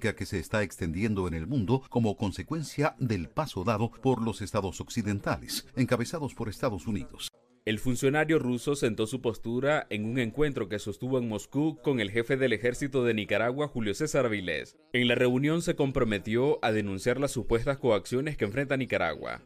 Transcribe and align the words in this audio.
que 0.00 0.24
se 0.24 0.38
está 0.38 0.62
extendiendo 0.62 1.28
en 1.28 1.34
el 1.34 1.46
mundo 1.46 1.82
como 1.90 2.16
consecuencia 2.16 2.96
del 2.98 3.28
paso 3.28 3.62
dado 3.62 3.90
por 3.90 4.22
los 4.22 4.40
estados 4.40 4.80
occidentales, 4.80 5.66
encabezados 5.76 6.34
por 6.34 6.48
Estados 6.48 6.86
Unidos. 6.86 7.28
El 7.66 7.78
funcionario 7.78 8.38
ruso 8.38 8.74
sentó 8.74 9.06
su 9.06 9.20
postura 9.20 9.86
en 9.90 10.06
un 10.06 10.18
encuentro 10.18 10.68
que 10.68 10.78
sostuvo 10.78 11.18
en 11.18 11.28
Moscú 11.28 11.78
con 11.82 12.00
el 12.00 12.10
jefe 12.10 12.38
del 12.38 12.54
ejército 12.54 13.04
de 13.04 13.12
Nicaragua, 13.12 13.68
Julio 13.68 13.92
César 13.94 14.30
Vilés. 14.30 14.76
En 14.94 15.08
la 15.08 15.14
reunión 15.14 15.60
se 15.60 15.76
comprometió 15.76 16.58
a 16.62 16.72
denunciar 16.72 17.20
las 17.20 17.30
supuestas 17.30 17.76
coacciones 17.76 18.38
que 18.38 18.46
enfrenta 18.46 18.78
Nicaragua. 18.78 19.42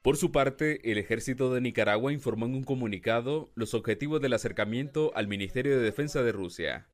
Por 0.00 0.16
su 0.16 0.30
parte, 0.30 0.92
el 0.92 0.98
ejército 0.98 1.52
de 1.52 1.60
Nicaragua 1.60 2.12
informó 2.12 2.46
en 2.46 2.54
un 2.54 2.62
comunicado 2.62 3.50
los 3.56 3.74
objetivos 3.74 4.22
del 4.22 4.34
acercamiento 4.34 5.10
al 5.16 5.26
Ministerio 5.26 5.76
de 5.76 5.82
Defensa 5.82 6.22
de 6.22 6.30
Rusia. 6.30 6.88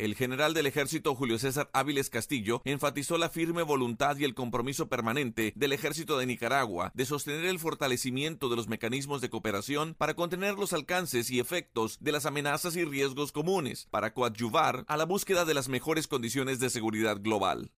El 0.00 0.14
general 0.14 0.54
del 0.54 0.64
ejército 0.64 1.14
Julio 1.14 1.38
César 1.38 1.68
Áviles 1.74 2.08
Castillo 2.08 2.62
enfatizó 2.64 3.18
la 3.18 3.28
firme 3.28 3.62
voluntad 3.62 4.16
y 4.16 4.24
el 4.24 4.34
compromiso 4.34 4.88
permanente 4.88 5.52
del 5.56 5.74
ejército 5.74 6.16
de 6.16 6.24
Nicaragua 6.24 6.90
de 6.94 7.04
sostener 7.04 7.44
el 7.44 7.58
fortalecimiento 7.58 8.48
de 8.48 8.56
los 8.56 8.66
mecanismos 8.66 9.20
de 9.20 9.28
cooperación 9.28 9.94
para 9.98 10.14
contener 10.14 10.54
los 10.54 10.72
alcances 10.72 11.30
y 11.30 11.38
efectos 11.38 11.98
de 12.00 12.12
las 12.12 12.24
amenazas 12.24 12.76
y 12.76 12.84
riesgos 12.86 13.30
comunes, 13.30 13.88
para 13.90 14.14
coadyuvar 14.14 14.86
a 14.88 14.96
la 14.96 15.04
búsqueda 15.04 15.44
de 15.44 15.52
las 15.52 15.68
mejores 15.68 16.08
condiciones 16.08 16.60
de 16.60 16.70
seguridad 16.70 17.18
global. 17.20 17.70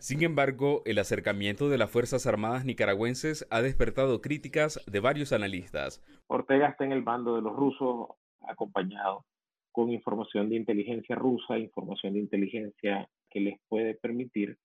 Sin 0.00 0.22
embargo, 0.22 0.82
el 0.84 0.98
acercamiento 0.98 1.70
de 1.70 1.78
las 1.78 1.90
Fuerzas 1.90 2.26
Armadas 2.26 2.66
nicaragüenses 2.66 3.46
ha 3.48 3.62
despertado 3.62 4.20
críticas 4.20 4.82
de 4.86 5.00
varios 5.00 5.32
analistas. 5.32 6.02
Ortega 6.26 6.68
está 6.68 6.84
en 6.84 6.92
el 6.92 7.00
bando 7.00 7.36
de 7.36 7.40
los 7.40 7.56
rusos 7.56 8.08
acompañado 8.46 9.24
con 9.78 9.92
información 9.92 10.48
de 10.48 10.56
inteligencia 10.56 11.14
rusa, 11.14 11.56
información 11.56 12.14
de 12.14 12.18
inteligencia 12.18 13.08
que 13.30 13.38
les 13.38 13.60
puede 13.68 13.94
permitir 13.94 14.56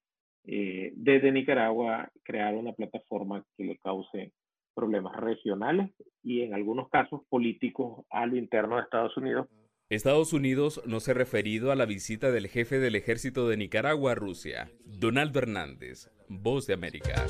eh, 0.43 0.91
desde 0.95 1.31
Nicaragua 1.31 2.09
crear 2.23 2.55
una 2.55 2.73
plataforma 2.73 3.45
que 3.55 3.63
le 3.63 3.77
cause 3.77 4.31
problemas 4.73 5.15
regionales 5.17 5.91
y 6.23 6.41
en 6.41 6.55
algunos 6.55 6.89
casos 6.89 7.21
políticos 7.29 8.03
a 8.09 8.25
lo 8.25 8.37
interno 8.37 8.77
de 8.77 8.81
Estados 8.81 9.15
Unidos. 9.15 9.45
Estados 9.87 10.33
Unidos 10.33 10.81
no 10.87 10.99
se 10.99 11.11
ha 11.11 11.13
referido 11.13 11.71
a 11.71 11.75
la 11.75 11.85
visita 11.85 12.31
del 12.31 12.47
jefe 12.47 12.79
del 12.79 12.95
ejército 12.95 13.47
de 13.47 13.57
Nicaragua 13.57 14.13
a 14.13 14.15
Rusia, 14.15 14.71
Donaldo 14.83 15.37
Hernández, 15.37 16.09
Voz 16.27 16.65
de 16.65 16.73
América. 16.73 17.23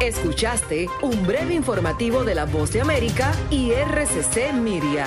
Escuchaste 0.00 0.86
un 1.02 1.26
breve 1.26 1.54
informativo 1.54 2.22
de 2.22 2.36
la 2.36 2.44
Voz 2.44 2.72
de 2.72 2.82
América 2.82 3.32
y 3.50 3.72
RCC 3.72 4.52
Miria. 4.52 5.06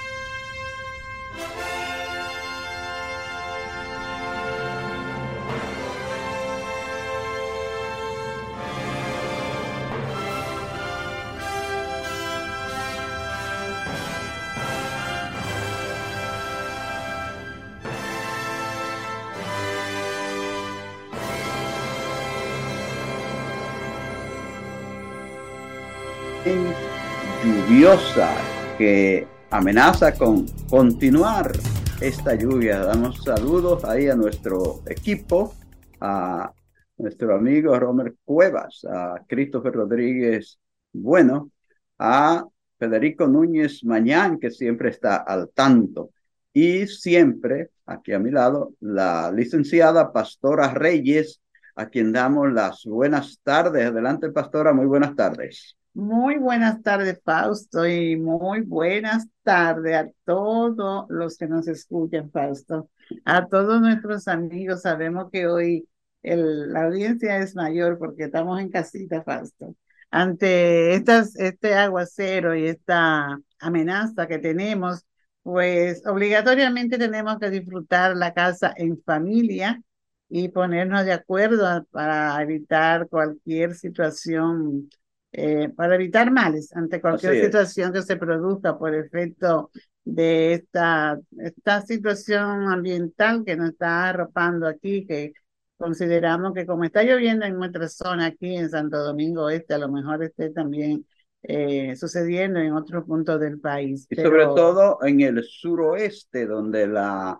Que 28.77 29.25
amenaza 29.49 30.13
con 30.13 30.45
continuar 30.69 31.51
esta 31.99 32.35
lluvia. 32.35 32.77
Damos 32.77 33.23
saludos 33.23 33.83
ahí 33.85 34.07
a 34.07 34.15
nuestro 34.15 34.83
equipo, 34.85 35.55
a 35.99 36.53
nuestro 36.97 37.35
amigo 37.35 37.79
Romer 37.79 38.13
Cuevas, 38.23 38.85
a 38.87 39.25
Christopher 39.27 39.73
Rodríguez 39.73 40.59
Bueno, 40.93 41.49
a 41.97 42.45
Federico 42.77 43.25
Núñez 43.25 43.83
Mañán, 43.83 44.37
que 44.37 44.51
siempre 44.51 44.91
está 44.91 45.15
al 45.15 45.49
tanto. 45.49 46.11
Y 46.53 46.85
siempre, 46.85 47.71
aquí 47.87 48.13
a 48.13 48.19
mi 48.19 48.29
lado, 48.29 48.73
la 48.79 49.31
licenciada 49.31 50.13
Pastora 50.13 50.71
Reyes, 50.71 51.41
a 51.75 51.87
quien 51.87 52.11
damos 52.11 52.53
las 52.53 52.83
buenas 52.85 53.39
tardes. 53.41 53.87
Adelante, 53.87 54.29
Pastora, 54.29 54.71
muy 54.71 54.85
buenas 54.85 55.15
tardes. 55.15 55.75
Muy 55.93 56.37
buenas 56.37 56.81
tardes, 56.83 57.19
Fausto, 57.23 57.85
y 57.85 58.15
muy 58.15 58.61
buenas 58.61 59.27
tardes 59.43 59.95
a 59.95 60.07
todos 60.23 61.05
los 61.09 61.37
que 61.37 61.47
nos 61.47 61.67
escuchan, 61.67 62.31
Fausto. 62.31 62.89
A 63.25 63.47
todos 63.47 63.81
nuestros 63.81 64.27
amigos, 64.29 64.83
sabemos 64.83 65.29
que 65.31 65.47
hoy 65.47 65.87
el, 66.23 66.71
la 66.71 66.83
audiencia 66.85 67.37
es 67.39 67.55
mayor 67.55 67.97
porque 67.97 68.23
estamos 68.25 68.61
en 68.61 68.69
casita, 68.69 69.21
Fausto. 69.23 69.75
Ante 70.11 70.93
estas, 70.95 71.35
este 71.37 71.73
aguacero 71.73 72.55
y 72.55 72.67
esta 72.67 73.37
amenaza 73.59 74.27
que 74.27 74.39
tenemos, 74.39 75.05
pues 75.43 76.05
obligatoriamente 76.07 76.97
tenemos 76.97 77.37
que 77.37 77.49
disfrutar 77.49 78.15
la 78.15 78.33
casa 78.33 78.73
en 78.77 79.01
familia 79.03 79.81
y 80.29 80.47
ponernos 80.49 81.03
de 81.05 81.11
acuerdo 81.13 81.85
para 81.91 82.41
evitar 82.41 83.09
cualquier 83.09 83.75
situación 83.75 84.89
eh, 85.31 85.69
para 85.69 85.95
evitar 85.95 86.31
males 86.31 86.75
ante 86.75 86.99
cualquier 86.99 87.45
situación 87.45 87.93
que 87.93 88.01
se 88.01 88.17
produzca 88.17 88.77
por 88.77 88.93
efecto 88.93 89.71
de 90.03 90.53
esta, 90.53 91.19
esta 91.39 91.81
situación 91.81 92.67
ambiental 92.67 93.43
que 93.45 93.55
nos 93.55 93.69
está 93.69 94.09
arropando 94.09 94.67
aquí, 94.67 95.05
que 95.05 95.33
consideramos 95.77 96.53
que 96.53 96.65
como 96.65 96.83
está 96.83 97.03
lloviendo 97.03 97.45
en 97.45 97.57
nuestra 97.57 97.87
zona 97.87 98.27
aquí 98.27 98.55
en 98.55 98.69
Santo 98.69 98.97
Domingo 98.97 99.49
Este, 99.49 99.73
a 99.73 99.77
lo 99.77 99.89
mejor 99.89 100.23
esté 100.23 100.49
también 100.49 101.05
eh, 101.43 101.95
sucediendo 101.95 102.59
en 102.59 102.73
otros 102.73 103.05
puntos 103.05 103.39
del 103.39 103.59
país. 103.59 104.05
Y 104.09 104.15
sobre 104.15 104.45
todo 104.45 104.99
en 105.03 105.21
el 105.21 105.43
suroeste, 105.43 106.45
donde 106.45 106.87
la 106.87 107.39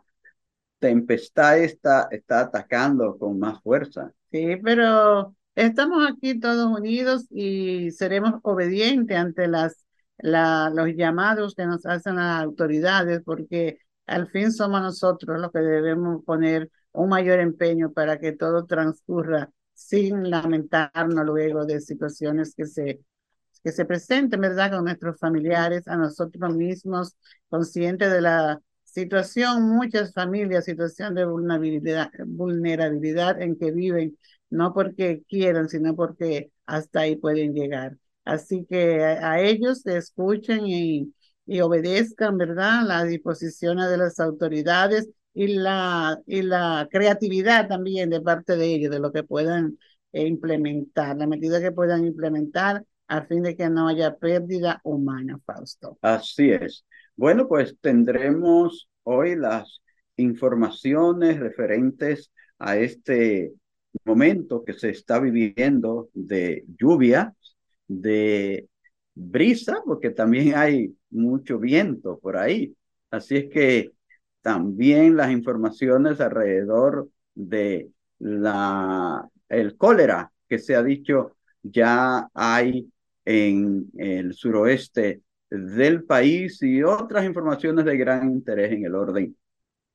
tempestad 0.79 1.59
está, 1.59 2.07
está 2.09 2.41
atacando 2.41 3.17
con 3.17 3.37
más 3.37 3.61
fuerza. 3.61 4.11
Sí, 4.31 4.55
pero 4.63 5.35
Estamos 5.61 6.09
aquí 6.09 6.39
todos 6.39 6.75
unidos 6.75 7.27
y 7.29 7.91
seremos 7.91 8.39
obedientes 8.41 9.15
ante 9.15 9.47
las, 9.47 9.85
la, 10.17 10.71
los 10.73 10.87
llamados 10.95 11.53
que 11.53 11.67
nos 11.67 11.85
hacen 11.85 12.15
las 12.15 12.41
autoridades, 12.43 13.21
porque 13.23 13.77
al 14.07 14.27
fin 14.27 14.51
somos 14.51 14.81
nosotros 14.81 15.39
los 15.39 15.51
que 15.51 15.59
debemos 15.59 16.23
poner 16.25 16.71
un 16.93 17.09
mayor 17.09 17.39
empeño 17.39 17.91
para 17.93 18.17
que 18.19 18.31
todo 18.31 18.65
transcurra 18.65 19.51
sin 19.75 20.31
lamentarnos 20.31 21.23
luego 21.25 21.63
de 21.63 21.79
situaciones 21.79 22.55
que 22.55 22.65
se, 22.65 23.01
que 23.63 23.71
se 23.71 23.85
presenten, 23.85 24.41
¿verdad?, 24.41 24.71
con 24.71 24.85
nuestros 24.85 25.19
familiares, 25.19 25.87
a 25.87 25.95
nosotros 25.95 26.55
mismos, 26.55 27.15
conscientes 27.49 28.11
de 28.11 28.21
la 28.21 28.59
situación, 28.83 29.61
muchas 29.69 30.11
familias, 30.11 30.65
situación 30.65 31.13
de 31.13 31.25
vulnerabilidad, 31.25 32.09
vulnerabilidad 32.25 33.39
en 33.39 33.55
que 33.59 33.71
viven 33.71 34.17
no 34.51 34.73
porque 34.73 35.23
quieran, 35.27 35.69
sino 35.69 35.95
porque 35.95 36.51
hasta 36.67 37.01
ahí 37.01 37.15
pueden 37.15 37.53
llegar. 37.53 37.97
Así 38.23 38.65
que 38.69 39.03
a, 39.03 39.41
ellos 39.41 39.81
se 39.81 39.97
escuchen 39.97 40.67
y, 40.67 41.13
y, 41.47 41.61
obedezcan, 41.61 42.37
¿verdad? 42.37 42.83
Las 42.85 43.07
disposiciones 43.07 43.89
de 43.89 43.97
las 43.97 44.19
autoridades 44.19 45.09
y 45.33 45.47
la, 45.47 46.19
y 46.27 46.43
la 46.43 46.87
creatividad 46.91 47.67
también 47.67 48.09
de 48.09 48.21
parte 48.21 48.55
de 48.57 48.65
ellos, 48.75 48.91
de 48.91 48.99
lo 48.99 49.11
que 49.11 49.23
puedan 49.23 49.79
eh, 50.11 50.27
implementar, 50.27 51.17
la 51.17 51.25
medida 51.25 51.59
que 51.61 51.71
puedan 51.71 52.05
implementar 52.05 52.83
a 53.07 53.25
fin 53.25 53.43
de 53.43 53.55
que 53.55 53.69
no 53.69 53.87
haya 53.87 54.15
pérdida 54.15 54.79
humana, 54.83 55.39
Fausto. 55.45 55.97
Así 56.01 56.51
es. 56.51 56.85
Bueno, 57.15 57.47
pues 57.47 57.75
tendremos 57.81 58.87
hoy 59.03 59.35
las 59.35 59.81
informaciones 60.15 61.39
referentes 61.39 62.31
a 62.59 62.77
este 62.77 63.53
momento 64.05 64.63
que 64.63 64.73
se 64.73 64.89
está 64.89 65.19
viviendo 65.19 66.09
de 66.13 66.63
lluvia, 66.77 67.33
de 67.87 68.67
brisa, 69.13 69.81
porque 69.85 70.11
también 70.11 70.55
hay 70.55 70.95
mucho 71.09 71.59
viento 71.59 72.19
por 72.19 72.37
ahí. 72.37 72.75
Así 73.09 73.37
es 73.37 73.49
que 73.49 73.91
también 74.41 75.15
las 75.15 75.31
informaciones 75.31 76.19
alrededor 76.19 77.09
de 77.35 77.89
la, 78.19 79.27
el 79.49 79.77
cólera 79.77 80.31
que 80.47 80.59
se 80.59 80.75
ha 80.75 80.83
dicho 80.83 81.37
ya 81.63 82.29
hay 82.33 82.91
en 83.25 83.91
el 83.97 84.33
suroeste 84.33 85.21
del 85.49 86.03
país 86.05 86.61
y 86.63 86.81
otras 86.81 87.25
informaciones 87.25 87.85
de 87.85 87.97
gran 87.97 88.31
interés 88.31 88.71
en 88.71 88.85
el 88.85 88.95
orden 88.95 89.35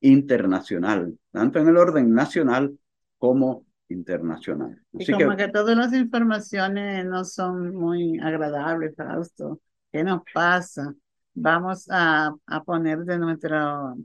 internacional, 0.01 1.19
tanto 1.33 1.59
en 1.59 1.69
el 1.69 1.77
orden 1.77 2.13
nacional 2.13 2.79
como 3.19 3.66
internacional. 3.89 4.81
y 4.93 5.11
como 5.11 5.37
que... 5.37 5.49
todas 5.49 5.77
las 5.77 5.93
informaciones 5.93 7.05
no 7.05 7.25
son 7.25 7.75
muy 7.75 8.19
agradables, 8.19 8.95
Fausto. 8.97 9.61
¿Qué 9.93 10.03
nos 10.03 10.23
pasa? 10.33 10.95
Vamos 11.35 11.87
a, 11.91 12.35
a 12.47 12.65
poner 12.65 13.01
de 13.01 13.19
nuestro, 13.19 13.97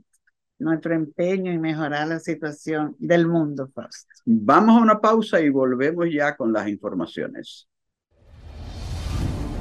nuestro 0.58 0.94
empeño 0.94 1.50
en 1.50 1.60
mejorar 1.60 2.08
la 2.08 2.20
situación 2.20 2.94
del 2.98 3.26
mundo, 3.26 3.68
Fausto. 3.74 4.08
Vamos 4.24 4.78
a 4.78 4.82
una 4.82 5.00
pausa 5.00 5.40
y 5.40 5.50
volvemos 5.50 6.06
ya 6.12 6.36
con 6.36 6.52
las 6.52 6.68
informaciones. 6.68 7.68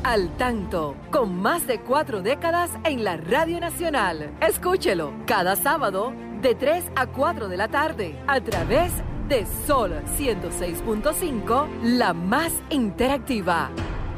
Al 0.04 0.36
tanto, 0.36 0.96
con 1.12 1.40
más 1.40 1.68
de 1.68 1.80
cuatro 1.80 2.24
décadas 2.24 2.72
en 2.86 3.04
la 3.04 3.18
Radio 3.18 3.60
Nacional. 3.60 4.36
Escúchelo 4.42 5.14
cada 5.28 5.56
sábado 5.56 6.12
de 6.42 6.56
3 6.56 6.86
a 6.96 7.06
4 7.06 7.48
de 7.48 7.58
la 7.58 7.68
tarde 7.68 8.20
a 8.28 8.42
través 8.42 8.92
de 8.98 9.11
Sol 9.66 9.94
106.5, 10.18 11.84
la 11.84 12.14
más 12.14 12.52
interactiva. 12.70 13.72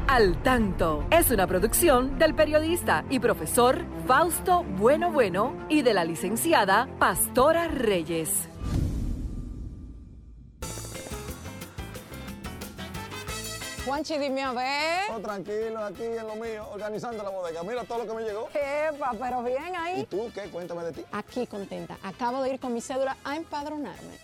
Al 0.08 0.42
tanto 0.42 1.06
es 1.08 1.30
una 1.30 1.46
producción 1.46 2.18
del 2.18 2.34
periodista 2.34 3.04
y 3.08 3.20
profesor 3.20 3.84
Fausto 4.08 4.64
Bueno 4.76 5.12
Bueno 5.12 5.56
y 5.68 5.82
de 5.82 5.94
la 5.94 6.04
licenciada 6.04 6.88
Pastora 6.98 7.68
Reyes. 7.68 8.48
Juanchi, 13.86 14.18
dime 14.18 14.42
a 14.42 14.52
ver. 14.52 15.02
Oh, 15.14 15.20
tranquilo, 15.20 15.84
aquí 15.84 16.02
en 16.02 16.26
lo 16.26 16.34
mío, 16.34 16.66
organizando 16.72 17.22
la 17.22 17.30
bodega. 17.30 17.62
Mira 17.62 17.84
todo 17.84 17.98
lo 17.98 18.06
que 18.06 18.14
me 18.14 18.22
llegó. 18.22 18.48
Epa, 18.52 19.12
pero 19.20 19.44
bien 19.44 19.76
ahí. 19.76 20.00
¿Y 20.00 20.04
tú 20.06 20.28
qué? 20.34 20.50
Cuéntame 20.50 20.82
de 20.84 20.92
ti. 20.92 21.04
Aquí 21.12 21.46
contenta. 21.46 21.98
Acabo 22.02 22.42
de 22.42 22.54
ir 22.54 22.58
con 22.58 22.74
mi 22.74 22.80
cédula 22.80 23.16
a 23.22 23.36
empadronarme. 23.36 24.23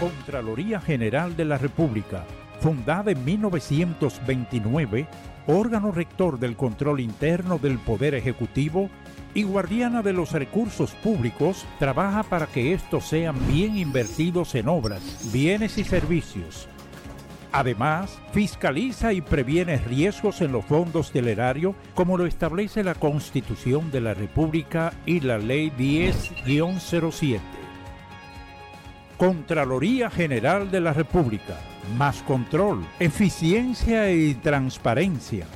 Contraloría 0.00 0.80
General 0.80 1.36
de 1.36 1.44
la 1.44 1.58
República, 1.58 2.24
fundada 2.60 3.12
en 3.12 3.24
1929, 3.24 5.06
órgano 5.46 5.92
rector 5.92 6.38
del 6.38 6.56
control 6.56 7.00
interno 7.00 7.58
del 7.58 7.78
Poder 7.78 8.14
Ejecutivo 8.14 8.88
y 9.34 9.42
guardiana 9.42 10.02
de 10.02 10.12
los 10.12 10.32
recursos 10.32 10.92
públicos, 10.92 11.66
trabaja 11.78 12.22
para 12.22 12.46
que 12.46 12.72
estos 12.72 13.04
sean 13.04 13.36
bien 13.46 13.76
invertidos 13.76 14.54
en 14.54 14.68
obras, 14.68 15.30
bienes 15.32 15.78
y 15.78 15.84
servicios 15.84 16.68
Además, 17.52 18.16
fiscaliza 18.32 19.12
y 19.12 19.20
previene 19.20 19.78
riesgos 19.78 20.40
en 20.40 20.52
los 20.52 20.64
fondos 20.64 21.12
del 21.12 21.26
erario, 21.26 21.74
como 21.94 22.16
lo 22.16 22.26
establece 22.26 22.84
la 22.84 22.94
Constitución 22.94 23.90
de 23.90 24.00
la 24.00 24.14
República 24.14 24.92
y 25.04 25.20
la 25.20 25.38
Ley 25.38 25.72
10-07. 25.76 27.40
Contraloría 29.20 30.08
General 30.08 30.70
de 30.70 30.80
la 30.80 30.94
República. 30.94 31.58
Más 31.98 32.22
control, 32.22 32.86
eficiencia 32.98 34.10
y 34.10 34.32
transparencia. 34.32 35.46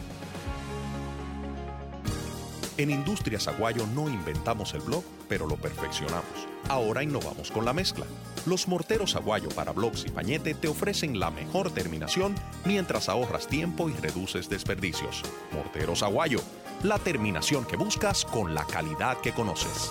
En 2.76 2.90
Industrias 2.90 3.48
Aguayo 3.48 3.86
no 3.94 4.10
inventamos 4.10 4.74
el 4.74 4.82
blog, 4.82 5.02
pero 5.30 5.46
lo 5.46 5.56
perfeccionamos. 5.56 6.46
Ahora 6.68 7.02
innovamos 7.02 7.50
con 7.50 7.64
la 7.64 7.72
mezcla. 7.72 8.04
Los 8.44 8.68
morteros 8.68 9.16
Aguayo 9.16 9.48
para 9.48 9.72
blogs 9.72 10.04
y 10.04 10.10
pañete 10.10 10.52
te 10.52 10.68
ofrecen 10.68 11.18
la 11.18 11.30
mejor 11.30 11.70
terminación 11.70 12.34
mientras 12.66 13.08
ahorras 13.08 13.46
tiempo 13.46 13.88
y 13.88 13.94
reduces 13.94 14.50
desperdicios. 14.50 15.22
Morteros 15.52 16.02
Aguayo, 16.02 16.40
la 16.82 16.98
terminación 16.98 17.64
que 17.64 17.76
buscas 17.76 18.26
con 18.26 18.54
la 18.54 18.66
calidad 18.66 19.16
que 19.22 19.32
conoces. 19.32 19.90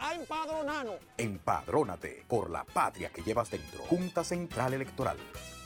a 0.00 0.14
empadronarnos. 0.14 0.96
Empadrónate 1.16 2.24
por 2.26 2.50
la 2.50 2.64
patria 2.64 3.10
que 3.10 3.22
llevas 3.22 3.50
dentro. 3.50 3.82
Junta 3.84 4.24
Central 4.24 4.74
Electoral. 4.74 5.16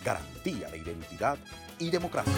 Garantía 0.04 0.68
de 0.68 0.78
identidad 0.78 1.38
y 1.78 1.90
democracia. 1.90 2.32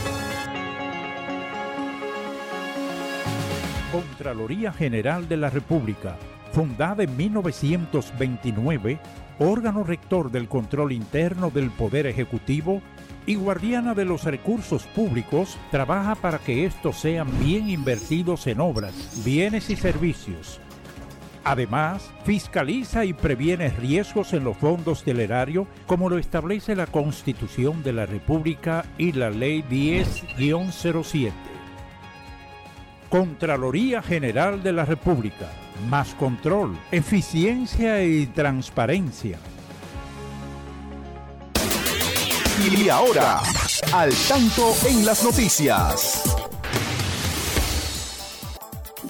Contraloría 3.91 4.73
General 4.73 5.29
de 5.29 5.37
la 5.37 5.49
República, 5.49 6.17
fundada 6.53 7.03
en 7.03 7.17
1929, 7.17 8.99
órgano 9.39 9.85
rector 9.85 10.31
del 10.31 10.49
control 10.49 10.93
interno 10.93 11.51
del 11.51 11.71
Poder 11.71 12.07
Ejecutivo 12.07 12.83
y 13.27 13.37
guardiana 13.37 13.95
de 13.95 14.05
los 14.05 14.25
recursos 14.25 14.85
públicos, 14.85 15.57
trabaja 15.71 16.15
para 16.15 16.39
que 16.39 16.67
estos 16.67 16.99
sean 16.99 17.27
bien 17.41 17.69
invertidos 17.71 18.47
en 18.47 18.61
obras, 18.61 19.23
bienes 19.25 19.71
y 19.71 19.77
servicios 19.77 20.61
Además, 21.49 22.11
fiscaliza 22.25 23.05
y 23.05 23.13
previene 23.13 23.69
riesgos 23.69 24.33
en 24.33 24.43
los 24.43 24.57
fondos 24.57 25.05
del 25.05 25.21
erario, 25.21 25.69
como 25.87 26.11
lo 26.11 26.19
establece 26.19 26.75
la 26.75 26.89
Constitución 26.89 27.85
de 27.85 27.93
la 27.93 28.05
República 28.05 28.85
y 28.99 29.13
la 29.13 29.31
Ley 29.31 29.63
10-07. 29.63 31.31
Contraloría 33.09 34.03
General 34.03 34.61
de 34.61 34.73
la 34.73 34.85
República. 34.85 35.49
Más 35.89 36.17
control, 36.17 36.77
eficiencia 36.91 38.03
y 38.03 38.27
transparencia. 38.27 39.39
Y 42.69 42.89
ahora, 42.89 43.41
al 43.93 44.13
tanto 44.29 44.75
en 44.89 45.07
las 45.07 45.23
noticias. 45.23 46.46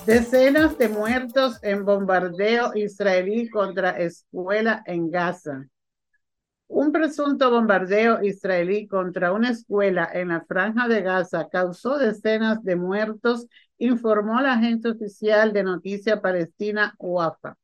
Decenas 0.07 0.79
de 0.79 0.89
muertos 0.89 1.59
en 1.63 1.85
bombardeo 1.85 2.77
israelí 2.77 3.51
contra 3.51 3.91
escuela 3.99 4.85
en 4.87 5.11
Gaza. 5.11 5.67
Un 6.69 6.93
presunto 6.93 7.51
bombardeo 7.51 8.23
israelí 8.23 8.87
contra 8.87 9.33
una 9.33 9.51
escuela 9.51 10.09
en 10.13 10.29
la 10.29 10.45
franja 10.45 10.87
de 10.87 11.03
Gaza 11.03 11.49
causó 11.51 11.99
decenas 11.99 12.63
de 12.63 12.77
muertos, 12.77 13.49
informó 13.79 14.41
la 14.41 14.53
agencia 14.53 14.93
oficial 14.93 15.53
de 15.53 15.65
noticia 15.65 16.21
palestina 16.21 16.95
UAFA. 16.99 17.57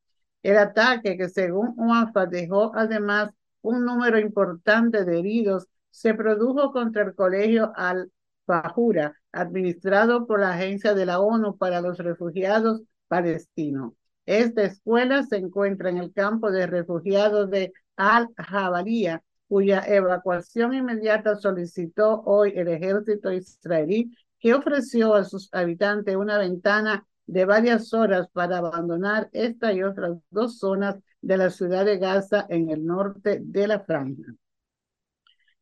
El 0.43 0.59
ataque, 0.59 1.17
que 1.17 1.29
según 1.29 1.75
UAFA 1.77 2.27
dejó 2.27 2.73
además 2.75 3.31
un 3.61 3.85
número 3.85 4.19
importante 4.19 5.05
de 5.05 5.21
heridos, 5.21 5.69
se 5.91 6.13
produjo 6.15 6.73
contra 6.73 7.05
el 7.05 7.15
colegio 7.15 7.73
Al-Fahura, 7.77 9.22
administrado 9.33 10.27
por 10.27 10.41
la 10.41 10.53
Agencia 10.53 10.95
de 10.95 11.07
la 11.07 11.21
ONU 11.21 11.57
para 11.57 11.81
los 11.81 11.99
Refugiados 11.99 12.83
Palestinos. 13.09 13.95
Esta 14.27 14.63
escuela 14.63 15.25
se 15.25 15.37
encuentra 15.37 15.91
en 15.91 15.99
el 15.99 16.13
campo 16.13 16.51
de 16.51 16.67
refugiados 16.67 17.51
de 17.51 17.73
al-Jabaría, 17.97 19.23
cuya 19.49 19.81
evacuación 19.87 20.75
inmediata 20.75 21.37
solicitó 21.37 22.23
hoy 22.25 22.53
el 22.57 22.69
ejército 22.69 23.33
israelí, 23.33 24.17
que 24.39 24.55
ofreció 24.55 25.15
a 25.15 25.25
sus 25.25 25.49
habitantes 25.53 26.17
una 26.17 26.39
ventana 26.39 27.07
de 27.27 27.45
varias 27.45 27.93
horas 27.95 28.29
para 28.33 28.59
abandonar 28.59 29.29
esta 29.33 29.73
y 29.73 29.83
otras 29.83 30.19
dos 30.31 30.59
zonas 30.59 30.97
de 31.21 31.37
la 31.37 31.51
ciudad 31.51 31.85
de 31.85 31.99
Gaza 31.99 32.47
en 32.49 32.71
el 32.71 32.85
norte 32.85 33.41
de 33.43 33.67
la 33.67 33.81
franja. 33.81 34.35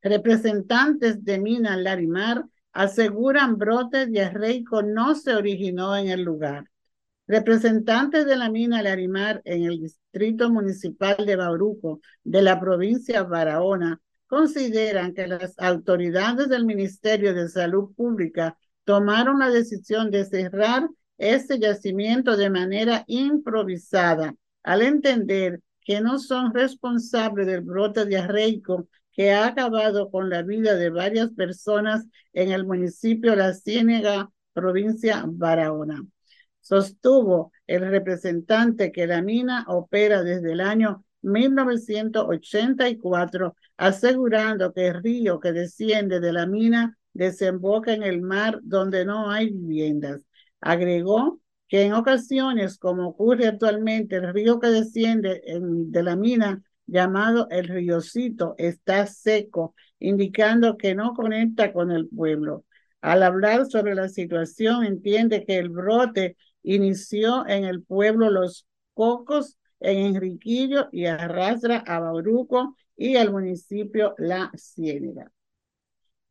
Representantes 0.03 1.23
de 1.25 1.39
Mina 1.39 1.77
Larimar 1.77 2.45
aseguran 2.73 3.57
brote 3.57 4.07
diarreico 4.07 4.83
no 4.83 5.15
se 5.15 5.35
originó 5.35 5.97
en 5.97 6.09
el 6.09 6.23
lugar. 6.23 6.65
Representantes 7.27 8.27
de 8.27 8.37
la 8.37 8.51
mina 8.51 8.83
Larimar 8.83 9.41
en 9.45 9.65
el 9.65 9.81
distrito 9.81 10.51
municipal 10.51 11.17
de 11.25 11.37
Bauruco 11.37 12.01
de 12.25 12.43
la 12.43 12.59
provincia 12.59 13.23
de 13.23 13.29
Barahona 13.29 14.01
consideran 14.27 15.15
que 15.15 15.27
las 15.27 15.59
autoridades 15.59 16.49
del 16.49 16.65
Ministerio 16.65 17.35
de 17.35 17.49
Salud 17.49 17.93
Pública 17.95 18.57
tomaron 18.85 19.39
la 19.39 19.51
decisión 19.51 20.11
de 20.11 20.25
cerrar 20.25 20.89
este 21.19 21.59
yacimiento 21.59 22.37
de 22.37 22.51
manera 22.51 23.05
improvisada 23.07 24.35
al 24.63 24.83
entender 24.83 25.61
que 25.81 26.01
no 26.01 26.19
son 26.19 26.53
responsables 26.55 27.47
del 27.47 27.61
brote 27.61 28.07
diarreico 28.07 28.89
que 29.21 29.33
ha 29.33 29.49
acabado 29.49 30.11
con 30.11 30.31
la 30.31 30.41
vida 30.41 30.77
de 30.77 30.89
varias 30.89 31.29
personas 31.33 32.07
en 32.33 32.53
el 32.53 32.65
municipio 32.65 33.37
La 33.37 33.53
Ciénega, 33.53 34.31
provincia 34.55 35.25
Barahona. 35.27 36.03
Sostuvo 36.63 37.53
el 37.67 37.87
representante 37.91 38.91
que 38.91 39.07
la 39.07 39.21
mina 39.21 39.67
opera 39.69 40.23
desde 40.23 40.53
el 40.53 40.63
año 40.63 41.05
1984, 41.21 43.55
asegurando 43.77 44.73
que 44.73 44.87
el 44.87 45.03
río 45.03 45.39
que 45.39 45.53
desciende 45.53 46.19
de 46.19 46.33
la 46.33 46.47
mina 46.47 46.97
desemboca 47.13 47.93
en 47.93 48.05
el 48.05 48.23
mar 48.23 48.59
donde 48.63 49.05
no 49.05 49.31
hay 49.31 49.51
viviendas. 49.51 50.25
Agregó 50.63 51.43
que 51.69 51.83
en 51.83 51.93
ocasiones, 51.93 52.79
como 52.79 53.09
ocurre 53.09 53.49
actualmente, 53.49 54.17
el 54.17 54.33
río 54.33 54.59
que 54.59 54.69
desciende 54.69 55.43
de 55.45 56.03
la 56.03 56.17
mina 56.17 56.63
llamado 56.91 57.49
el 57.51 57.69
Ríocito 57.69 58.55
está 58.59 59.07
seco, 59.07 59.75
indicando 59.99 60.77
que 60.77 60.95
no 60.95 61.15
conecta 61.15 61.73
con 61.73 61.91
el 61.91 62.09
pueblo. 62.09 62.65
Al 63.01 63.23
hablar 63.23 63.67
sobre 63.67 63.95
la 63.95 64.09
situación, 64.09 64.85
entiende 64.85 65.45
que 65.45 65.59
el 65.59 65.71
brote 65.71 66.37
inició 66.63 67.47
en 67.47 67.65
el 67.65 67.83
pueblo 67.83 68.31
Los 68.31 68.67
Cocos, 68.93 69.57
en 69.79 70.17
Enriquillo, 70.17 70.89
y 70.93 71.07
arrastra 71.07 71.79
a 71.79 72.01
Bauruco 72.01 72.77
y 72.97 73.17
al 73.17 73.33
municipio 73.33 74.15
La 74.19 74.51
Ciénaga. 74.57 75.31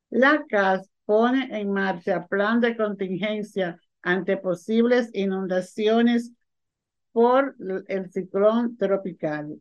La 0.10 0.46
CAS 0.48 0.90
pone 1.06 1.60
en 1.60 1.72
marcha 1.72 2.28
plan 2.28 2.60
de 2.60 2.76
contingencia 2.76 3.80
ante 4.02 4.38
posibles 4.38 5.10
inundaciones 5.14 6.32
por 7.12 7.56
el 7.88 8.12
ciclón 8.12 8.78
tropical. 8.78 9.60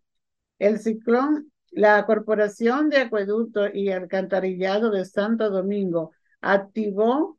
El 0.58 0.78
ciclón, 0.78 1.52
la 1.70 2.04
Corporación 2.06 2.88
de 2.88 2.98
Acueducto 2.98 3.72
y 3.72 3.90
Alcantarillado 3.90 4.90
de 4.90 5.04
Santo 5.04 5.50
Domingo 5.50 6.12
activó 6.40 7.38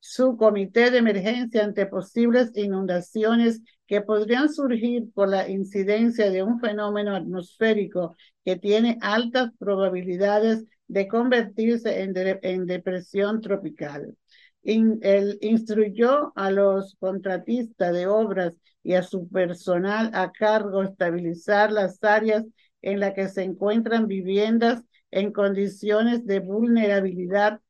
su 0.00 0.36
comité 0.36 0.90
de 0.90 0.98
emergencia 0.98 1.64
ante 1.64 1.86
posibles 1.86 2.50
inundaciones 2.56 3.62
que 3.86 4.02
podrían 4.02 4.52
surgir 4.52 5.10
por 5.14 5.28
la 5.28 5.48
incidencia 5.48 6.30
de 6.30 6.42
un 6.42 6.60
fenómeno 6.60 7.16
atmosférico 7.16 8.16
que 8.44 8.56
tiene 8.56 8.98
altas 9.00 9.50
probabilidades 9.58 10.64
de 10.88 11.08
convertirse 11.08 12.02
en, 12.02 12.66
depresión 12.66 13.40
tropical. 13.40 14.14
él 14.62 15.38
instruyó 15.40 16.32
a 16.36 16.50
los 16.50 16.96
contratistas 16.96 17.92
de 17.92 18.06
obras 18.06 18.54
y 18.84 18.94
a 18.94 19.02
su 19.02 19.28
personal 19.28 20.10
a 20.14 20.30
cargo 20.30 20.82
estabilizar 20.84 21.72
las 21.72 22.02
áreas 22.04 22.44
en 22.82 23.00
las 23.00 23.14
que 23.14 23.28
se 23.28 23.42
encuentran 23.42 24.06
viviendas 24.06 24.84
en 25.10 25.32
condiciones 25.32 26.26
de 26.26 26.40
vulnerabilidad, 26.40 27.60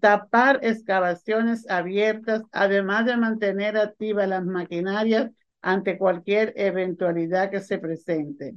tapar 0.00 0.60
excavaciones 0.62 1.68
abiertas, 1.68 2.42
además 2.52 3.06
de 3.06 3.16
mantener 3.16 3.76
activas 3.76 4.28
las 4.28 4.44
maquinarias 4.44 5.30
ante 5.62 5.98
cualquier 5.98 6.52
eventualidad 6.56 7.50
que 7.50 7.60
se 7.60 7.78
presente. 7.78 8.54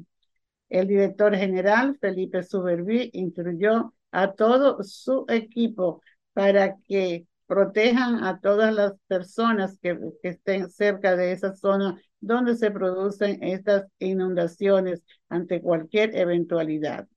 El 0.70 0.88
director 0.88 1.36
general, 1.36 1.98
Felipe 2.00 2.44
Suberví, 2.44 3.10
instruyó 3.14 3.94
a 4.12 4.34
todo 4.34 4.84
su 4.84 5.26
equipo 5.28 6.02
para 6.34 6.78
que 6.88 7.26
protejan 7.50 8.24
a 8.24 8.40
todas 8.40 8.72
las 8.72 8.94
personas 9.08 9.80
que, 9.82 9.98
estén 10.22 10.70
cerca 10.70 11.16
de 11.16 11.32
esa 11.32 11.56
zona 11.56 12.00
donde 12.20 12.56
se 12.56 12.70
producen 12.70 13.44
estas 13.44 13.88
inundaciones 13.98 15.02
ante 15.30 15.60
cualquier 15.60 16.16
eventualidad. 16.16 17.08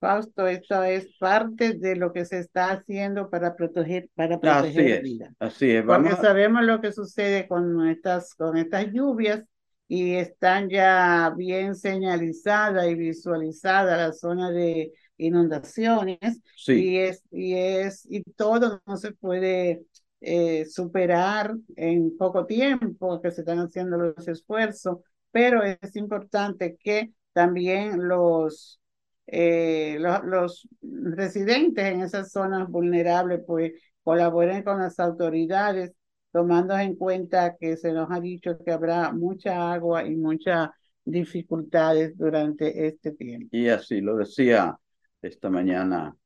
Fausto, 0.00 0.46
esto 0.46 0.82
es 0.82 1.14
parte 1.18 1.74
de 1.74 1.94
lo 1.94 2.10
que 2.10 2.24
se 2.24 2.38
está 2.38 2.70
haciendo 2.70 3.28
para 3.28 3.54
proteger, 3.54 4.08
para 4.14 4.40
proteger 4.40 4.94
así 4.94 5.02
vida. 5.02 5.34
Así 5.38 5.70
es, 5.72 5.84
Porque 5.84 6.16
sabemos 6.16 6.64
lo 6.64 6.80
que 6.80 6.90
sucede 6.90 7.46
con 7.46 7.86
estas, 7.88 8.34
con 8.34 8.56
estas 8.56 8.86
lluvias 8.94 9.42
y 9.88 10.14
están 10.14 10.70
ya 10.70 11.34
bien 11.36 11.74
señalizadas 11.74 12.88
y 12.88 12.94
visualizadas 12.94 13.98
la 13.98 14.12
zona 14.14 14.50
de 14.50 14.90
inundaciones 15.22 16.18
y 16.66 16.96
es 16.98 17.22
y 17.30 17.54
es 17.54 18.06
y 18.10 18.22
todo 18.22 18.82
no 18.86 18.96
se 18.96 19.12
puede 19.12 19.84
eh, 20.20 20.66
superar 20.66 21.54
en 21.76 22.16
poco 22.16 22.46
tiempo 22.46 23.20
que 23.20 23.30
se 23.30 23.42
están 23.42 23.58
haciendo 23.58 23.96
los 23.98 24.28
esfuerzos 24.28 24.98
pero 25.30 25.62
es 25.62 25.96
importante 25.96 26.76
que 26.76 27.12
también 27.32 28.06
los 28.08 28.80
eh, 29.26 29.96
los, 30.00 30.24
los 30.24 30.68
residentes 30.82 31.84
en 31.84 32.02
esas 32.02 32.32
zonas 32.32 32.68
vulnerables 32.68 33.40
pues 33.46 33.72
colaboren 34.02 34.62
con 34.62 34.80
las 34.80 34.98
autoridades 35.00 35.92
tomando 36.32 36.76
en 36.76 36.96
cuenta 36.96 37.56
que 37.56 37.76
se 37.76 37.92
nos 37.92 38.10
ha 38.10 38.18
dicho 38.18 38.58
que 38.64 38.72
habrá 38.72 39.12
mucha 39.12 39.72
agua 39.72 40.04
y 40.04 40.16
muchas 40.16 40.70
dificultades 41.04 42.16
durante 42.16 42.86
este 42.86 43.12
tiempo. 43.12 43.48
Y 43.52 43.68
así 43.68 44.00
lo 44.00 44.16
decía 44.16 44.76
esta 45.22 45.50
mañana 45.50 46.16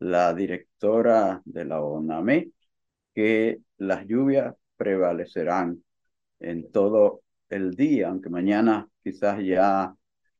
la 0.00 0.34
directora 0.34 1.42
de 1.44 1.64
la 1.64 1.82
ONAME 1.82 2.50
que 3.14 3.60
las 3.78 4.06
lluvias 4.06 4.54
prevalecerán 4.76 5.82
en 6.40 6.70
todo 6.70 7.22
el 7.48 7.74
día, 7.76 8.08
aunque 8.08 8.30
mañana 8.30 8.88
quizás 9.02 9.42
ya 9.42 9.94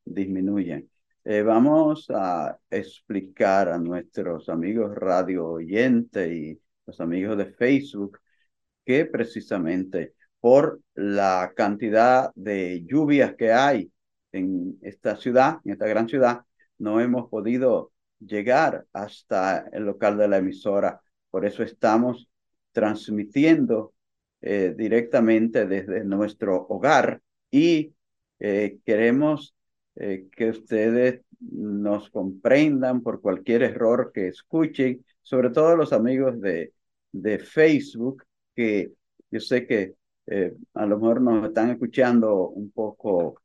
disminuyen. 0.04 0.90
Eh, 1.24 1.42
vamos 1.42 2.10
a 2.10 2.58
explicar 2.70 3.68
a 3.68 3.78
nuestros 3.78 4.48
amigos 4.48 4.94
radio 4.94 5.46
oyentes 5.48 6.30
y 6.32 6.60
los 6.86 7.00
amigos 7.00 7.38
de 7.38 7.46
Facebook 7.46 8.18
que 8.84 9.06
precisamente 9.06 10.14
por 10.40 10.80
la 10.94 11.52
cantidad 11.56 12.30
de 12.34 12.84
lluvias 12.84 13.34
que 13.36 13.52
hay 13.52 13.90
en 14.32 14.78
esta 14.82 15.16
ciudad, 15.16 15.60
en 15.64 15.72
esta 15.72 15.86
gran 15.86 16.08
ciudad, 16.08 16.42
no 16.78 17.00
hemos 17.00 17.30
podido 17.30 17.93
llegar 18.18 18.86
hasta 18.92 19.68
el 19.72 19.84
local 19.84 20.16
de 20.16 20.28
la 20.28 20.38
emisora. 20.38 21.00
Por 21.30 21.44
eso 21.44 21.62
estamos 21.62 22.28
transmitiendo 22.72 23.94
eh, 24.42 24.74
directamente 24.76 25.66
desde 25.66 26.04
nuestro 26.04 26.66
hogar 26.68 27.22
y 27.50 27.94
eh, 28.38 28.78
queremos 28.84 29.54
eh, 29.96 30.26
que 30.30 30.50
ustedes 30.50 31.22
nos 31.40 32.10
comprendan 32.10 33.02
por 33.02 33.20
cualquier 33.20 33.62
error 33.62 34.10
que 34.12 34.28
escuchen, 34.28 35.04
sobre 35.22 35.50
todo 35.50 35.76
los 35.76 35.92
amigos 35.92 36.40
de, 36.40 36.74
de 37.12 37.38
Facebook, 37.38 38.24
que 38.54 38.92
yo 39.30 39.40
sé 39.40 39.66
que 39.66 39.94
a 40.72 40.86
lo 40.86 40.98
mejor 40.98 41.20
nos 41.20 41.48
están 41.48 41.70
escuchando 41.70 42.48
un 42.48 42.70
poco 42.70 43.42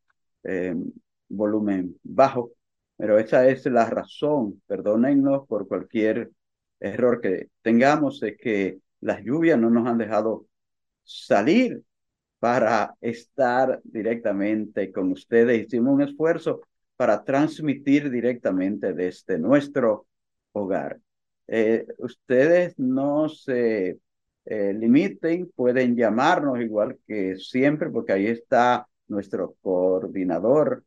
volumen 1.28 1.98
bajo, 2.04 2.54
pero 3.00 3.18
esa 3.18 3.48
es 3.48 3.66
la 3.66 3.86
razón, 3.90 4.62
perdónennos 4.68 5.48
por 5.48 5.70
cualquier 5.70 6.32
error 6.82 7.22
que 7.22 7.48
tengamos, 7.62 8.22
es 8.24 8.36
que 8.38 8.80
las 9.00 9.24
lluvias 9.24 9.58
no 9.58 9.70
nos 9.70 9.88
han 9.88 9.98
dejado 9.98 10.48
salir 11.06 11.82
para 12.40 12.94
estar 13.00 13.80
directamente 13.86 14.92
con 14.92 15.14
ustedes. 15.14 15.66
Hicimos 15.66 15.94
un 15.94 16.02
esfuerzo 16.02 16.60
para 16.98 17.24
transmitir 17.24 18.10
directamente 18.12 18.92
desde 18.92 19.40
nuestro 19.40 20.08
hogar. 20.52 21.00
Eh, 21.48 21.88
ustedes 22.00 22.78
no 22.78 23.30
se 23.30 23.98
eh, 24.44 24.74
limiten, 24.74 25.50
pueden 25.56 25.96
llamarnos 25.96 26.60
igual 26.60 27.00
que 27.08 27.38
siempre, 27.38 27.90
porque 27.90 28.12
ahí 28.12 28.28
está 28.28 28.90
nuestro 29.08 29.56
coordinador, 29.62 30.84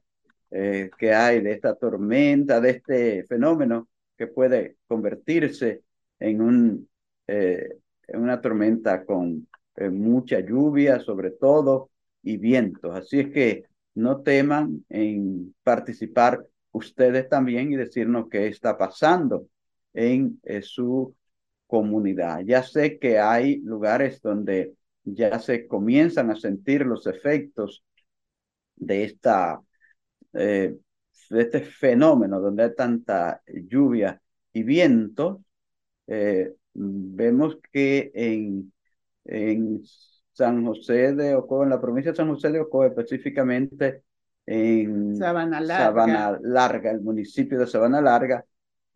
eh, 0.51 0.91
que 0.99 1.13
hay 1.13 1.41
de 1.43 1.53
esta 1.53 1.75
tormenta, 1.75 2.61
de 2.61 2.71
este 2.71 3.25
fenómeno 3.25 3.89
que 4.17 4.29
puede 4.29 4.77
convertirse 4.87 5.83
en, 6.19 6.41
un, 6.41 6.89
eh, 7.27 7.69
en 8.09 8.21
una 8.21 8.41
tormenta 8.41 9.05
con 9.05 9.47
mucha 9.91 10.39
lluvia, 10.39 11.01
sobre 11.01 11.33
todo, 11.33 11.91
y 12.23 12.37
vientos. 12.37 12.95
Así 12.97 13.21
es 13.21 13.31
que 13.31 13.65
no 13.95 14.23
teman 14.23 14.85
en 14.89 15.55
participar 15.63 16.45
ustedes 16.73 17.29
también 17.29 17.73
y 17.73 17.77
decirnos 17.77 18.27
qué 18.31 18.49
está 18.49 18.77
pasando 18.77 19.49
en 19.93 20.41
eh, 20.45 20.63
su 20.63 21.15
comunidad. 21.67 22.41
Ya 22.45 22.63
sé 22.63 22.99
que 22.99 23.19
hay 23.19 23.59
lugares 23.61 24.21
donde 24.21 24.75
ya 25.05 25.39
se 25.39 25.67
comienzan 25.67 26.31
a 26.31 26.37
sentir 26.37 26.87
los 26.87 27.07
efectos 27.07 27.85
de 28.77 29.05
esta 29.05 29.61
eh, 30.33 30.75
de 31.31 31.43
este 31.43 31.61
fenómeno 31.61 32.41
donde 32.41 32.65
hay 32.65 32.75
tanta 32.75 33.43
lluvia 33.47 34.21
y 34.53 34.63
viento. 34.63 35.43
Eh, 36.07 36.53
vemos 36.75 37.59
que 37.73 38.11
en, 38.15 38.73
en 39.25 39.83
San 40.35 40.67
José 40.67 41.15
de 41.15 41.35
Ocoa, 41.37 41.65
en 41.65 41.71
la 41.71 41.81
provincia 41.81 42.11
de 42.11 42.17
San 42.17 42.29
José 42.29 42.51
de 42.51 42.61
Ocoa 42.61 42.89
específicamente, 42.89 44.03
en 44.45 45.17
Sabana 45.17 45.61
Larga, 45.61 45.85
Sabana 45.85 46.39
Larga 46.43 46.91
el 46.91 47.01
municipio 47.01 47.59
de 47.59 47.67
Sabana 47.69 48.01
Larga, 48.01 48.45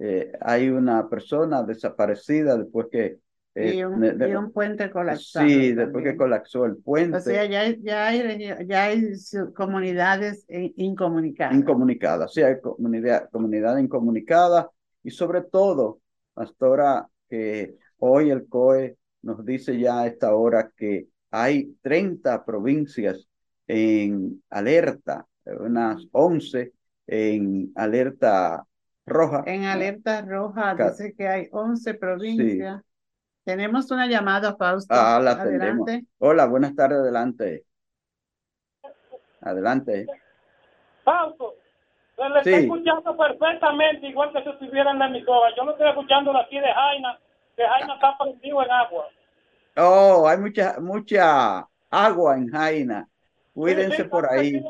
eh, 0.01 0.33
hay 0.41 0.69
una 0.69 1.09
persona 1.09 1.63
desaparecida 1.63 2.59
después 2.59 2.89
que... 2.91 3.19
Eh, 3.55 3.77
y, 3.77 3.85
un, 3.85 4.01
de, 4.01 4.37
un, 4.37 4.53
puente 4.53 4.91
colapsado. 4.91 5.47
Sí, 5.49 5.73
después 5.73 6.05
que 6.05 6.17
colapsó 6.17 6.65
el 6.65 6.77
puente. 6.77 7.17
O 7.17 7.21
sea, 7.21 7.45
ya, 7.47 7.69
ya, 7.81 8.07
hay, 8.09 8.39
ya 8.67 8.85
hay 8.85 9.13
comunidades 9.55 10.45
incomunicadas. 10.49 11.57
Incomunicadas, 11.57 12.35
sí, 12.35 12.43
hay 12.43 12.61
comunidad, 12.61 13.29
comunidad 13.31 13.79
incomunicada 13.79 14.71
y 15.03 15.11
sobre 15.11 15.43
todo, 15.43 16.01
pastora, 16.35 17.09
que 17.29 17.77
hoy 17.99 18.31
el 18.31 18.47
COE 18.49 18.97
nos 19.23 19.45
dice 19.45 19.79
ya 19.79 20.01
a 20.01 20.07
esta 20.07 20.35
hora 20.35 20.71
que 20.77 21.09
hay 21.31 21.75
30 21.83 22.45
provincias 22.45 23.29
en 23.67 24.43
alerta 24.51 25.27
unas 25.57 26.07
11 26.13 26.73
en 27.07 27.73
alerta 27.75 28.65
roja. 29.07 29.43
En 29.47 29.65
alerta 29.65 30.21
roja, 30.23 30.75
dice 30.75 31.15
que 31.17 31.27
hay 31.27 31.49
11 31.51 31.95
provincias. 31.95 32.83
Tenemos 33.45 33.91
una 33.91 34.07
llamada, 34.07 34.55
Fausto. 34.57 34.95
Ah, 34.95 35.19
la 35.23 35.33
adelante. 35.33 36.05
Hola, 36.19 36.47
buenas 36.47 36.75
tardes, 36.75 36.99
adelante. 36.99 37.65
Adelante. 39.41 40.07
Fausto, 41.03 41.55
se 42.17 42.29
le 42.29 42.39
está 42.41 42.51
escuchando 42.51 43.17
perfectamente, 43.17 44.07
igual 44.09 44.33
que 44.33 44.43
si 44.43 44.51
estuviera 44.51 44.91
en 44.91 44.99
la 44.99 45.07
emisora. 45.07 45.55
Yo 45.57 45.65
lo 45.65 45.73
estoy 45.73 45.89
escuchando 45.89 46.37
aquí 46.37 46.59
de 46.59 46.71
Jaina, 46.71 47.19
que 47.57 47.63
Jaina 47.65 47.95
está 47.95 48.19
prendido 48.19 48.63
en 48.63 48.71
agua. 48.71 49.09
Oh, 49.79 50.27
hay 50.27 50.39
mucha, 50.39 50.79
mucha 50.81 51.69
agua 51.91 52.37
en 52.37 52.49
Jaina. 52.49 53.09
Cuídense 53.55 54.05
por 54.05 54.31
ahí. 54.31 54.63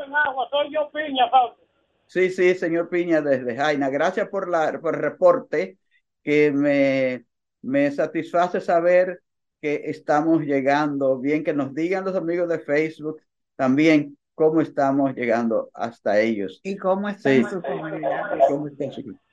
Sí, 2.07 2.31
sí, 2.31 2.55
señor 2.55 2.89
Piña, 2.89 3.21
desde 3.21 3.57
Jaina. 3.57 3.91
Gracias 3.91 4.29
por, 4.29 4.49
la, 4.49 4.81
por 4.81 4.95
el 4.95 5.01
reporte 5.01 5.79
que 6.23 6.51
me, 6.51 7.25
me 7.63 7.91
satisface 7.91 8.61
saber 8.61 9.21
que 9.61 9.83
estamos 9.87 10.43
llegando 10.43 11.19
bien, 11.19 11.45
que 11.45 11.53
nos 11.53 11.75
digan 11.75 12.05
los 12.05 12.15
amigos 12.15 12.49
de 12.49 12.61
Facebook 12.61 13.21
también 13.57 14.17
cómo 14.39 14.61
estamos 14.61 15.15
llegando 15.17 15.69
hasta 15.75 16.21
ellos. 16.21 16.61
Y 16.63 16.77
cómo 16.77 17.09
está 17.09 17.31
su 17.51 17.61
comunidad. 17.61 18.39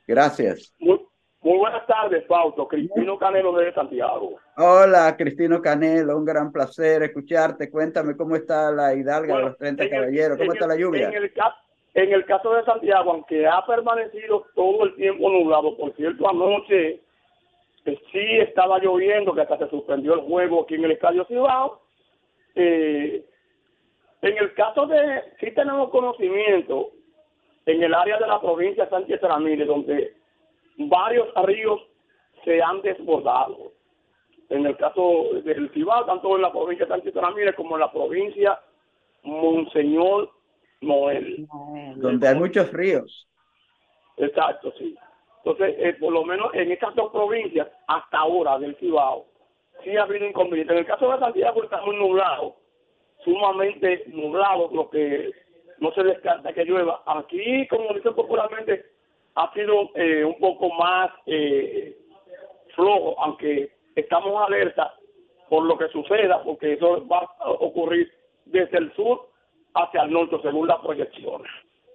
Gracias. 0.08 0.74
Muy 1.46 1.60
buenas 1.60 1.86
tardes, 1.86 2.26
Fausto. 2.26 2.68
Cristino 2.68 3.20
Canelo 3.20 3.54
de 3.54 3.72
Santiago. 3.72 4.40
Hola, 4.58 5.16
Cristino 5.16 5.62
Canelo. 5.62 6.18
Un 6.18 6.26
gran 6.26 6.52
placer 6.52 7.04
escucharte. 7.04 7.70
Cuéntame 7.70 8.18
cómo 8.18 8.36
está 8.36 8.72
la 8.72 8.96
hidalga 8.96 9.38
de 9.38 9.44
los 9.44 9.58
30 9.60 9.88
caballeros. 9.88 10.40
¿Cómo 10.40 10.54
está 10.54 10.66
la 10.66 10.76
lluvia? 10.76 11.08
En 11.08 11.14
el, 11.14 11.32
en 11.94 12.14
el, 12.14 12.26
caso 12.26 12.52
de 12.52 12.66
Santiago, 12.66 13.12
aunque 13.12 13.46
ha 13.46 13.64
permanecido 13.64 14.48
todo 14.56 14.86
el 14.86 14.96
tiempo 14.96 15.30
nublado, 15.30 15.78
por 15.78 15.96
cierto, 15.96 16.28
anoche 16.28 17.00
eh, 17.86 18.00
sí 18.12 18.40
estaba 18.40 18.80
lloviendo, 18.80 19.36
que 19.36 19.42
hasta 19.42 19.60
se 19.60 19.70
suspendió 19.70 20.16
el 20.16 20.22
juego 20.22 20.64
aquí 20.64 20.74
en 20.74 20.86
el 20.86 20.94
Estadio 20.94 21.26
Cibao. 21.26 21.80
Eh, 22.56 23.24
en 24.24 24.38
el 24.40 24.52
caso 24.56 24.88
de, 24.88 25.22
sí 25.40 25.52
tenemos 25.52 25.92
conocimiento 25.92 26.90
en 27.68 27.84
el 27.84 27.94
área 27.94 28.18
de 28.18 28.26
la 28.26 28.42
provincia 28.42 28.86
de 28.86 28.90
Sánchez 28.90 29.22
Ramírez, 29.22 29.68
donde 29.68 30.15
varios 30.78 31.28
ríos 31.46 31.82
se 32.44 32.62
han 32.62 32.82
desbordado. 32.82 33.74
En 34.50 34.66
el 34.66 34.78
caso 34.78 35.30
del 35.44 35.72
Cibao, 35.72 36.06
tanto 36.06 36.36
en 36.36 36.44
la 36.44 36.52
provincia 36.52 36.86
de 36.86 36.92
Sánchez 36.92 37.16
Ramírez 37.16 37.56
como 37.56 37.76
en 37.76 37.82
la 37.82 37.92
provincia 37.92 38.60
Monseñor 39.24 40.30
Noel. 40.82 41.48
Donde 41.96 42.28
hay 42.28 42.36
muchos 42.36 42.72
ríos. 42.72 43.28
Exacto, 44.18 44.72
sí. 44.78 44.96
Entonces, 45.44 45.76
eh, 45.80 45.96
por 46.00 46.14
lo 46.14 46.24
menos 46.24 46.54
en 46.54 46.72
estas 46.72 46.96
dos 46.96 47.12
provincias, 47.12 47.68
hasta 47.88 48.20
ahora 48.20 48.58
del 48.60 48.76
Cibao, 48.78 49.26
sí 49.84 49.96
ha 49.96 50.04
habido 50.04 50.26
inconveniente. 50.26 50.74
En 50.74 50.80
el 50.80 50.86
caso 50.86 51.12
de 51.12 51.20
Santiago 51.20 51.64
está 51.64 51.82
muy 51.82 51.96
nublado, 51.96 52.56
sumamente 53.24 54.04
nublado, 54.08 54.70
lo 54.72 54.90
que 54.90 55.32
no 55.80 55.92
se 55.94 56.04
descarta 56.04 56.54
que 56.54 56.66
llueva. 56.66 57.04
Aquí, 57.06 57.68
como 57.68 57.94
dicen 57.94 58.14
popularmente, 58.14 58.86
ha 59.36 59.54
sido 59.54 59.92
eh, 59.96 60.24
un 60.24 60.40
poco 60.40 60.70
más 60.74 61.12
eh, 61.26 61.98
flojo, 62.74 63.20
aunque 63.22 63.72
estamos 63.96 64.42
alerta 64.46 64.94
por 65.50 65.66
lo 65.66 65.78
que 65.78 65.88
suceda, 65.90 66.44
porque 66.44 66.74
eso 66.74 67.06
va 67.08 67.30
a 67.40 67.50
ocurrir 67.52 68.12
desde 68.46 68.78
el 68.78 68.94
sur 68.96 69.30
hacia 69.74 70.04
el 70.04 70.12
norte, 70.12 70.38
según 70.42 70.68
la 70.68 70.82
proyección. 70.82 71.44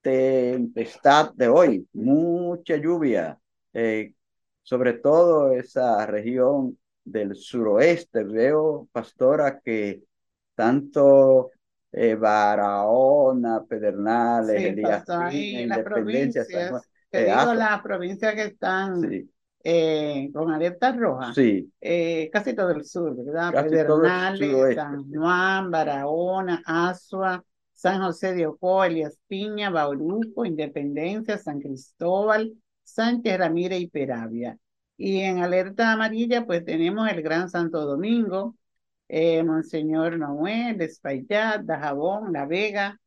tempestad 0.01 1.31
de 1.35 1.47
hoy. 1.47 1.87
Mucha 1.93 2.77
lluvia, 2.77 3.37
eh, 3.73 4.15
sobre 4.63 4.93
todo 4.93 5.51
esa 5.51 6.03
región 6.07 6.79
del 7.03 7.35
suroeste. 7.35 8.23
Veo, 8.23 8.87
pastora, 8.91 9.59
que 9.59 10.01
tanto 10.55 11.51
eh, 11.91 12.15
Barahona, 12.15 13.63
Pedernales, 13.69 14.75
sí, 15.29 15.61
Independencia, 15.61 16.43
te 17.17 17.25
digo 17.25 17.53
las 17.53 17.81
provincias 17.81 18.33
que 18.35 18.43
están 18.43 19.27
eh, 19.63 20.29
con 20.31 20.51
alerta 20.51 20.91
roja. 20.91 21.33
Sí. 21.33 21.71
Eh, 21.81 22.29
casi 22.31 22.53
todo 22.53 22.69
el 22.69 22.85
sur, 22.85 23.15
¿verdad? 23.15 23.51
Pedernales, 23.63 24.75
San 24.75 25.09
Juan, 25.11 25.71
Barahona, 25.71 26.61
Asua, 26.65 27.43
San 27.73 28.01
José 28.01 28.33
de 28.33 28.45
Ocoa, 28.45 28.87
Elías 28.87 29.17
Piña, 29.27 29.69
Bauruco, 29.69 30.45
Independencia, 30.45 31.37
San 31.37 31.59
Cristóbal, 31.59 32.53
Sánchez 32.83 33.37
Ramírez 33.39 33.81
y 33.81 33.87
Peravia. 33.87 34.57
Y 34.97 35.21
en 35.21 35.39
alerta 35.39 35.91
amarilla, 35.91 36.45
pues 36.45 36.63
tenemos 36.63 37.09
el 37.09 37.21
Gran 37.21 37.49
Santo 37.49 37.85
Domingo, 37.85 38.55
eh, 39.07 39.43
Monseñor 39.43 40.17
Noel, 40.17 40.79
Espaillat, 40.81 41.61
Dajabón, 41.61 42.31
La 42.31 42.45
Vega, 42.45 42.99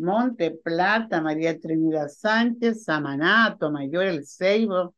Monte 0.00 0.50
Plata, 0.50 1.20
María 1.20 1.58
Trinidad 1.58 2.08
Sánchez, 2.08 2.84
Samaná, 2.84 3.56
Mayor, 3.70 4.04
El 4.04 4.26
Ceibo, 4.26 4.94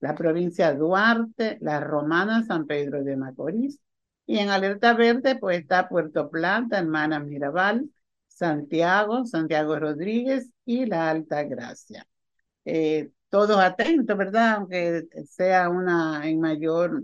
la 0.00 0.14
provincia 0.14 0.74
Duarte, 0.74 1.58
la 1.60 1.80
Romana, 1.80 2.44
San 2.44 2.66
Pedro 2.66 3.02
de 3.04 3.16
Macorís. 3.16 3.80
Y 4.26 4.38
en 4.38 4.50
alerta 4.50 4.94
verde, 4.94 5.36
pues 5.36 5.60
está 5.60 5.88
Puerto 5.88 6.30
Plata, 6.30 6.78
Hermana 6.78 7.20
Mirabal, 7.20 7.90
Santiago, 8.28 9.24
Santiago 9.26 9.78
Rodríguez 9.78 10.50
y 10.64 10.86
la 10.86 11.10
Alta 11.10 11.42
Gracia. 11.44 12.06
Eh, 12.64 13.10
todos 13.28 13.58
atentos, 13.58 14.16
¿verdad? 14.16 14.56
Aunque 14.56 15.08
sea 15.28 15.68
una 15.68 16.26
en 16.28 16.40
mayor 16.40 17.02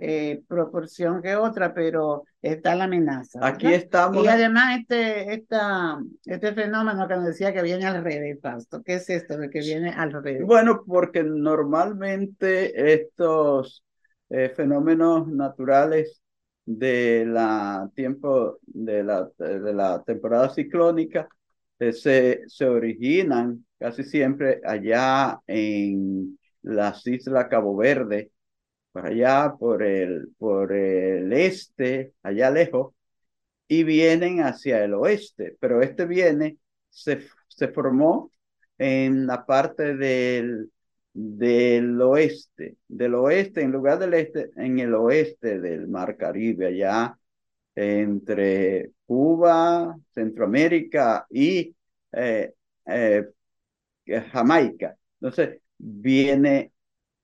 eh, 0.00 0.42
proporción 0.46 1.20
que 1.20 1.34
otra, 1.34 1.74
pero 1.74 2.22
está 2.40 2.76
la 2.76 2.84
amenaza. 2.84 3.40
Aquí 3.42 3.66
estamos. 3.66 4.24
Y 4.24 4.28
además 4.28 4.78
este, 4.78 5.34
esta, 5.34 5.98
este 6.24 6.52
fenómeno 6.52 7.08
que 7.08 7.16
nos 7.16 7.26
decía 7.26 7.52
que 7.52 7.62
viene 7.62 7.84
al 7.84 8.04
revés, 8.04 8.38
Pasto. 8.40 8.80
¿Qué 8.84 8.94
es 8.94 9.10
esto 9.10 9.36
de 9.36 9.50
que 9.50 9.58
viene 9.58 9.90
al 9.90 10.12
revés? 10.12 10.44
Bueno, 10.44 10.84
porque 10.86 11.24
normalmente 11.24 12.92
estos 12.92 13.84
eh, 14.28 14.52
fenómenos 14.54 15.26
naturales 15.26 16.22
de 16.64 17.24
la 17.26 17.90
tiempo 17.94 18.58
de 18.66 19.02
la, 19.02 19.28
de 19.36 19.74
la 19.74 20.04
temporada 20.04 20.50
ciclónica 20.50 21.26
eh, 21.80 21.92
se, 21.92 22.42
se 22.46 22.66
originan 22.66 23.64
casi 23.80 24.04
siempre 24.04 24.60
allá 24.64 25.40
en 25.46 26.38
las 26.62 27.04
islas 27.06 27.46
Cabo 27.48 27.74
Verde, 27.76 28.30
allá, 29.04 29.54
por 29.58 29.82
el, 29.82 30.28
por 30.38 30.72
el 30.72 31.32
este, 31.32 32.14
allá 32.22 32.50
lejos, 32.50 32.94
y 33.68 33.84
vienen 33.84 34.40
hacia 34.42 34.84
el 34.84 34.94
oeste, 34.94 35.56
pero 35.60 35.82
este 35.82 36.06
viene, 36.06 36.58
se, 36.88 37.20
se 37.48 37.68
formó 37.68 38.30
en 38.78 39.26
la 39.26 39.44
parte 39.44 39.94
del, 39.96 40.70
del 41.12 42.00
oeste, 42.00 42.76
del 42.88 43.14
oeste, 43.14 43.62
en 43.62 43.72
lugar 43.72 43.98
del 43.98 44.14
este, 44.14 44.50
en 44.56 44.78
el 44.78 44.94
oeste 44.94 45.60
del 45.60 45.88
Mar 45.88 46.16
Caribe, 46.16 46.66
allá 46.68 47.18
entre 47.74 48.90
Cuba, 49.06 49.96
Centroamérica 50.12 51.26
y 51.30 51.74
eh, 52.12 52.52
eh, 52.86 53.24
Jamaica. 54.32 54.96
Entonces, 55.20 55.60
viene 55.76 56.72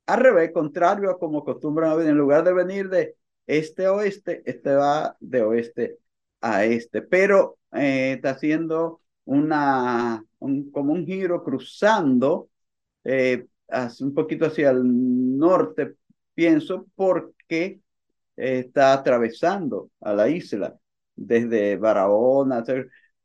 al 0.07 0.21
revés, 0.21 0.53
contrario 0.53 1.11
a 1.11 1.19
como 1.19 1.39
acostumbran 1.41 1.91
a 1.91 1.95
venir, 1.95 2.11
en 2.13 2.19
lugar 2.19 2.45
de 2.45 2.53
venir 2.53 2.89
de 2.89 3.17
este 3.47 3.87
a 3.87 3.93
oeste, 3.93 4.43
este 4.47 4.75
va 4.75 5.17
de 5.21 5.43
oeste 5.43 5.99
a 6.41 6.65
este, 6.65 7.03
pero 7.03 7.59
eh, 7.73 8.15
está 8.17 8.31
haciendo 8.31 9.01
una, 9.25 10.25
un, 10.39 10.71
como 10.71 10.93
un 10.93 11.07
giro 11.07 11.43
cruzando 11.43 12.49
eh, 13.05 13.47
un 14.01 14.15
poquito 14.15 14.47
hacia 14.47 14.71
el 14.71 14.83
norte, 15.39 15.95
pienso, 16.35 16.87
porque 16.95 17.81
está 18.37 18.93
atravesando 18.95 19.91
a 20.01 20.13
la 20.13 20.29
isla 20.29 20.77
desde 21.17 21.77
Barahona 21.77 22.65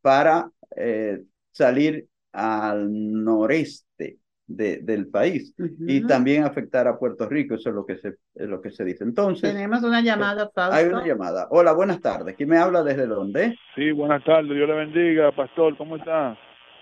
para 0.01 0.51
eh, 0.75 1.23
salir 1.51 2.07
al 2.31 2.91
noreste 2.91 4.19
del 4.49 5.07
país 5.07 5.53
y 5.79 6.05
también 6.07 6.43
afectar 6.43 6.87
a 6.87 6.97
Puerto 6.97 7.29
Rico, 7.29 7.53
eso 7.53 7.69
es 7.69 7.75
lo 7.75 7.85
que 7.85 7.97
se, 7.97 8.15
es 8.33 8.49
lo 8.49 8.59
que 8.61 8.71
se 8.71 8.83
dice. 8.83 9.03
Entonces, 9.03 9.53
tenemos 9.53 9.83
una 9.83 10.01
llamada, 10.01 10.49
Fausto. 10.49 10.75
Hay 10.75 10.87
una 10.87 11.05
llamada. 11.05 11.47
Hola, 11.51 11.71
buenas 11.73 12.01
tardes. 12.01 12.35
¿Quién 12.35 12.49
me 12.49 12.57
habla 12.57 12.83
desde 12.83 13.05
dónde? 13.05 13.55
Sí, 13.75 13.91
buenas 13.91 14.23
tardes. 14.23 14.51
Dios 14.51 14.67
le 14.67 14.75
bendiga, 14.75 15.31
pastor. 15.31 15.77
¿Cómo 15.77 15.97
está? 15.97 16.35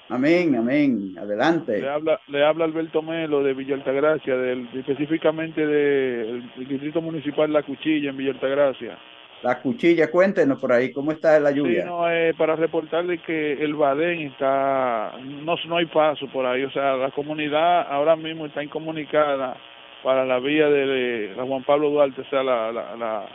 Amén, 0.09 0.55
amén. 0.55 1.15
Adelante. 1.19 1.81
Le 1.81 1.89
habla, 1.89 2.21
le 2.27 2.45
habla 2.45 2.63
Alberto 2.63 3.01
Melo 3.01 3.43
de 3.43 3.53
Villa 3.53 3.75
Altagracia, 3.75 4.37
del, 4.37 4.69
específicamente 4.73 5.67
del 5.67 6.49
Distrito 6.69 7.01
Municipal 7.01 7.51
La 7.51 7.63
Cuchilla 7.63 8.11
en 8.11 8.17
Villa 8.17 8.31
Altagracia. 8.31 8.97
La 9.43 9.59
cuchilla, 9.59 10.09
cuéntenos 10.09 10.59
por 10.59 10.71
ahí, 10.71 10.91
¿cómo 10.91 11.11
está 11.11 11.39
la 11.39 11.51
lluvia? 11.51 11.83
Sí, 11.83 11.87
no, 11.87 12.09
eh, 12.09 12.33
para 12.35 12.55
reportarle 12.55 13.19
que 13.19 13.53
el 13.53 13.75
Badén 13.75 14.21
está, 14.21 15.13
no, 15.21 15.55
no 15.67 15.77
hay 15.77 15.85
paso 15.85 16.27
por 16.27 16.45
ahí, 16.45 16.63
o 16.63 16.71
sea, 16.71 16.95
la 16.95 17.11
comunidad 17.11 17.81
ahora 17.87 18.15
mismo 18.15 18.47
está 18.47 18.63
incomunicada 18.63 19.55
para 20.03 20.25
la 20.25 20.39
vía 20.39 20.67
de, 20.69 21.33
la 21.35 21.43
Juan 21.45 21.63
Pablo 21.63 21.91
Duarte, 21.91 22.21
o 22.21 22.29
sea, 22.29 22.41
la, 22.41 22.71
la, 22.71 23.27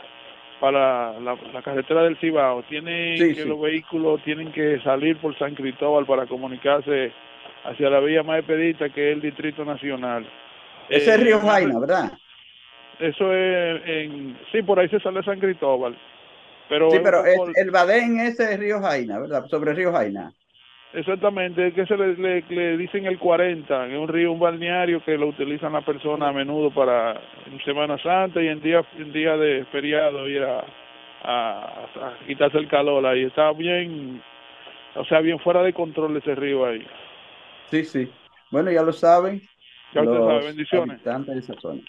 para 0.59 1.19
la, 1.19 1.61
carretera 1.63 2.03
del 2.03 2.17
Cibao. 2.17 2.63
Tienen 2.63 3.35
que 3.35 3.45
los 3.45 3.59
vehículos 3.59 4.21
tienen 4.23 4.51
que 4.51 4.79
salir 4.81 5.17
por 5.17 5.37
San 5.37 5.55
Cristóbal 5.55 6.05
para 6.05 6.25
comunicarse 6.25 7.11
hacia 7.63 7.89
la 7.89 7.99
vía 7.99 8.23
más 8.23 8.39
expedita 8.39 8.89
que 8.89 9.11
es 9.11 9.15
el 9.15 9.21
Distrito 9.21 9.63
Nacional. 9.63 10.27
Ese 10.89 11.13
es 11.15 11.19
Río 11.19 11.37
eh, 11.37 11.41
Jaina, 11.41 11.79
¿verdad? 11.79 12.13
Eso 13.03 13.33
es 13.33 13.81
en, 13.85 14.37
sí, 14.49 14.61
por 14.61 14.79
ahí 14.79 14.87
se 14.87 14.99
sale 15.01 15.21
San 15.23 15.37
Cristóbal. 15.37 15.97
Pero 16.69 16.89
sí, 16.89 16.99
pero 17.03 17.21
el 17.25 17.71
Badén 17.71 18.17
ese 18.21 18.53
es 18.53 18.59
Río 18.59 18.79
Jaina, 18.79 19.19
¿verdad? 19.19 19.45
Sobre 19.47 19.73
Río 19.73 19.91
Jaina. 19.91 20.31
Exactamente, 20.93 21.67
es 21.67 21.73
que 21.73 21.85
se 21.85 21.97
le, 21.97 22.41
le, 22.47 22.77
dicen 22.77 23.05
el 23.05 23.19
40, 23.19 23.87
es 23.87 23.97
un 23.97 24.07
río, 24.07 24.31
un 24.31 24.39
balneario 24.39 25.03
que 25.03 25.17
lo 25.17 25.27
utilizan 25.27 25.73
las 25.73 25.83
personas 25.83 26.29
a 26.29 26.31
menudo 26.31 26.71
para 26.71 27.19
en 27.45 27.59
Semana 27.65 27.97
Santa 27.97 28.41
y 28.41 28.47
en 28.47 28.61
día, 28.61 28.85
en 28.97 29.11
día 29.11 29.35
de 29.35 29.65
feriado 29.65 30.29
ir 30.29 30.43
a, 30.43 30.63
a, 31.23 32.17
quitarse 32.25 32.57
el 32.57 32.69
calor 32.69 33.05
ahí. 33.05 33.23
Está 33.23 33.51
bien, 33.51 34.23
o 34.95 35.03
sea, 35.05 35.19
bien 35.19 35.39
fuera 35.39 35.61
de 35.61 35.73
control 35.73 36.15
ese 36.15 36.35
río 36.35 36.65
ahí. 36.65 36.87
Sí, 37.69 37.83
sí. 37.83 38.09
Bueno, 38.49 38.71
ya 38.71 38.83
lo 38.83 38.93
saben. 38.93 39.41
Ya 39.93 40.03
usted 40.03 40.17
sabe, 40.17 40.45
bendiciones. 40.45 41.03
De 41.03 41.39
esa 41.39 41.53
zona. 41.59 41.81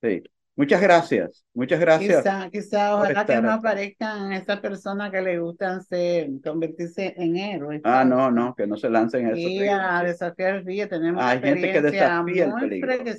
Sí. 0.00 0.22
Muchas 0.54 0.82
gracias, 0.82 1.46
muchas 1.54 1.80
gracias. 1.80 2.22
Quizá, 2.22 2.50
quizá 2.50 2.96
ojalá 2.96 3.24
que 3.24 3.40
no 3.40 3.52
aparezcan 3.52 4.32
esas 4.34 4.60
personas 4.60 5.10
que 5.10 5.22
le 5.22 5.38
gustan 5.38 5.80
convertirse 6.44 7.14
en 7.16 7.38
héroes. 7.38 7.80
Ah, 7.84 8.04
no, 8.04 8.30
no, 8.30 8.54
que 8.54 8.66
no 8.66 8.76
se 8.76 8.90
lancen 8.90 9.28
eso. 9.28 9.36
Y 9.38 9.66
a 9.66 10.02
desafiar 10.02 10.56
el 10.56 10.66
río, 10.66 10.88
tenemos 10.88 11.24
hay 11.24 11.40
gente 11.40 11.72
que 11.72 11.80
desafía 11.80 12.22
muy 12.22 12.38
el 12.38 12.80
peligro. 12.80 13.12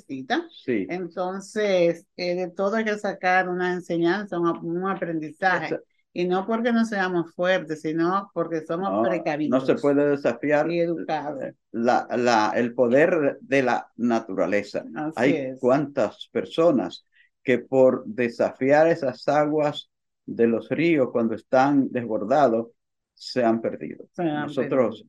Sí. 0.64 0.86
Entonces, 0.88 2.06
eh, 2.16 2.36
de 2.36 2.50
todo 2.50 2.76
hay 2.76 2.84
que 2.84 2.96
sacar 2.98 3.48
una 3.48 3.72
enseñanza, 3.72 4.38
un, 4.38 4.88
aprendizaje. 4.88 5.80
Y 6.16 6.26
no 6.26 6.46
porque 6.46 6.72
no 6.72 6.84
seamos 6.84 7.34
fuertes, 7.34 7.82
sino 7.82 8.30
porque 8.32 8.64
somos 8.64 9.06
precavidos. 9.06 9.60
No 9.60 9.66
se 9.66 9.74
puede 9.74 10.08
desafiar 10.10 10.70
y 10.70 10.78
educados. 10.78 11.42
La, 11.72 12.06
la, 12.16 12.52
el 12.54 12.72
poder 12.72 13.36
de 13.40 13.62
la 13.64 13.90
naturaleza. 13.96 14.84
Hay 15.16 15.56
cuántas 15.58 16.28
personas 16.30 17.04
que 17.42 17.58
por 17.58 18.04
desafiar 18.06 18.86
esas 18.86 19.26
aguas 19.26 19.90
de 20.24 20.46
los 20.46 20.68
ríos 20.68 21.10
cuando 21.10 21.34
están 21.34 21.90
desbordados 21.90 22.68
se 23.12 23.44
han 23.44 23.60
perdido. 23.60 24.06
Nosotros 24.16 25.04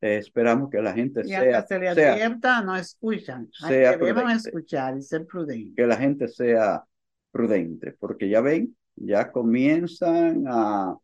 esperamos 0.00 0.70
que 0.70 0.80
la 0.80 0.92
gente 0.92 1.22
y 1.24 1.30
sea... 1.30 1.66
se 1.66 1.78
le 1.80 1.88
advierta, 1.88 2.62
no 2.62 2.76
escuchan. 2.76 3.48
Sea 3.50 3.96
debemos 3.96 4.46
escuchar 4.46 4.96
y 4.96 5.02
ser 5.02 5.26
prudentes. 5.26 5.74
Que 5.76 5.86
la 5.86 5.96
gente 5.96 6.28
sea 6.28 6.84
prudente, 7.32 7.92
porque 7.98 8.28
ya 8.28 8.40
ven, 8.40 8.76
ya 8.96 9.30
comienzan 9.30 10.44
a, 10.48 10.96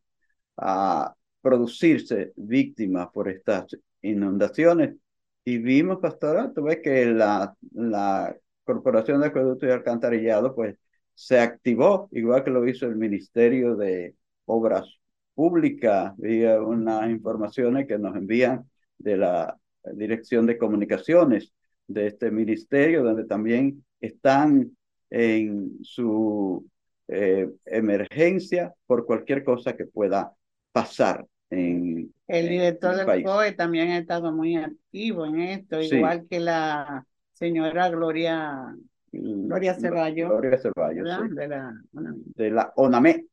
a 0.57 1.15
producirse 1.41 2.33
víctimas 2.37 3.09
por 3.13 3.29
estas 3.29 3.77
inundaciones. 4.03 4.97
Y 5.45 5.59
vimos, 5.59 5.99
pastora, 6.01 6.53
tú 6.55 6.65
ves 6.65 6.81
que 6.83 7.07
la, 7.07 7.55
la 7.73 8.37
Corporación 8.65 9.21
de 9.21 9.29
Acueducto 9.29 9.67
y 9.67 9.71
Alcantarillado, 9.71 10.55
pues 10.55 10.77
se 11.15 11.39
activó, 11.41 12.09
igual 12.13 12.45
que 12.45 12.51
lo 12.51 12.67
hizo 12.69 12.87
el 12.87 12.97
Ministerio 12.97 13.77
de 13.77 14.15
Obras 14.45 14.87
Públicas, 15.35 16.13
había 16.19 16.61
unas 16.61 17.11
informaciones 17.11 17.87
que 17.87 17.99
nos 17.99 18.17
envían 18.17 18.69
de 18.99 19.17
la 19.17 19.57
Dirección 19.95 20.47
de 20.47 20.59
Comunicaciones 20.59 21.53
de 21.87 22.07
este 22.09 22.31
ministerio, 22.31 23.03
donde 23.03 23.25
también 23.25 23.85
están 24.01 24.77
en 25.09 25.79
su 25.83 26.65
eh, 27.11 27.49
emergencia 27.67 28.73
por 28.87 29.05
cualquier 29.07 29.45
cosa 29.45 29.77
que 29.77 29.87
pueda 29.87 30.33
pasar 30.73 31.27
en 31.51 32.13
el 32.29 32.49
director 32.49 32.95
del 32.95 33.25
COE 33.25 33.53
también 33.53 33.91
ha 33.91 33.99
estado 33.99 34.31
muy 34.33 34.57
activo 34.57 35.27
en 35.27 35.41
esto, 35.41 35.81
igual 35.81 36.27
que 36.31 36.39
la 36.39 37.05
señora 37.33 37.89
Gloria 37.89 38.73
Gloria 39.13 39.75
Ceballos. 39.75 40.31
Gloria 40.31 40.59
Ceballos. 40.59 41.35
De, 41.35 41.49
la, 41.49 41.75
de 41.93 42.51
la 42.51 42.73
ONAME. 42.77 43.27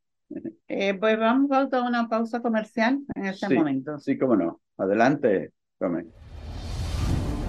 Eh, 0.68 0.96
pues 0.96 1.20
vamos 1.20 1.52
a 1.52 1.82
una 1.84 2.10
pausa 2.10 2.42
comercial 2.42 3.00
en 3.16 3.26
este 3.28 3.54
momento. 3.54 4.00
Sí, 4.00 4.18
cómo 4.18 4.36
no. 4.36 4.62
Adelante, 4.78 5.52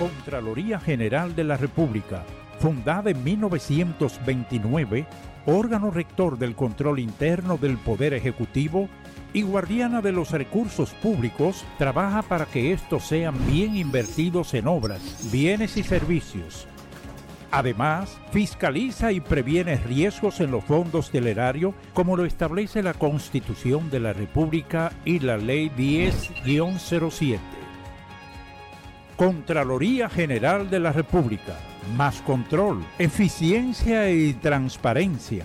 Contraloría 0.00 0.80
General 0.80 1.36
de 1.36 1.44
la 1.44 1.58
República, 1.58 2.24
fundada 2.58 3.10
en 3.10 3.22
1929, 3.22 5.06
órgano 5.44 5.90
rector 5.90 6.38
del 6.38 6.54
control 6.54 7.00
interno 7.00 7.58
del 7.58 7.76
Poder 7.76 8.14
Ejecutivo 8.14 8.88
y 9.34 9.42
guardiana 9.42 10.00
de 10.00 10.12
los 10.12 10.30
recursos 10.30 10.92
públicos, 11.02 11.66
trabaja 11.76 12.22
para 12.22 12.46
que 12.46 12.72
estos 12.72 13.04
sean 13.04 13.34
bien 13.46 13.76
invertidos 13.76 14.54
en 14.54 14.68
obras, 14.68 15.28
bienes 15.30 15.76
y 15.76 15.82
servicios. 15.82 16.66
Además, 17.50 18.16
fiscaliza 18.32 19.12
y 19.12 19.20
previene 19.20 19.76
riesgos 19.76 20.40
en 20.40 20.50
los 20.50 20.64
fondos 20.64 21.12
del 21.12 21.26
erario, 21.26 21.74
como 21.92 22.16
lo 22.16 22.24
establece 22.24 22.82
la 22.82 22.94
Constitución 22.94 23.90
de 23.90 24.00
la 24.00 24.14
República 24.14 24.92
y 25.04 25.18
la 25.18 25.36
Ley 25.36 25.68
10-07. 25.76 27.59
Contraloría 29.20 30.08
General 30.08 30.70
de 30.70 30.80
la 30.80 30.92
República. 30.92 31.54
Más 31.94 32.22
control, 32.22 32.82
eficiencia 32.98 34.08
y 34.08 34.32
transparencia. 34.32 35.44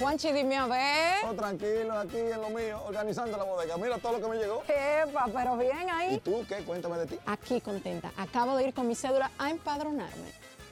Juanchi, 0.00 0.32
dime 0.32 0.56
a 0.56 0.66
ver. 0.66 1.14
Oh, 1.28 1.34
tranquilo, 1.34 1.96
aquí 1.96 2.16
en 2.16 2.40
lo 2.40 2.50
mío, 2.50 2.82
organizando 2.88 3.38
la 3.38 3.44
bodega. 3.44 3.76
Mira 3.76 3.98
todo 3.98 4.18
lo 4.18 4.20
que 4.20 4.28
me 4.28 4.42
llegó. 4.42 4.64
Epa, 4.66 5.28
pero 5.32 5.56
bien 5.56 5.88
ahí. 5.88 6.16
¿Y 6.16 6.18
tú 6.18 6.44
qué? 6.48 6.56
Cuéntame 6.64 6.98
de 6.98 7.06
ti. 7.06 7.16
Aquí 7.26 7.60
contenta. 7.60 8.10
Acabo 8.16 8.56
de 8.56 8.66
ir 8.66 8.74
con 8.74 8.88
mi 8.88 8.96
cédula 8.96 9.30
a 9.38 9.50
empadronarme. 9.50 10.32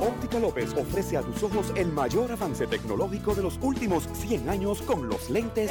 Óptica 0.00 0.38
López 0.38 0.74
ofrece 0.74 1.16
a 1.16 1.22
tus 1.22 1.42
ojos 1.42 1.72
el 1.76 1.90
mayor 1.90 2.30
avance 2.32 2.66
tecnológico 2.66 3.34
de 3.34 3.42
los 3.42 3.58
últimos 3.62 4.04
100 4.14 4.48
años 4.48 4.82
con 4.82 5.08
los 5.08 5.30
lentes. 5.30 5.70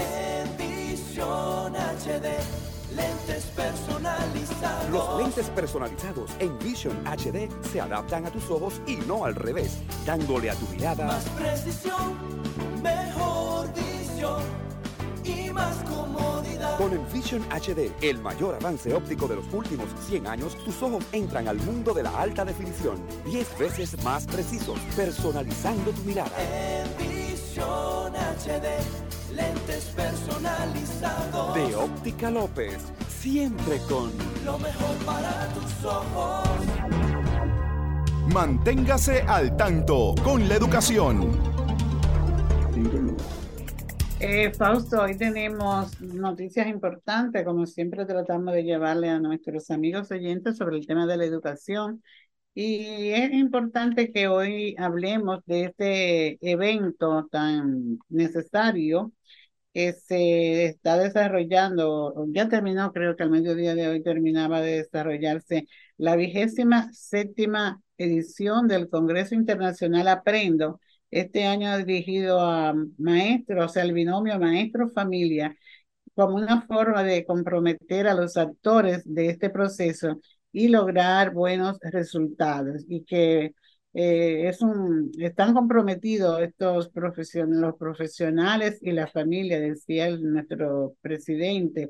Visión 0.58 1.76
HD, 1.76 2.96
lentes 2.96 3.46
personalizados. 3.56 4.90
Los 4.92 5.18
lentes 5.20 5.50
personalizados 5.50 6.32
en 6.40 6.58
Vision 6.60 6.98
HD 7.06 7.50
se 7.72 7.82
adaptan 7.82 8.26
a 8.26 8.32
tus 8.32 8.50
ojos 8.50 8.82
y 8.88 8.96
no 8.96 9.26
al 9.26 9.36
revés, 9.36 9.78
dándole 10.06 10.50
a 10.50 10.56
tu 10.56 10.68
mirada 10.68 11.06
Más 11.06 11.26
precisión, 11.30 12.18
mejor 12.82 13.68
visión 13.74 14.63
y 15.54 15.56
más 15.56 15.76
comodidad. 15.84 16.78
Con 16.78 16.94
Envision 16.94 17.42
HD, 17.50 17.92
el 18.02 18.20
mayor 18.20 18.56
avance 18.56 18.94
óptico 18.94 19.28
de 19.28 19.36
los 19.36 19.54
últimos 19.54 19.88
100 20.08 20.28
años, 20.28 20.56
tus 20.64 20.82
ojos 20.82 21.04
entran 21.12 21.48
al 21.48 21.58
mundo 21.58 21.94
de 21.94 22.04
la 22.04 22.10
alta 22.20 22.44
definición, 22.44 22.98
10 23.26 23.58
veces 23.58 24.04
más 24.04 24.26
precisos, 24.26 24.80
personalizando 24.96 25.92
tu 25.92 26.02
mirada. 26.02 26.32
Visión 26.98 28.14
HD, 28.16 29.36
lentes 29.36 29.86
personalizados. 29.96 31.56
De 31.56 31.76
Óptica 31.76 32.32
López, 32.32 32.80
siempre 33.08 33.80
con 33.90 34.12
Lo 34.46 34.58
mejor 34.58 34.96
para 35.06 35.48
tus 35.50 35.86
ojos. 35.86 36.50
Manténgase 38.34 39.22
al 39.22 39.56
tanto 39.58 40.16
con 40.24 40.48
la 40.50 40.56
educación. 40.56 41.53
Eh, 44.26 44.54
Fausto, 44.54 45.02
hoy 45.02 45.18
tenemos 45.18 46.00
noticias 46.00 46.68
importantes, 46.68 47.44
como 47.44 47.66
siempre 47.66 48.06
tratamos 48.06 48.54
de 48.54 48.64
llevarle 48.64 49.10
a 49.10 49.20
nuestros 49.20 49.70
amigos 49.70 50.12
oyentes 50.12 50.56
sobre 50.56 50.78
el 50.78 50.88
tema 50.88 51.06
de 51.06 51.18
la 51.18 51.26
educación. 51.26 52.02
Y 52.54 53.10
es 53.12 53.34
importante 53.34 54.14
que 54.14 54.30
hoy 54.30 54.76
hablemos 54.80 55.42
de 55.46 55.66
este 55.66 56.38
evento 56.52 57.28
tan 57.32 58.00
necesario 58.08 59.12
que 59.74 59.94
se 59.94 60.66
está 60.68 60.98
desarrollando, 60.98 62.14
ya 62.30 62.48
terminó, 62.50 62.94
creo 62.94 63.18
que 63.18 63.24
al 63.24 63.32
mediodía 63.32 63.76
de 63.76 63.90
hoy 63.90 64.04
terminaba 64.04 64.62
de 64.62 64.78
desarrollarse 64.84 65.68
la 65.98 66.16
vigésima 66.16 66.90
séptima 66.94 67.82
edición 67.98 68.68
del 68.70 68.90
Congreso 68.90 69.36
Internacional 69.36 70.08
Aprendo, 70.08 70.80
este 71.14 71.46
año 71.46 71.78
dirigido 71.86 72.40
a 72.42 72.74
maestros, 72.98 73.66
o 73.66 73.70
sea, 73.70 73.84
el 73.84 73.94
binomio 73.94 74.40
maestro-familia, 74.40 75.56
como 76.16 76.36
una 76.36 76.62
forma 76.64 77.04
de 77.04 77.26
comprometer 77.26 78.08
a 78.08 78.14
los 78.14 78.38
actores 78.38 79.02
de 79.06 79.30
este 79.30 79.50
proceso 79.50 80.20
y 80.52 80.68
lograr 80.70 81.34
buenos 81.34 81.80
resultados 81.82 82.86
y 82.88 83.04
que 83.06 83.54
eh, 83.94 84.48
es 84.50 84.62
un, 84.62 85.12
están 85.20 85.54
comprometidos 85.54 86.42
estos 86.42 86.90
profesionales, 86.90 87.62
los 87.62 87.76
profesionales 87.78 88.80
y 88.82 88.92
la 88.92 89.08
familia, 89.08 89.60
decía 89.60 90.10
nuestro 90.18 90.96
presidente, 91.02 91.90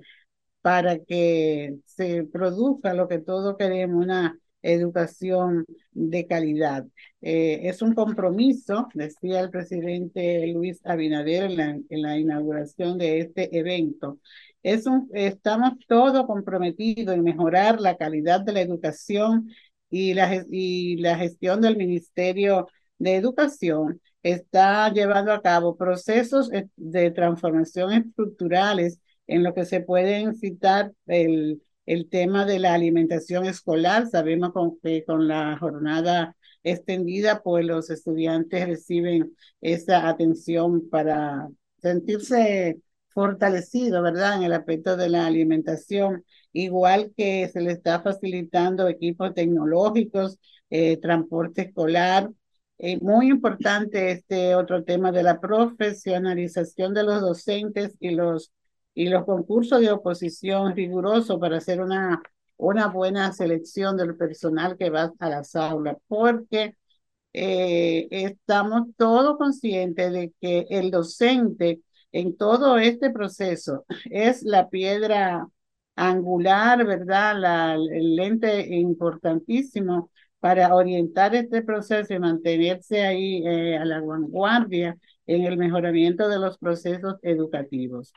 para 0.61 0.99
que 0.99 1.77
se 1.85 2.23
produzca 2.25 2.93
lo 2.93 3.07
que 3.07 3.19
todos 3.19 3.57
queremos, 3.57 4.03
una 4.03 4.37
educación 4.63 5.65
de 5.91 6.25
calidad. 6.25 6.85
Eh, 7.21 7.61
es 7.63 7.81
un 7.81 7.93
compromiso, 7.93 8.87
decía 8.93 9.41
el 9.41 9.49
presidente 9.51 10.47
Luis 10.47 10.79
Abinader 10.85 11.43
en 11.43 11.57
la, 11.57 11.69
en 11.89 12.01
la 12.01 12.17
inauguración 12.17 12.97
de 12.97 13.19
este 13.19 13.57
evento. 13.57 14.19
Es 14.63 14.87
un, 14.87 15.09
estamos 15.13 15.73
todos 15.87 16.25
comprometidos 16.25 17.15
en 17.15 17.23
mejorar 17.23 17.79
la 17.81 17.97
calidad 17.97 18.41
de 18.41 18.53
la 18.53 18.61
educación 18.61 19.49
y 19.89 20.13
la, 20.13 20.43
y 20.49 20.97
la 20.97 21.17
gestión 21.17 21.61
del 21.61 21.77
Ministerio 21.77 22.67
de 22.97 23.15
Educación 23.15 24.01
está 24.23 24.91
llevando 24.91 25.33
a 25.33 25.41
cabo 25.41 25.75
procesos 25.75 26.49
de 26.77 27.11
transformación 27.11 27.91
estructurales 27.93 28.99
en 29.27 29.43
lo 29.43 29.53
que 29.53 29.65
se 29.65 29.81
pueden 29.81 30.35
citar 30.35 30.91
el, 31.05 31.61
el 31.85 32.09
tema 32.09 32.45
de 32.45 32.59
la 32.59 32.73
alimentación 32.73 33.45
escolar. 33.45 34.07
Sabemos 34.07 34.51
con, 34.53 34.79
que 34.79 35.03
con 35.05 35.27
la 35.27 35.57
jornada 35.57 36.35
extendida, 36.63 37.41
pues 37.43 37.65
los 37.65 37.89
estudiantes 37.89 38.67
reciben 38.67 39.35
esa 39.61 40.07
atención 40.07 40.89
para 40.89 41.47
sentirse 41.81 42.79
fortalecido, 43.09 44.01
¿verdad? 44.01 44.37
En 44.37 44.43
el 44.43 44.53
aspecto 44.53 44.97
de 44.97 45.09
la 45.09 45.25
alimentación, 45.27 46.25
igual 46.51 47.13
que 47.15 47.47
se 47.49 47.61
le 47.61 47.71
está 47.71 48.01
facilitando 48.01 48.87
equipos 48.87 49.33
tecnológicos, 49.33 50.39
eh, 50.69 50.97
transporte 50.97 51.63
escolar. 51.63 52.29
Eh, 52.79 52.97
muy 52.99 53.29
importante 53.29 54.11
este 54.11 54.55
otro 54.55 54.83
tema 54.83 55.11
de 55.11 55.23
la 55.23 55.39
profesionalización 55.39 56.93
de 56.93 57.03
los 57.03 57.21
docentes 57.21 57.95
y 57.99 58.11
los, 58.11 58.51
y 58.93 59.09
los 59.09 59.25
concursos 59.25 59.81
de 59.81 59.91
oposición 59.91 60.75
rigurosos 60.75 61.39
para 61.39 61.57
hacer 61.57 61.81
una, 61.81 62.21
una 62.57 62.87
buena 62.87 63.31
selección 63.33 63.97
del 63.97 64.15
personal 64.15 64.77
que 64.77 64.89
va 64.89 65.13
a 65.19 65.29
las 65.29 65.55
aulas, 65.55 65.97
porque 66.07 66.75
eh, 67.33 68.07
estamos 68.11 68.87
todos 68.97 69.37
conscientes 69.37 70.11
de 70.13 70.33
que 70.39 70.65
el 70.69 70.91
docente 70.91 71.81
en 72.11 72.37
todo 72.37 72.77
este 72.77 73.09
proceso 73.11 73.85
es 74.05 74.43
la 74.43 74.69
piedra 74.69 75.47
angular, 75.95 76.85
¿verdad? 76.85 77.39
La, 77.39 77.75
el 77.75 78.15
lente 78.15 78.67
importantísimo 78.75 80.11
para 80.39 80.75
orientar 80.75 81.35
este 81.35 81.61
proceso 81.61 82.13
y 82.13 82.19
mantenerse 82.19 83.03
ahí 83.03 83.43
eh, 83.47 83.77
a 83.77 83.85
la 83.85 84.01
vanguardia 84.01 84.97
en 85.25 85.45
el 85.45 85.57
mejoramiento 85.57 86.27
de 86.27 86.39
los 86.39 86.57
procesos 86.57 87.15
educativos. 87.21 88.13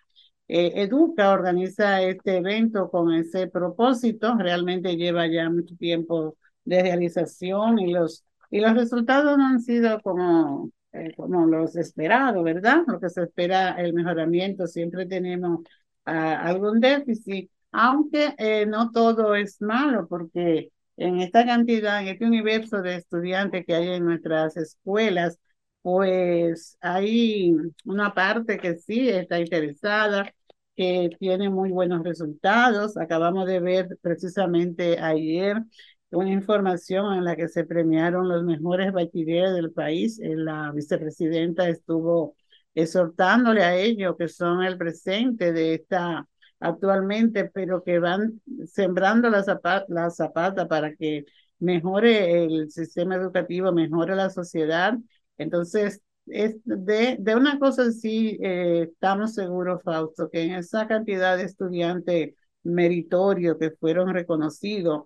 Eh, 0.49 0.73
Educa 0.77 1.33
organiza 1.33 2.03
este 2.03 2.37
evento 2.39 2.91
con 2.91 3.13
ese 3.13 3.49
propósito. 3.49 4.37
Realmente 4.39 4.97
lleva 4.97 5.27
ya 5.27 5.51
mucho 5.51 5.77
tiempo 5.77 6.37
de 6.65 6.83
realización 6.83 7.79
y 7.79 7.93
los, 7.93 8.25
y 8.51 8.61
los 8.61 8.75
resultados 8.75 9.37
no 9.39 9.47
han 9.47 9.61
sido 9.61 10.01
como, 10.03 10.71
eh, 10.93 11.13
como 11.17 11.47
los 11.47 11.77
esperados, 11.77 12.43
¿verdad? 12.45 12.83
Lo 12.87 13.01
que 13.01 13.11
se 13.11 13.23
espera 13.25 13.73
el 13.73 13.93
mejoramiento, 13.95 14.67
siempre 14.67 15.07
tenemos 15.07 15.61
ah, 16.05 16.41
algún 16.43 16.81
déficit, 16.81 17.51
aunque 17.73 18.35
eh, 18.39 18.67
no 18.67 18.91
todo 18.91 19.35
es 19.35 19.61
malo, 19.61 20.07
porque 20.09 20.71
en 20.97 21.21
esta 21.21 21.45
cantidad, 21.45 22.01
en 22.01 22.09
este 22.09 22.25
universo 22.25 22.83
de 22.83 22.97
estudiantes 22.97 23.65
que 23.67 23.75
hay 23.75 23.89
en 23.91 24.05
nuestras 24.05 24.57
escuelas, 24.57 25.39
pues 25.83 26.77
hay 26.81 27.55
una 27.85 28.13
parte 28.15 28.59
que 28.59 28.77
sí 28.77 29.09
está 29.09 29.39
interesada, 29.39 30.33
que 30.77 31.11
tiene 31.19 31.49
muy 31.51 31.71
buenos 31.73 32.03
resultados. 32.05 32.97
Acabamos 32.97 33.47
de 33.47 33.61
ver 33.61 33.99
precisamente 34.03 34.99
ayer 35.01 35.63
una 36.11 36.31
información 36.31 37.15
en 37.15 37.25
la 37.25 37.37
que 37.37 37.49
se 37.49 37.65
premiaron 37.65 38.29
los 38.29 38.45
mejores 38.45 38.93
bachilleres 38.93 39.55
del 39.55 39.73
país. 39.73 40.19
Eh, 40.21 40.37
la 40.37 40.73
vicepresidenta 40.73 41.69
estuvo 41.69 42.37
exhortándole 42.75 43.63
a 43.63 43.77
ellos 43.77 44.17
que 44.19 44.29
son 44.29 44.63
el 44.63 44.77
presente 44.79 45.53
de 45.53 45.75
esta 45.75 46.27
actualmente, 46.61 47.47
pero 47.53 47.83
que 47.83 47.99
van 47.99 48.41
sembrando 48.67 49.29
la 49.31 49.43
zapata, 49.43 49.85
la 49.89 50.11
zapata 50.11 50.69
para 50.69 50.95
que 50.95 51.25
mejore 51.59 52.45
el 52.45 52.71
sistema 52.71 53.17
educativo, 53.17 53.73
mejore 53.73 54.15
la 54.17 54.31
sociedad. 54.31 54.95
Entonces, 55.39 56.01
es 56.27 56.57
de, 56.65 57.17
de 57.21 57.37
una 57.37 57.59
cosa 57.59 57.91
sí 57.93 58.39
eh, 58.43 58.89
estamos 58.93 59.35
seguros, 59.35 59.83
Fausto, 59.83 60.29
que 60.31 60.43
en 60.43 60.55
esa 60.55 60.87
cantidad 60.89 61.37
de 61.37 61.45
estudiantes 61.45 62.35
meritorios 62.63 63.57
que 63.59 63.71
fueron 63.73 64.13
reconocidos, 64.13 65.05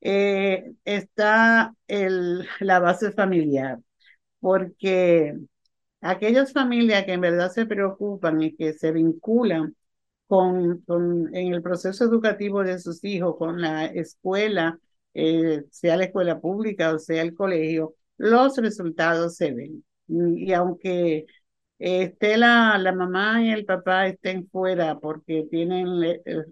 eh, 0.00 0.74
está 0.84 1.74
el, 1.88 2.46
la 2.60 2.80
base 2.80 3.12
familiar, 3.12 3.78
porque 4.40 5.36
aquellas 6.00 6.52
familias 6.52 7.04
que 7.04 7.12
en 7.14 7.20
verdad 7.20 7.50
se 7.50 7.66
preocupan 7.66 8.42
y 8.42 8.56
que 8.56 8.72
se 8.74 8.92
vinculan 8.92 9.76
con, 10.26 10.80
con 10.82 11.34
en 11.36 11.54
el 11.54 11.62
proceso 11.62 12.04
educativo 12.04 12.64
de 12.64 12.78
sus 12.78 13.04
hijos, 13.04 13.36
con 13.38 13.60
la 13.60 13.86
escuela, 13.86 14.78
eh, 15.14 15.64
sea 15.70 15.96
la 15.96 16.04
escuela 16.04 16.40
pública 16.40 16.94
o 16.94 16.98
sea 16.98 17.22
el 17.22 17.34
colegio, 17.34 17.94
los 18.18 18.56
resultados 18.58 19.36
se 19.36 19.52
ven. 19.52 19.84
Y 20.36 20.52
aunque 20.52 21.26
esté 21.78 22.36
la, 22.36 22.78
la 22.78 22.92
mamá 22.92 23.42
y 23.42 23.50
el 23.50 23.64
papá 23.64 24.06
estén 24.06 24.48
fuera 24.48 24.98
porque 25.00 25.46
tienen 25.50 26.00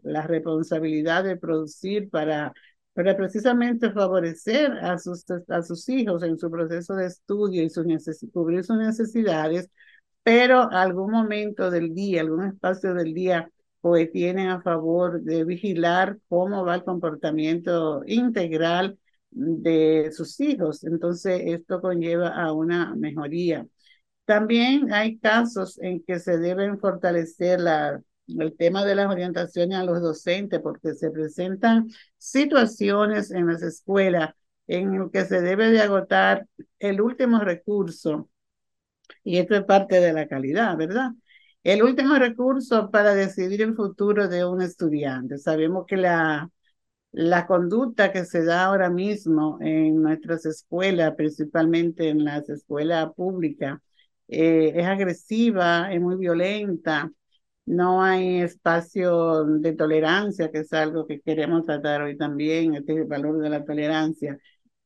la 0.02 0.22
responsabilidad 0.26 1.24
de 1.24 1.36
producir 1.36 2.10
para 2.10 2.52
para 2.92 3.16
precisamente 3.16 3.92
favorecer 3.92 4.72
a 4.72 4.98
sus, 4.98 5.24
a 5.48 5.62
sus 5.62 5.88
hijos 5.88 6.22
en 6.24 6.38
su 6.38 6.50
proceso 6.50 6.94
de 6.94 7.06
estudio 7.06 7.62
y 7.62 7.70
su 7.70 7.84
cubrir 8.32 8.64
sus 8.64 8.76
necesidades, 8.76 9.70
pero 10.22 10.70
algún 10.70 11.10
momento 11.12 11.70
del 11.70 11.94
día, 11.94 12.20
algún 12.20 12.44
espacio 12.46 12.94
del 12.94 13.14
día, 13.14 13.50
pues 13.80 14.10
tienen 14.12 14.48
a 14.48 14.60
favor 14.62 15.22
de 15.22 15.44
vigilar 15.44 16.18
cómo 16.28 16.64
va 16.64 16.74
el 16.76 16.84
comportamiento 16.84 18.02
integral 18.06 18.98
de 19.30 20.10
sus 20.12 20.40
hijos. 20.40 20.84
Entonces, 20.84 21.42
esto 21.46 21.80
conlleva 21.80 22.28
a 22.30 22.52
una 22.52 22.94
mejoría. 22.96 23.66
También 24.24 24.92
hay 24.92 25.18
casos 25.18 25.78
en 25.80 26.02
que 26.04 26.18
se 26.20 26.38
deben 26.38 26.78
fortalecer 26.78 27.60
la 27.60 28.00
el 28.38 28.56
tema 28.56 28.84
de 28.84 28.94
las 28.94 29.10
orientaciones 29.10 29.78
a 29.78 29.84
los 29.84 30.00
docentes, 30.00 30.60
porque 30.60 30.94
se 30.94 31.10
presentan 31.10 31.88
situaciones 32.16 33.30
en 33.30 33.46
las 33.46 33.62
escuelas 33.62 34.34
en 34.66 34.94
el 34.94 35.10
que 35.10 35.24
se 35.24 35.40
debe 35.40 35.70
de 35.70 35.80
agotar 35.80 36.46
el 36.78 37.00
último 37.00 37.40
recurso, 37.40 38.28
y 39.24 39.38
esto 39.38 39.56
es 39.56 39.64
parte 39.64 40.00
de 40.00 40.12
la 40.12 40.28
calidad, 40.28 40.76
¿verdad? 40.76 41.10
El 41.64 41.82
último 41.82 42.14
recurso 42.16 42.90
para 42.90 43.14
decidir 43.14 43.62
el 43.62 43.74
futuro 43.74 44.28
de 44.28 44.44
un 44.44 44.62
estudiante. 44.62 45.38
Sabemos 45.38 45.84
que 45.86 45.96
la, 45.96 46.48
la 47.12 47.46
conducta 47.46 48.12
que 48.12 48.24
se 48.24 48.44
da 48.44 48.64
ahora 48.66 48.90
mismo 48.90 49.58
en 49.60 50.02
nuestras 50.02 50.46
escuelas, 50.46 51.14
principalmente 51.16 52.08
en 52.08 52.24
las 52.24 52.48
escuelas 52.48 53.12
públicas, 53.14 53.78
eh, 54.28 54.72
es 54.76 54.86
agresiva, 54.86 55.92
es 55.92 56.00
muy 56.00 56.16
violenta, 56.16 57.10
no 57.66 58.02
hay 58.02 58.40
espacio 58.42 59.44
de 59.44 59.72
tolerancia, 59.74 60.50
que 60.50 60.58
es 60.60 60.72
algo 60.72 61.06
que 61.06 61.20
queremos 61.20 61.64
tratar 61.66 62.02
hoy 62.02 62.16
también, 62.16 62.74
este 62.74 63.04
valor 63.04 63.38
de 63.40 63.50
la 63.50 63.64
tolerancia. 63.64 64.38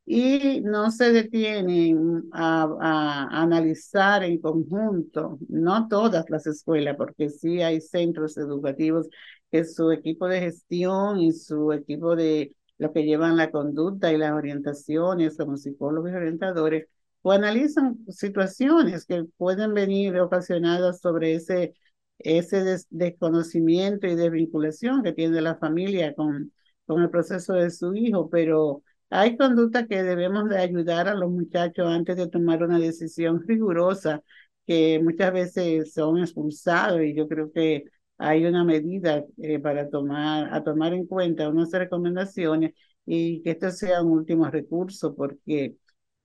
Y 0.07 0.61
no 0.61 0.91
se 0.91 1.13
detienen 1.13 2.25
a, 2.33 2.65
a, 2.81 3.43
analizar 3.43 4.23
en 4.25 4.39
conjunto, 4.39 5.39
no 5.49 5.89
todas 5.89 6.29
las 6.29 6.47
escuelas, 6.47 6.97
porque 6.97 7.31
sí 7.31 7.63
hay 7.63 7.81
centros 7.81 8.37
educativos 8.37 9.09
que 9.55 9.65
su 9.65 9.93
equipo 9.93 10.27
de 10.29 10.41
gestión 10.41 11.21
y 11.21 11.33
su 11.33 11.73
equipo 11.73 12.17
de 12.17 12.57
lo 12.79 12.93
que 12.93 13.05
llevan 13.05 13.37
la 13.37 13.53
conducta 13.53 14.13
y 14.13 14.19
las 14.19 14.33
orientaciones 14.33 15.37
como 15.37 15.57
psicólogos 15.57 16.11
y 16.11 16.15
orientadores, 16.15 16.89
o 17.23 17.31
analizan 17.33 17.99
situaciones 18.09 19.07
que 19.07 19.25
pueden 19.37 19.73
venir 19.75 20.19
ocasionadas 20.19 21.01
sobre 21.01 21.35
ese 21.37 21.75
ese 22.19 22.79
desconocimiento 22.91 24.07
y 24.07 24.17
desvinculación 24.17 25.03
que 25.03 25.13
tiene 25.13 25.41
la 25.41 25.57
familia 25.57 26.15
con, 26.15 26.53
con 26.87 27.03
el 27.03 27.11
proceso 27.11 27.55
de 27.55 27.71
su 27.71 27.95
hijo, 27.95 28.29
pero 28.31 28.83
hay 29.11 29.37
conductas 29.37 29.87
que 29.89 30.03
debemos 30.03 30.49
de 30.49 30.59
ayudar 30.59 31.09
a 31.09 31.15
los 31.15 31.31
muchachos 31.31 31.87
antes 31.89 32.17
de 32.17 32.29
tomar 32.29 32.63
una 32.63 32.79
decisión 32.79 33.43
rigurosa 33.47 34.23
que 34.67 35.01
muchas 35.03 35.33
veces 35.33 35.93
son 35.93 36.19
expulsados 36.19 37.03
y 37.03 37.15
yo 37.15 37.29
creo 37.29 37.53
que 37.53 37.85
hay 38.19 38.45
una 38.47 38.65
medida 38.65 39.25
eh, 39.43 39.59
para 39.59 39.89
tomar, 39.91 40.53
a 40.55 40.63
tomar 40.65 40.93
en 40.95 41.07
cuenta 41.07 41.49
unas 41.49 41.71
recomendaciones 41.73 42.73
y 43.07 43.43
que 43.43 43.51
esto 43.53 43.71
sea 43.71 44.03
un 44.03 44.13
último 44.13 44.49
recurso 44.51 45.15
porque 45.15 45.77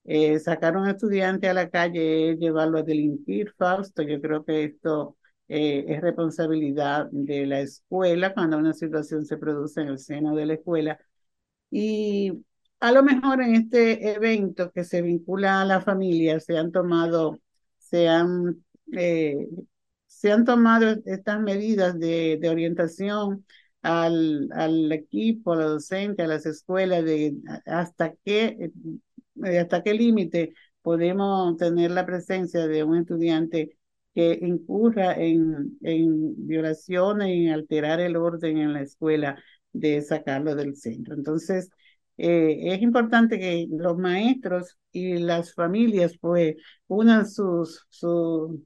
eh, 0.05 0.39
sacar 0.39 0.75
a 0.75 0.79
un 0.81 0.87
estudiante 0.89 1.47
a 1.49 1.53
la 1.53 1.69
calle 1.69 2.31
es 2.31 2.39
llevarlo 2.39 2.79
a 2.79 2.83
delinquir, 2.83 3.53
Fausto. 3.57 4.01
Yo 4.03 4.21
creo 4.21 4.43
que 4.45 4.63
esto 4.65 5.17
eh, 5.47 5.85
es 5.87 6.01
responsabilidad 6.01 7.07
de 7.11 7.45
la 7.45 7.61
escuela 7.61 8.33
cuando 8.33 8.57
una 8.57 8.73
situación 8.73 9.25
se 9.25 9.37
produce 9.37 9.81
en 9.81 9.89
el 9.89 9.99
seno 9.99 10.35
de 10.35 10.45
la 10.45 10.53
escuela. 10.55 10.99
Y 11.71 12.31
a 12.79 12.91
lo 12.91 13.03
mejor 13.03 13.41
en 13.41 13.55
este 13.55 14.13
evento 14.13 14.71
que 14.71 14.83
se 14.83 15.01
vincula 15.01 15.61
a 15.61 15.65
la 15.65 15.81
familia 15.81 16.39
se 16.39 16.57
han 16.57 16.71
tomado, 16.71 17.39
se 17.77 18.07
han, 18.07 18.63
eh, 18.93 19.47
se 20.19 20.31
han 20.33 20.43
tomado 20.43 20.97
estas 21.05 21.39
medidas 21.39 21.97
de, 21.97 22.37
de 22.41 22.49
orientación 22.49 23.45
al, 23.81 24.49
al, 24.51 24.91
equipo, 24.91 25.53
a 25.53 25.55
los 25.55 25.71
docentes, 25.71 26.25
a 26.25 26.27
las 26.27 26.45
escuelas, 26.45 27.05
de 27.05 27.35
hasta 27.65 28.13
qué, 28.25 28.69
eh, 29.45 29.59
hasta 29.59 29.81
qué 29.81 29.93
límite 29.93 30.53
podemos 30.81 31.55
tener 31.55 31.91
la 31.91 32.05
presencia 32.05 32.67
de 32.67 32.83
un 32.83 32.97
estudiante 32.97 33.77
que 34.13 34.37
incurra 34.41 35.13
en, 35.15 35.77
en 35.81 36.45
violaciones, 36.47 37.29
en 37.29 37.53
alterar 37.53 38.01
el 38.01 38.17
orden 38.17 38.57
en 38.57 38.73
la 38.73 38.81
escuela, 38.81 39.41
de 39.71 40.01
sacarlo 40.01 40.53
del 40.55 40.75
centro. 40.75 41.13
Entonces, 41.15 41.69
eh, 42.17 42.73
es 42.73 42.81
importante 42.81 43.39
que 43.39 43.67
los 43.69 43.97
maestros 43.97 44.77
y 44.91 45.17
las 45.19 45.53
familias 45.53 46.17
pues 46.19 46.57
unan 46.87 47.25
sus, 47.29 47.85
su, 47.89 48.65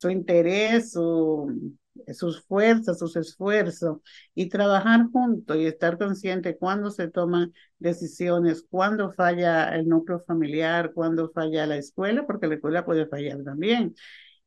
su 0.00 0.10
interés, 0.10 0.92
su, 0.92 1.74
sus 2.14 2.42
fuerzas, 2.46 2.98
sus 2.98 3.16
esfuerzos 3.16 3.98
y 4.34 4.48
trabajar 4.48 5.06
juntos 5.12 5.56
y 5.56 5.66
estar 5.66 5.98
consciente 5.98 6.56
cuando 6.56 6.90
se 6.90 7.08
toman 7.08 7.52
decisiones, 7.78 8.64
cuando 8.70 9.12
falla 9.12 9.74
el 9.76 9.88
núcleo 9.88 10.20
familiar, 10.26 10.92
cuando 10.94 11.30
falla 11.32 11.66
la 11.66 11.76
escuela, 11.76 12.26
porque 12.26 12.46
la 12.46 12.54
escuela 12.54 12.84
puede 12.84 13.06
fallar 13.06 13.42
también 13.44 13.94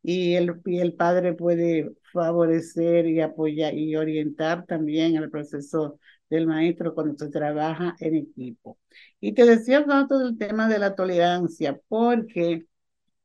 y 0.01 0.35
el, 0.35 0.61
el 0.65 0.93
padre 0.93 1.33
puede 1.33 1.91
favorecer 2.11 3.07
y 3.07 3.21
apoyar 3.21 3.73
y 3.73 3.95
orientar 3.95 4.65
también 4.65 5.15
el 5.15 5.29
proceso 5.29 5.99
del 6.29 6.47
maestro 6.47 6.93
cuando 6.93 7.15
se 7.17 7.29
trabaja 7.29 7.95
en 7.99 8.15
equipo. 8.15 8.77
Y 9.19 9.33
te 9.33 9.45
decía 9.45 9.85
tanto 9.85 10.19
del 10.19 10.37
tema 10.37 10.67
de 10.67 10.79
la 10.79 10.95
tolerancia, 10.95 11.79
porque 11.87 12.65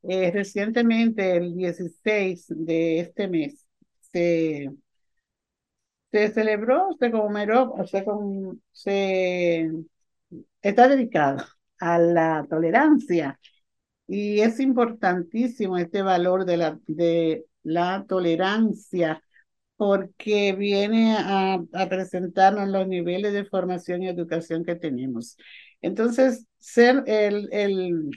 eh, 0.03 0.31
recientemente, 0.33 1.37
el 1.37 1.55
16 1.57 2.47
de 2.49 3.01
este 3.01 3.29
mes, 3.29 3.67
se, 4.13 4.71
se 6.11 6.29
celebró, 6.31 6.89
se 6.99 7.11
conmemoró, 7.11 7.75
se, 7.87 8.05
se 8.73 9.71
está 10.63 10.89
dedicado 10.89 11.45
a 11.81 11.99
la 11.99 12.47
tolerancia 12.49 13.39
y 14.09 14.41
es 14.41 14.61
importantísimo 14.61 15.79
este 15.79 16.03
valor 16.03 16.45
de 16.47 16.57
la, 16.59 16.81
de 16.89 17.47
la 17.65 18.07
tolerancia 18.09 19.23
porque 19.77 20.55
viene 20.55 21.17
a, 21.19 21.55
a 21.75 21.89
presentarnos 21.89 22.69
los 22.69 22.89
niveles 22.89 23.33
de 23.33 23.45
formación 23.47 24.03
y 24.03 24.09
educación 24.09 24.65
que 24.65 24.77
tenemos. 24.77 25.37
Entonces, 25.83 26.47
ser 26.59 27.05
el, 27.07 27.49
el, 27.53 28.11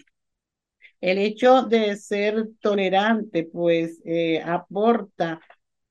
el 1.01 1.17
hecho 1.17 1.63
de 1.63 1.95
ser 1.97 2.49
tolerante, 2.61 3.43
pues 3.51 3.99
eh, 4.05 4.41
aporta 4.43 5.41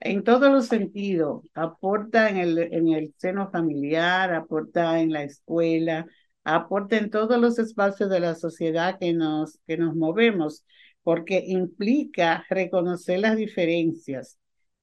en 0.01 0.25
todos 0.25 0.51
los 0.51 0.67
sentidos, 0.67 1.43
aporta 1.55 2.31
en 2.31 2.39
el, 2.39 2.59
en 2.59 2.89
el 2.89 3.15
seno 3.19 3.51
familiar, 3.51 4.33
aporta 4.35 5.01
en 5.01 5.13
la 5.13 5.25
escuela, 5.25 6.07
aporta 6.45 6.97
en 6.97 7.11
todos 7.11 7.39
los 7.39 7.59
espacios 7.59 8.09
de 8.11 8.21
la 8.21 8.35
sociedad 8.35 8.99
que 8.99 9.13
nos, 9.13 9.59
que 9.67 9.77
nos 9.77 9.95
movemos, 9.95 10.65
porque 11.03 11.43
implica 11.47 12.45
reconocer 12.49 13.21
las 13.21 13.37
diferencias. 13.37 14.39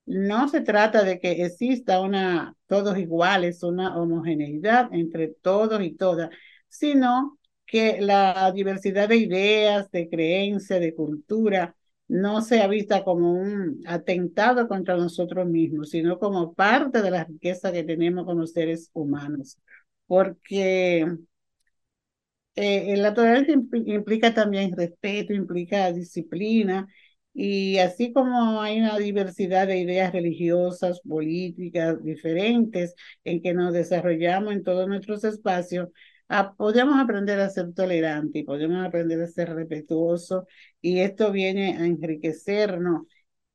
No 0.06 0.48
se 0.48 0.62
trata 0.62 1.04
de 1.04 1.20
que 1.20 1.44
exista 1.44 2.00
una, 2.02 2.56
todos 2.68 2.98
iguales, 2.98 3.64
una 3.64 3.98
homogeneidad 3.98 4.90
entre 4.94 5.30
todos 5.30 5.82
y 5.82 5.92
todas, 5.96 6.30
sino 6.70 7.37
que 7.68 8.02
la 8.02 8.52
diversidad 8.54 9.10
de 9.10 9.18
ideas, 9.18 9.92
de 9.92 10.10
creencias, 10.10 10.80
de 10.82 10.96
cultura, 10.96 11.76
no 12.10 12.42
sea 12.42 12.68
vista 12.68 13.04
como 13.04 13.34
un 13.34 13.84
atentado 13.88 14.68
contra 14.70 14.98
nosotros 14.98 15.48
mismos, 15.48 15.90
sino 15.92 16.20
como 16.20 16.54
parte 16.56 17.02
de 17.02 17.12
la 17.12 17.26
riqueza 17.26 17.72
que 17.74 17.84
tenemos 17.84 18.26
como 18.26 18.48
seres 18.48 18.90
humanos. 18.94 19.60
Porque 20.08 21.06
eh, 22.56 22.98
la 22.98 23.14
tolerancia 23.14 23.54
implica 23.86 24.34
también 24.34 24.76
respeto, 24.76 25.34
implica 25.34 25.92
disciplina, 25.92 26.88
y 27.34 27.78
así 27.78 28.12
como 28.14 28.62
hay 28.62 28.80
una 28.80 28.98
diversidad 28.98 29.68
de 29.68 29.78
ideas 29.80 30.12
religiosas, 30.12 31.02
políticas 31.02 32.04
diferentes 32.04 32.96
en 33.24 33.42
que 33.44 33.54
nos 33.54 33.74
desarrollamos 33.74 34.54
en 34.54 34.64
todos 34.64 34.88
nuestros 34.88 35.24
espacios, 35.24 35.90
podemos 36.58 36.98
aprender 37.00 37.40
a 37.40 37.50
ser 37.50 37.74
tolerantes 37.74 38.46
podemos 38.46 38.86
aprender 38.86 39.22
a 39.22 39.28
ser 39.28 39.54
respetuosos 39.54 40.46
y 40.82 41.00
esto 41.00 41.32
viene 41.32 41.78
a 41.78 41.86
enriquecernos 41.86 43.04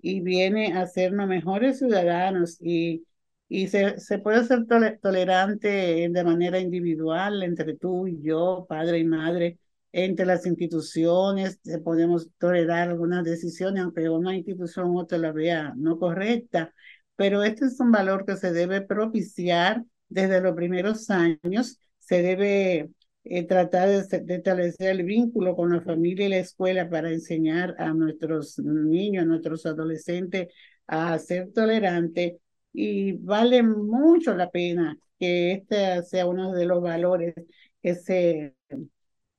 y 0.01 0.21
viene 0.21 0.73
a 0.75 0.83
hacernos 0.83 1.29
mejores 1.29 1.79
ciudadanos 1.79 2.57
y, 2.61 3.07
y 3.49 3.69
se, 3.69 3.99
se 4.01 4.19
puede 4.19 4.45
ser 4.45 4.67
tolerante 5.01 6.09
de 6.11 6.25
manera 6.25 6.59
individual 6.59 7.43
entre 7.43 7.77
tú 7.77 8.07
y 8.09 8.21
yo, 8.23 8.67
padre 8.69 8.99
y 8.99 9.05
madre, 9.05 9.59
entre 9.93 10.25
las 10.27 10.47
instituciones, 10.47 11.61
podemos 11.85 12.31
tolerar 12.39 12.89
algunas 12.89 13.25
decisiones, 13.25 13.83
aunque 13.83 14.09
una 14.09 14.35
institución 14.35 14.87
u 14.91 14.99
otra 15.01 15.19
la 15.19 15.33
vea 15.33 15.73
no 15.77 15.99
correcta, 15.99 16.73
pero 17.17 17.43
este 17.43 17.67
es 17.67 17.79
un 17.81 17.93
valor 17.93 18.25
que 18.25 18.37
se 18.37 18.53
debe 18.53 18.81
propiciar 18.81 19.85
desde 20.09 20.41
los 20.41 20.55
primeros 20.55 21.11
años 21.11 21.79
se 22.03 22.23
debe 22.23 22.91
eh, 23.25 23.45
tratar 23.47 23.89
de, 23.89 24.35
establecer 24.35 24.91
el 24.91 25.05
vínculo 25.05 25.55
con 25.57 25.71
la 25.73 25.81
familia 25.83 26.27
y 26.27 26.31
la 26.31 26.39
escuela 26.39 26.89
para 26.91 27.11
enseñar 27.11 27.75
a 27.79 27.93
nuestros 27.95 28.59
niños, 28.59 29.23
a 29.25 29.27
nuestros 29.27 29.67
adolescentes 29.67 30.49
a 30.87 31.19
ser 31.19 31.53
tolerantes. 31.53 32.35
Y 32.73 33.13
vale 33.13 33.63
mucho 33.63 34.35
la 34.35 34.51
pena 34.51 34.99
que 35.19 35.53
este 35.53 36.03
sea 36.05 36.27
uno 36.27 36.53
de 36.53 36.67
los 36.67 36.83
valores 36.83 37.35
que 37.83 37.95
se, 37.95 38.55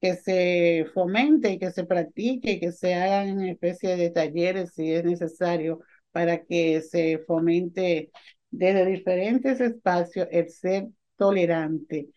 que 0.01 0.15
se 0.15 0.85
fomente 0.93 1.51
y 1.51 1.59
que 1.59 1.71
se 1.71 1.85
practique 1.85 2.53
y 2.53 2.59
que 2.59 2.71
se 2.71 2.93
hagan 2.95 3.41
en 3.41 3.49
especie 3.49 3.95
de 3.97 4.09
talleres 4.11 4.73
si 4.73 4.91
es 4.93 5.03
necesario 5.03 5.81
para 6.11 6.43
que 6.45 6.81
se 6.81 7.19
fomente 7.19 8.11
desde 8.51 8.85
diferentes 8.85 9.59
espacios 9.61 10.27
el 10.31 10.49
ser 10.49 10.87
tolerante 11.17 12.09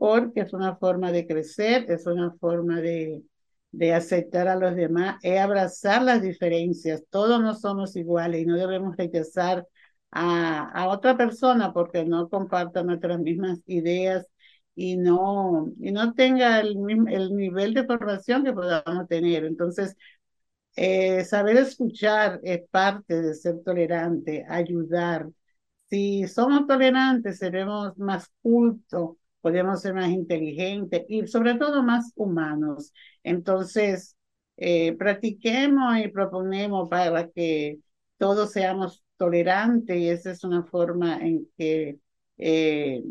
porque 0.00 0.42
es 0.42 0.54
una 0.54 0.76
forma 0.78 1.12
de 1.12 1.28
crecer, 1.28 1.86
es 1.90 2.06
una 2.08 2.32
forma 2.40 2.80
de, 2.82 3.22
de 3.72 3.94
aceptar 3.94 4.48
a 4.48 4.56
los 4.56 4.76
demás, 4.76 5.18
es 5.22 5.40
abrazar 5.40 6.02
las 6.02 6.22
diferencias. 6.22 7.04
Todos 7.10 7.42
no 7.42 7.54
somos 7.56 7.96
iguales 7.96 8.42
y 8.42 8.46
no 8.46 8.56
debemos 8.56 8.96
rechazar 8.96 9.68
a, 10.12 10.70
a 10.72 10.88
otra 10.88 11.16
persona 11.18 11.72
porque 11.74 12.04
no 12.06 12.30
comparta 12.30 12.82
nuestras 12.84 13.20
mismas 13.20 13.60
ideas 13.66 14.26
y 14.74 14.96
no, 14.98 15.72
y 15.80 15.92
no 15.92 16.14
tenga 16.14 16.60
el, 16.60 16.76
el 17.10 17.36
nivel 17.36 17.74
de 17.74 17.84
formación 17.86 18.44
que 18.44 18.54
podamos 18.54 19.08
tener. 19.08 19.44
Entonces, 19.44 19.96
eh, 20.76 21.24
saber 21.24 21.56
escuchar 21.58 22.40
es 22.42 22.62
parte 22.70 23.20
de 23.22 23.34
ser 23.34 23.62
tolerante, 23.64 24.44
ayudar. 24.48 25.28
Si 25.90 26.26
somos 26.28 26.66
tolerantes, 26.66 27.38
seremos 27.38 27.96
más 27.98 28.30
cultos 28.42 29.16
podemos 29.40 29.80
ser 29.80 29.94
más 29.94 30.10
inteligentes 30.10 31.04
y 31.08 31.26
sobre 31.26 31.54
todo 31.54 31.82
más 31.82 32.12
humanos. 32.16 32.92
Entonces, 33.22 34.16
eh, 34.56 34.92
practiquemos 34.94 35.98
y 35.98 36.08
proponemos 36.08 36.88
para 36.88 37.28
que 37.28 37.78
todos 38.18 38.52
seamos 38.52 39.02
tolerantes 39.16 39.96
y 39.96 40.08
esa 40.08 40.30
es 40.32 40.44
una 40.44 40.64
forma 40.64 41.18
en 41.18 41.46
que 41.56 41.98
eh, 42.38 43.02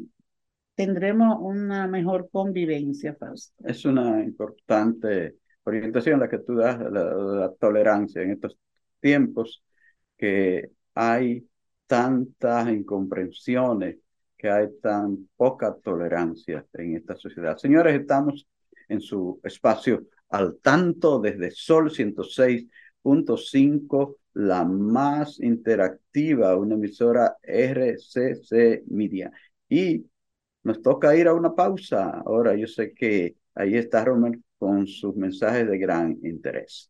tendremos 0.76 1.38
una 1.42 1.88
mejor 1.88 2.30
convivencia, 2.32 3.16
Fausto. 3.16 3.54
Es 3.66 3.86
una 3.86 4.24
importante 4.24 5.36
orientación 5.64 6.20
la 6.20 6.30
que 6.30 6.40
tú 6.40 6.56
das, 6.56 6.80
la, 6.80 7.04
la 7.14 7.54
tolerancia 7.54 8.22
en 8.22 8.32
estos 8.32 8.58
tiempos 9.00 9.64
que 10.18 10.70
hay 10.94 11.48
tantas 11.88 12.70
incomprensiones 12.70 13.98
que 14.40 14.50
hay 14.50 14.70
tan 14.82 15.30
poca 15.36 15.76
tolerancia 15.76 16.66
en 16.74 16.96
esta 16.96 17.16
sociedad. 17.16 17.58
Señores, 17.58 18.00
estamos 18.00 18.48
en 18.88 19.02
su 19.02 19.40
espacio 19.44 20.08
al 20.30 20.58
tanto 20.62 21.20
desde 21.20 21.52
Sol 21.52 21.92
106.5, 21.92 24.16
la 24.34 24.64
más 24.64 25.40
interactiva, 25.42 26.56
una 26.56 26.76
emisora 26.76 27.36
RCC 27.44 28.84
Media. 28.88 29.32
Y 29.68 30.06
nos 30.64 30.82
toca 30.82 31.16
ir 31.16 31.28
a 31.28 31.34
una 31.34 31.54
pausa. 31.54 32.22
Ahora 32.26 32.56
yo 32.56 32.68
sé 32.68 32.94
que 32.94 33.36
ahí 33.56 33.76
está 33.76 34.06
Romer 34.06 34.40
con 34.58 34.88
sus 34.88 35.16
mensajes 35.16 35.68
de 35.68 35.78
gran 35.78 36.18
interés. 36.24 36.90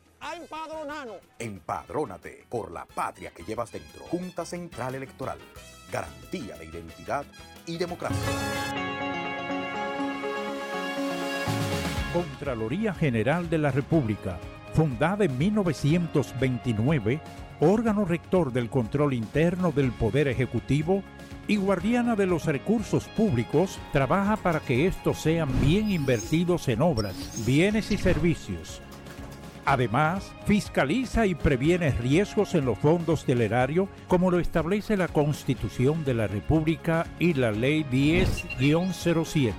a 0.21 0.35
empadronarnos. 0.35 1.17
Empadrónate 1.39 2.45
por 2.49 2.71
la 2.71 2.85
patria 2.85 3.31
que 3.31 3.43
llevas 3.43 3.71
dentro. 3.71 4.03
Junta 4.05 4.45
Central 4.45 4.95
Electoral. 4.95 5.37
Garantía 5.91 6.55
de 6.57 6.65
identidad 6.65 7.25
y 7.65 7.77
democracia. 7.77 8.17
Contraloría 12.13 12.93
General 12.93 13.49
de 13.49 13.57
la 13.57 13.71
República, 13.71 14.37
fundada 14.73 15.25
en 15.25 15.37
1929, 15.37 17.21
órgano 17.61 18.05
rector 18.05 18.51
del 18.51 18.69
control 18.69 19.13
interno 19.13 19.71
del 19.71 19.91
Poder 19.91 20.27
Ejecutivo 20.27 21.03
y 21.47 21.55
guardiana 21.55 22.15
de 22.15 22.27
los 22.27 22.45
recursos 22.45 23.05
públicos, 23.05 23.79
trabaja 23.93 24.35
para 24.35 24.59
que 24.59 24.87
estos 24.87 25.21
sean 25.21 25.49
bien 25.61 25.89
invertidos 25.89 26.67
en 26.67 26.81
obras, 26.81 27.43
bienes 27.45 27.91
y 27.91 27.97
servicios 27.97 28.81
Además, 29.71 30.33
fiscaliza 30.45 31.25
y 31.25 31.33
previene 31.33 31.91
riesgos 31.91 32.55
en 32.55 32.65
los 32.65 32.77
fondos 32.77 33.25
del 33.25 33.39
erario 33.39 33.87
como 34.09 34.29
lo 34.29 34.41
establece 34.41 34.97
la 34.97 35.07
Constitución 35.07 36.03
de 36.03 36.13
la 36.13 36.27
República 36.27 37.07
y 37.19 37.35
la 37.35 37.53
Ley 37.53 37.85
10-07. 37.89 39.53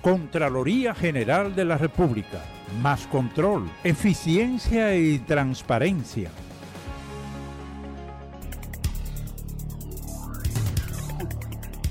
Contraloría 0.00 0.92
General 0.92 1.54
de 1.54 1.64
la 1.64 1.78
República. 1.78 2.42
Más 2.82 3.06
control, 3.06 3.70
eficiencia 3.84 4.96
y 4.96 5.20
transparencia. 5.20 6.32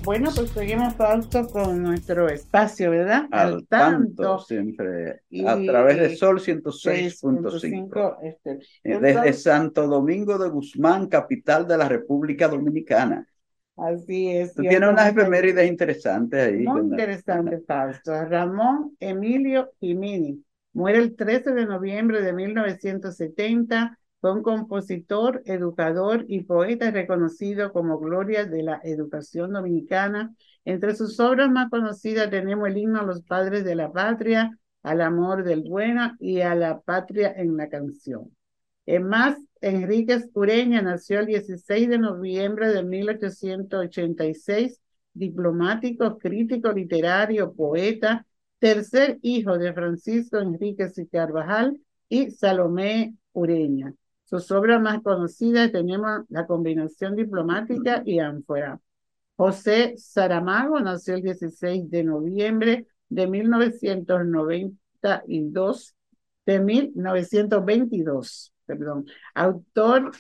Bueno, 0.04 0.32
pues 0.36 0.50
seguimos 0.50 0.96
Fausto 0.96 1.48
con 1.48 1.84
nuestro 1.84 2.28
espacio, 2.28 2.90
¿verdad? 2.90 3.28
Al, 3.30 3.68
tanto, 3.68 4.40
siempre, 4.40 5.22
a 5.46 5.56
través 5.64 6.00
de 6.00 6.16
Sol 6.16 6.40
106.5. 6.40 8.18
Este, 8.24 8.60
desde 8.84 9.34
Santo 9.34 9.88
Domingo 9.88 10.40
de 10.40 10.50
Guzmán, 10.50 11.08
capital 11.08 11.68
de 11.68 11.78
la 11.78 11.88
República 11.88 12.48
Dominicana. 12.48 13.28
Así 13.78 14.30
es. 14.30 14.56
Tú 14.56 14.64
tienes 14.64 14.90
unas 14.90 15.12
efemérides 15.12 15.70
interesantes 15.70 16.48
ahí. 16.48 16.64
Muy 16.64 16.82
interesantes, 16.82 17.64
Fausto. 17.68 18.26
Ramón 18.26 18.96
Emilio 19.00 19.72
Jiménez 19.80 20.38
muere 20.74 20.98
el 20.98 21.16
13 21.16 21.52
de 21.52 21.66
noviembre 21.68 22.22
de 22.22 22.34
1970 22.34 24.00
fue 24.22 24.34
un 24.34 24.44
compositor, 24.44 25.42
educador 25.46 26.26
y 26.28 26.42
poeta 26.44 26.92
reconocido 26.92 27.74
como 27.74 28.00
gloria 28.00 28.46
de 28.46 28.62
la 28.62 28.80
educación 28.84 29.52
dominicana. 29.54 30.34
Entre 30.64 30.96
sus 30.96 31.20
obras 31.20 31.50
más 31.50 31.72
conocidas 31.72 32.30
tenemos 32.30 32.68
el 32.68 32.78
himno 32.78 33.02
a 33.02 33.04
los 33.04 33.24
padres 33.24 33.66
de 33.66 33.76
la 33.76 33.92
patria, 33.92 34.58
al 34.84 35.02
amor 35.02 35.44
del 35.44 35.64
bueno 35.64 36.16
y 36.20 36.42
a 36.42 36.54
la 36.54 36.80
patria 36.82 37.34
en 37.36 37.58
la 37.58 37.68
canción. 37.68 38.30
Es 38.86 39.02
más, 39.02 39.38
Enríquez 39.60 40.30
Ureña 40.34 40.84
nació 40.84 41.20
el 41.20 41.26
16 41.28 41.90
de 41.90 41.98
noviembre 41.98 42.70
de 42.70 42.84
1886, 42.84 44.80
diplomático, 45.14 46.18
crítico 46.20 46.72
literario, 46.72 47.54
poeta, 47.54 48.26
tercer 48.60 49.18
hijo 49.24 49.58
de 49.58 49.74
Francisco 49.74 50.38
Enríquez 50.38 50.98
y 51.00 51.08
Carvajal 51.08 51.80
y 52.08 52.30
Salomé 52.32 53.16
Ureña. 53.34 53.96
Sus 54.32 54.50
obras 54.52 54.82
más 54.82 55.04
conocidas 55.04 55.72
tenemos 55.74 56.22
La 56.30 56.48
combinación 56.48 57.18
diplomática 57.18 58.02
y 58.06 58.20
Ánfora. 58.20 58.80
José 59.36 59.96
Saramago 59.98 60.80
nació 60.80 61.16
el 61.16 61.24
16 61.24 61.92
de 61.92 62.06
noviembre 62.06 62.88
de 63.10 63.28
1992, 63.28 65.96
de 66.46 66.60
1922, 66.60 68.54
perdón. 68.66 69.06
Autor 69.36 70.12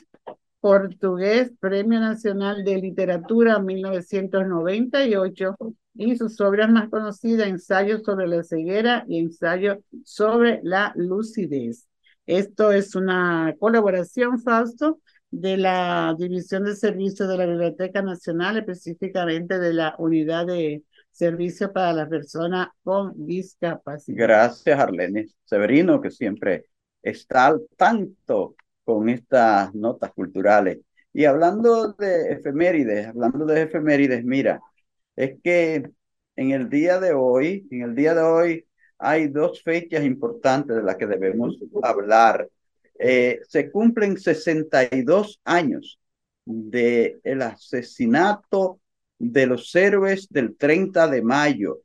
portugués, 0.59 1.53
Premio 1.62 2.01
Nacional 2.01 2.66
de 2.66 2.80
Literatura 2.80 3.59
1998 3.59 5.55
y 5.95 6.18
sus 6.18 6.41
obras 6.41 6.70
más 6.70 6.89
conocidas, 6.89 7.47
Ensayo 7.47 7.99
sobre 7.99 8.28
la 8.28 8.43
ceguera 8.43 9.05
y 9.07 9.20
Ensayo 9.20 9.82
sobre 10.03 10.59
la 10.64 10.91
lucidez. 10.97 11.88
Esto 12.26 12.72
es 12.72 12.95
una 12.95 13.55
colaboración, 13.59 14.39
Fausto, 14.39 14.99
de 15.30 15.57
la 15.57 16.15
División 16.17 16.65
de 16.65 16.76
Servicios 16.76 17.28
de 17.28 17.38
la 17.38 17.45
Biblioteca 17.45 18.01
Nacional, 18.01 18.57
específicamente 18.57 19.59
de 19.59 19.74
la 19.74 19.95
Unidad 19.97 20.45
de 20.45 20.84
Servicio 21.11 21.72
para 21.72 21.93
las 21.93 22.09
Personas 22.09 22.67
con 22.84 23.13
Discapacidad. 23.26 24.17
Gracias, 24.17 24.80
Arlene 24.80 25.28
Severino, 25.45 26.01
que 26.01 26.11
siempre 26.11 26.65
está 27.01 27.47
al 27.47 27.61
tanto 27.76 28.55
con 28.84 29.09
estas 29.09 29.74
notas 29.74 30.11
culturales. 30.13 30.80
Y 31.13 31.26
hablando 31.26 31.93
de 31.93 32.34
efemérides, 32.34 33.07
hablando 33.07 33.45
de 33.45 33.63
efemérides, 33.63 34.24
mira, 34.24 34.61
es 35.15 35.39
que 35.43 35.89
en 36.36 36.51
el 36.51 36.69
día 36.69 36.99
de 36.99 37.13
hoy, 37.13 37.67
en 37.72 37.82
el 37.82 37.95
día 37.95 38.13
de 38.13 38.22
hoy, 38.22 38.65
hay 39.02 39.28
dos 39.28 39.64
fechas 39.64 40.06
importantes 40.06 40.76
de 40.78 40.84
las 40.84 40.95
que 40.95 41.08
debemos 41.08 41.58
hablar. 41.82 42.47
Eh, 42.99 43.39
se 43.47 43.72
cumplen 43.72 44.18
62 44.18 45.41
años 45.43 45.99
del 46.45 47.20
el 47.24 47.41
asesinato 47.41 48.80
de 49.18 49.47
los 49.47 49.76
héroes 49.76 50.28
del 50.30 50.56
30 50.56 51.08
de 51.08 51.22
mayo 51.24 51.82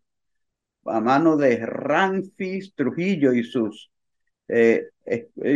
a 0.85 1.01
mano 1.01 1.37
de 1.37 1.57
Ramfis 1.65 2.75
Trujillo 2.75 3.33
y 3.33 3.43
sus 3.45 3.91
eh, 4.49 4.89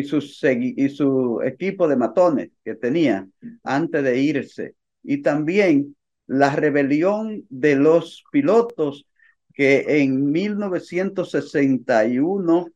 sus, 0.05 0.43
y 0.43 0.89
su 0.89 1.41
equipo 1.45 1.87
de 1.89 1.97
matones 1.97 2.51
que 2.65 2.75
tenía 2.75 3.29
antes 3.63 4.03
de 4.03 4.19
irse 4.19 4.75
y 5.03 5.19
también 5.19 5.95
la 6.27 6.55
rebelión 6.57 7.45
de 7.49 7.77
los 7.77 8.25
pilotos 8.33 9.07
que 9.61 10.01
en 10.01 10.33
1961, 10.33 12.73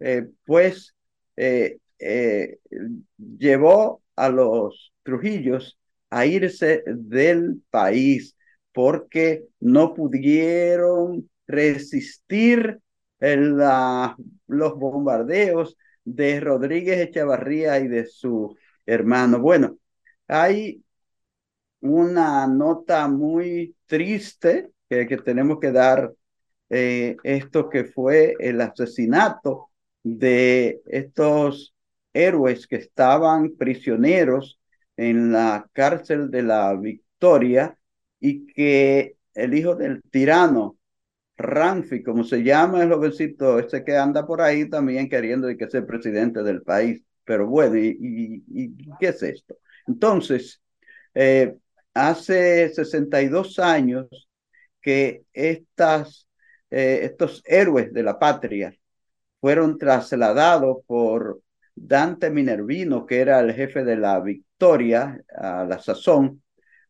eh, 0.00 0.28
pues, 0.44 0.94
eh, 1.34 1.78
eh, 1.98 2.58
llevó 3.38 4.02
a 4.16 4.28
los 4.28 4.92
Trujillos 5.02 5.78
a 6.10 6.26
irse 6.26 6.84
del 6.86 7.62
país 7.70 8.36
porque 8.72 9.46
no 9.60 9.94
pudieron 9.94 11.30
resistir 11.46 12.80
los 13.18 14.74
bombardeos 14.74 15.78
de 16.04 16.40
Rodríguez 16.40 17.00
Echavarría 17.00 17.80
y 17.80 17.88
de 17.88 18.04
su 18.04 18.54
hermano. 18.84 19.40
Bueno, 19.40 19.78
hay 20.28 20.84
una 21.80 22.46
nota 22.46 23.08
muy 23.08 23.74
triste 23.86 24.70
que, 24.90 25.06
que 25.06 25.16
tenemos 25.16 25.58
que 25.60 25.72
dar 25.72 26.12
eh, 26.70 27.16
esto 27.22 27.68
que 27.68 27.84
fue 27.84 28.34
el 28.40 28.60
asesinato 28.60 29.70
de 30.02 30.82
estos 30.86 31.74
héroes 32.12 32.66
que 32.66 32.76
estaban 32.76 33.56
prisioneros 33.56 34.58
en 34.96 35.32
la 35.32 35.68
cárcel 35.72 36.30
de 36.30 36.42
la 36.42 36.74
Victoria 36.74 37.76
y 38.20 38.46
que 38.46 39.16
el 39.34 39.54
hijo 39.54 39.74
del 39.74 40.02
tirano, 40.10 40.78
Ranfi, 41.36 42.02
como 42.02 42.24
se 42.24 42.42
llama 42.42 42.82
el 42.82 42.90
jovencito 42.92 43.58
ese 43.58 43.84
que 43.84 43.96
anda 43.96 44.26
por 44.26 44.40
ahí 44.40 44.68
también 44.70 45.08
queriendo 45.08 45.48
que 45.56 45.68
sea 45.70 45.86
presidente 45.86 46.42
del 46.42 46.62
país. 46.62 47.02
Pero 47.24 47.46
bueno, 47.46 47.76
¿y, 47.76 47.96
y, 48.48 48.74
qué 49.00 49.08
es 49.08 49.22
esto? 49.22 49.58
Entonces, 49.86 50.62
eh, 51.14 51.54
hace 51.94 52.70
62 52.70 53.58
años 53.58 54.06
que 54.80 55.24
estas 55.32 56.25
eh, 56.70 57.00
estos 57.02 57.42
héroes 57.46 57.92
de 57.92 58.02
la 58.02 58.18
patria 58.18 58.74
fueron 59.40 59.78
trasladados 59.78 60.78
por 60.86 61.40
Dante 61.74 62.30
Minervino, 62.30 63.06
que 63.06 63.20
era 63.20 63.40
el 63.40 63.52
jefe 63.52 63.84
de 63.84 63.96
la 63.96 64.18
Victoria 64.20 65.20
a 65.36 65.64
la 65.64 65.78
sazón, 65.78 66.42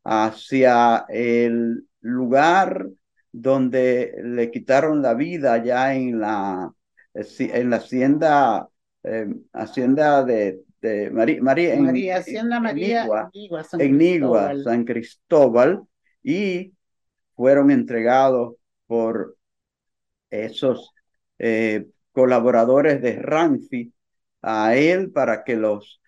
hacia 0.04 1.04
el 1.08 1.86
lugar 2.00 2.86
donde 3.32 4.14
le 4.22 4.50
quitaron 4.50 5.02
la 5.02 5.14
vida 5.14 5.62
ya 5.62 5.94
en 5.94 6.20
la, 6.20 6.72
en 7.12 7.70
la 7.70 7.76
hacienda, 7.76 8.68
eh, 9.02 9.26
hacienda 9.52 10.24
de, 10.24 10.60
de 10.80 11.10
María, 11.10 11.74
en, 11.74 12.12
Hacienda 12.12 12.60
María, 12.60 13.06
en 13.78 13.98
Nigua, 13.98 14.54
San 14.62 14.84
Cristóbal, 14.84 15.82
y 16.22 16.72
fueron 17.34 17.70
entregados 17.70 18.54
por 18.86 19.35
esos 20.30 20.92
eh, 21.38 21.86
colaboradores 22.12 23.02
de 23.02 23.16
Ranfi 23.20 23.92
a 24.42 24.76
él 24.76 25.10
para 25.12 25.44
que 25.44 25.56
los 25.56 26.00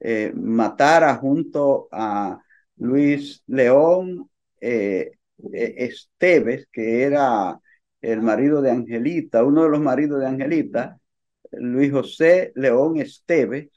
eh, 0.00 0.32
matara 0.34 1.14
junto 1.16 1.88
a 1.90 2.40
Luis 2.76 3.42
León 3.46 4.30
eh, 4.60 5.12
Esteves, 5.52 6.68
que 6.70 7.02
era 7.02 7.58
el 8.00 8.22
marido 8.22 8.62
de 8.62 8.70
Angelita, 8.70 9.44
uno 9.44 9.64
de 9.64 9.70
los 9.70 9.80
maridos 9.80 10.20
de 10.20 10.26
Angelita, 10.26 10.98
Luis 11.52 11.92
José 11.92 12.52
León 12.54 12.98
Esteves, 12.98 13.68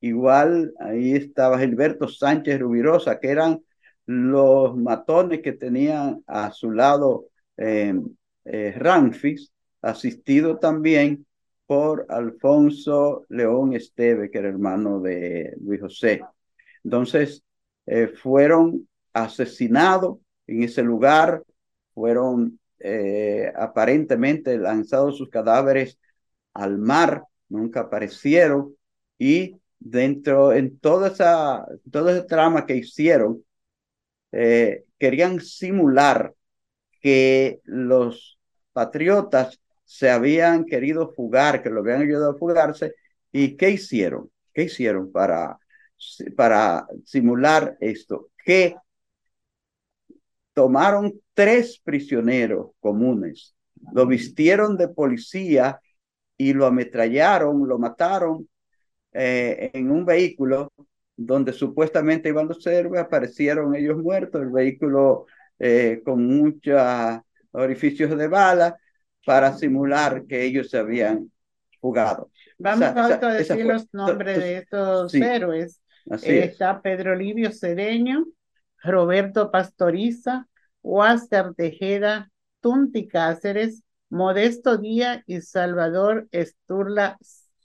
igual 0.00 0.72
ahí 0.78 1.14
estaba 1.14 1.58
Gilberto 1.58 2.08
Sánchez 2.08 2.58
Rubirosa, 2.60 3.20
que 3.20 3.28
eran 3.28 3.62
los 4.06 4.76
matones 4.76 5.40
que 5.42 5.52
tenían 5.52 6.22
a 6.26 6.50
su 6.50 6.70
lado 6.72 7.26
Ranfis, 8.44 9.52
asistido 9.82 10.58
también 10.58 11.26
por 11.66 12.06
Alfonso 12.08 13.24
León 13.28 13.74
Esteve, 13.74 14.30
que 14.30 14.38
era 14.38 14.48
hermano 14.48 15.00
de 15.00 15.54
Luis 15.60 15.80
José. 15.80 16.20
Entonces, 16.82 17.44
eh, 17.86 18.08
fueron 18.08 18.88
asesinados 19.12 20.18
en 20.46 20.64
ese 20.64 20.82
lugar, 20.82 21.44
fueron 21.94 22.58
eh, 22.78 23.52
aparentemente 23.54 24.56
lanzados 24.58 25.18
sus 25.18 25.28
cadáveres 25.28 25.98
al 26.54 26.78
mar 26.78 27.24
nunca 27.48 27.80
aparecieron 27.80 28.74
y 29.18 29.56
dentro, 29.78 30.52
en 30.52 30.78
toda 30.78 31.08
esa, 31.08 31.66
todo 31.90 32.10
ese 32.10 32.22
trama 32.22 32.66
que 32.66 32.76
hicieron, 32.76 33.44
eh, 34.32 34.84
querían 34.98 35.40
simular 35.40 36.34
que 37.00 37.60
los 37.64 38.38
patriotas 38.72 39.60
se 39.84 40.10
habían 40.10 40.64
querido 40.64 41.12
fugar, 41.12 41.62
que 41.62 41.70
lo 41.70 41.80
habían 41.80 42.02
ayudado 42.02 42.32
a 42.32 42.38
fugarse, 42.38 42.94
¿y 43.32 43.56
qué 43.56 43.70
hicieron? 43.70 44.30
¿Qué 44.54 44.64
hicieron 44.64 45.10
para, 45.10 45.58
para 46.36 46.86
simular 47.04 47.76
esto? 47.80 48.30
Que 48.44 48.76
tomaron 50.52 51.20
tres 51.34 51.80
prisioneros 51.82 52.70
comunes, 52.80 53.54
lo 53.92 54.06
vistieron 54.06 54.76
de 54.76 54.88
policía 54.88 55.80
y 56.36 56.52
lo 56.52 56.66
ametrallaron, 56.66 57.66
lo 57.66 57.78
mataron 57.78 58.48
eh, 59.12 59.70
en 59.72 59.90
un 59.90 60.04
vehículo 60.04 60.72
donde 61.16 61.52
supuestamente 61.52 62.30
iban 62.30 62.48
los 62.48 62.66
héroes, 62.66 63.00
aparecieron 63.02 63.74
ellos 63.74 63.98
muertos, 63.98 64.40
el 64.40 64.50
vehículo 64.50 65.26
eh, 65.60 66.00
con 66.04 66.26
muchos 66.26 66.80
orificios 67.52 68.16
de 68.16 68.28
bala 68.28 68.78
para 69.24 69.52
simular 69.56 70.24
que 70.26 70.42
ellos 70.42 70.70
se 70.70 70.78
habían 70.78 71.30
jugado. 71.80 72.30
Vamos 72.58 72.82
a 72.82 73.32
decir 73.34 73.64
los 73.64 73.92
nombres 73.92 74.38
de 74.38 74.58
estos 74.58 75.14
héroes. 75.14 75.80
Está 76.22 76.80
Pedro 76.80 77.14
Livio 77.14 77.52
Cedeño, 77.52 78.26
Roberto 78.82 79.50
Pastoriza, 79.50 80.48
Huáscar 80.82 81.54
Tejeda, 81.54 82.30
Tunti 82.60 83.06
Cáceres, 83.06 83.82
Modesto 84.08 84.78
Díaz 84.78 85.22
y 85.26 85.40
Salvador 85.40 86.26
Esturla 86.32 87.18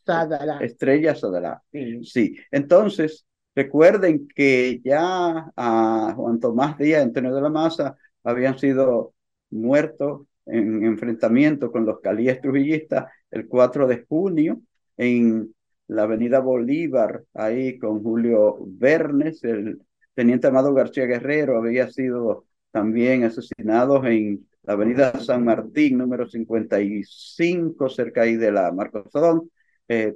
Sadala. 0.05 0.59
Estrella 0.59 1.15
Sadala. 1.15 1.63
Sí. 2.03 2.37
Entonces, 2.51 3.25
recuerden 3.55 4.27
que 4.27 4.81
ya 4.83 5.51
a 5.55 6.13
Juan 6.15 6.39
Tomás 6.39 6.77
Díaz, 6.77 7.03
Antonio 7.03 7.33
de 7.33 7.41
la 7.41 7.49
Maza, 7.49 7.97
habían 8.23 8.57
sido 8.59 9.13
muertos 9.49 10.27
en 10.45 10.83
enfrentamiento 10.85 11.71
con 11.71 11.85
los 11.85 11.99
calíes 12.01 12.41
trujillistas 12.41 13.05
el 13.31 13.47
4 13.47 13.87
de 13.87 14.05
junio 14.07 14.61
en 14.97 15.53
la 15.87 16.03
avenida 16.03 16.39
Bolívar, 16.39 17.23
ahí 17.33 17.77
con 17.77 18.01
Julio 18.03 18.57
Bernes, 18.67 19.43
el 19.43 19.81
teniente 20.13 20.47
Amado 20.47 20.73
García 20.73 21.05
Guerrero 21.05 21.57
había 21.57 21.89
sido 21.91 22.45
también 22.71 23.23
asesinado 23.23 24.03
en 24.05 24.47
la 24.63 24.73
avenida 24.73 25.19
San 25.19 25.45
Martín, 25.45 25.97
número 25.97 26.27
55, 26.27 27.89
cerca 27.89 28.23
ahí 28.23 28.35
de 28.35 28.51
la 28.51 28.71
Marcos 28.71 29.11
Sodón. 29.11 29.51
Eh, 29.87 30.15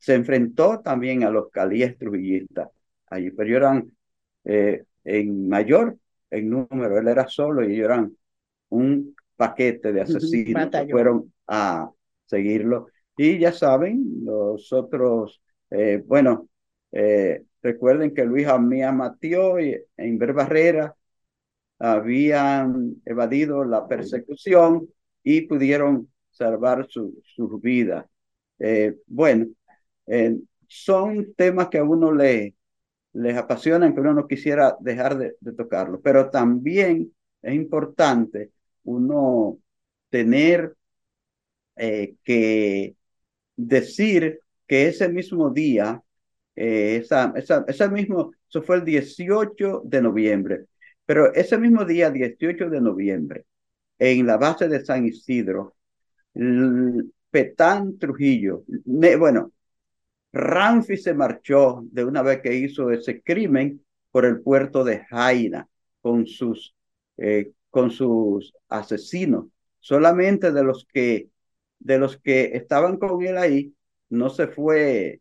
se 0.00 0.14
enfrentó 0.14 0.80
también 0.80 1.24
a 1.24 1.30
los 1.30 1.50
calíes 1.50 1.98
trujillistas 1.98 2.68
allí, 3.06 3.30
pero 3.30 3.56
eran 3.56 3.90
eh, 4.44 4.84
en 5.04 5.48
mayor 5.48 5.96
en 6.30 6.50
número, 6.50 6.98
él 6.98 7.08
era 7.08 7.28
solo 7.28 7.62
y 7.62 7.74
ellos 7.74 7.84
eran 7.86 8.16
un 8.70 9.14
paquete 9.36 9.92
de 9.92 10.00
asesinos 10.02 10.68
que 10.70 10.88
fueron 10.88 11.32
a 11.46 11.90
seguirlo. 12.26 12.88
Y 13.16 13.38
ya 13.38 13.52
saben, 13.52 14.04
los 14.24 14.72
otros, 14.72 15.40
eh, 15.70 16.02
bueno, 16.04 16.48
eh, 16.90 17.44
recuerden 17.62 18.14
que 18.14 18.24
Luis 18.24 18.46
Amía 18.48 18.90
Matió 18.90 19.60
y 19.60 19.80
Inver 19.98 20.32
Barrera 20.32 20.94
habían 21.78 22.96
evadido 23.04 23.64
la 23.64 23.86
persecución 23.86 24.88
y 25.22 25.42
pudieron 25.42 26.08
salvar 26.30 26.86
su, 26.88 27.20
sus 27.24 27.60
vidas. 27.60 28.06
Eh, 28.58 28.96
bueno, 29.06 29.46
son 30.68 31.34
temas 31.36 31.68
que 31.68 31.78
a 31.78 31.84
uno 31.84 32.12
le, 32.12 32.54
les 33.14 33.36
apasionan, 33.36 33.94
que 33.94 34.00
uno 34.00 34.14
no 34.14 34.28
quisiera 34.28 34.76
dejar 34.80 35.18
de, 35.18 35.36
de 35.40 35.52
tocarlo, 35.54 36.00
pero 36.02 36.30
también 36.30 37.12
es 37.42 37.54
importante 37.54 38.52
uno 38.84 39.58
tener 40.10 40.76
que 42.24 42.96
decir 43.56 44.40
que 44.66 44.88
ese 44.88 45.08
mismo 45.08 45.50
día, 45.50 46.02
eh, 46.56 46.98
esa, 47.02 47.32
esa, 47.36 47.64
ese 47.68 47.88
mismo, 47.88 48.32
eso 48.48 48.62
fue 48.62 48.76
el 48.76 48.84
18 48.84 49.82
de 49.84 50.02
noviembre, 50.02 50.66
pero 51.06 51.32
ese 51.34 51.58
mismo 51.58 51.84
día, 51.84 52.10
18 52.10 52.70
de 52.70 52.80
noviembre, 52.80 53.46
en 53.98 54.26
la 54.26 54.38
base 54.38 54.68
de 54.68 54.84
San 54.84 55.06
Isidro, 55.06 55.76
Petán 57.34 57.98
Trujillo, 57.98 58.62
bueno, 59.18 59.50
Ramfi 60.32 60.96
se 60.96 61.14
marchó 61.14 61.82
de 61.90 62.04
una 62.04 62.22
vez 62.22 62.40
que 62.40 62.54
hizo 62.54 62.92
ese 62.92 63.22
crimen 63.22 63.84
por 64.12 64.24
el 64.24 64.40
puerto 64.40 64.84
de 64.84 65.04
Jaina 65.06 65.68
con 66.00 66.28
sus, 66.28 66.76
eh, 67.16 67.50
con 67.70 67.90
sus 67.90 68.54
asesinos. 68.68 69.46
Solamente 69.80 70.52
de 70.52 70.62
los 70.62 70.86
que 70.86 71.28
de 71.80 71.98
los 71.98 72.18
que 72.18 72.52
estaban 72.54 72.98
con 72.98 73.20
él 73.26 73.36
ahí, 73.36 73.74
no 74.10 74.30
se 74.30 74.46
fue 74.46 75.20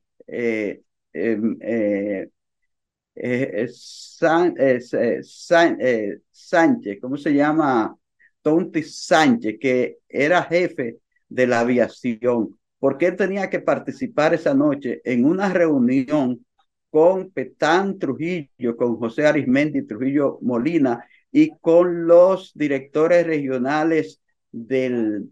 Sánchez, 6.31 6.99
¿cómo 7.01 7.17
se 7.17 7.33
llama? 7.33 7.97
Tonti 8.43 8.83
Sánchez, 8.83 9.57
que 9.59 9.97
era 10.07 10.43
jefe 10.43 10.99
de 11.33 11.47
la 11.47 11.61
aviación, 11.61 12.59
porque 12.77 13.07
él 13.07 13.15
tenía 13.15 13.49
que 13.49 13.59
participar 13.59 14.35
esa 14.35 14.53
noche 14.53 15.01
en 15.03 15.25
una 15.25 15.51
reunión 15.51 16.45
con 16.91 17.31
Petán 17.31 17.97
Trujillo, 17.97 18.77
con 18.77 18.97
José 18.97 19.25
Arismendi 19.25 19.81
Trujillo 19.81 20.37
Molina 20.41 21.03
y 21.31 21.49
con 21.59 22.05
los 22.05 22.51
directores 22.53 23.25
regionales 23.25 24.21
del, 24.51 25.31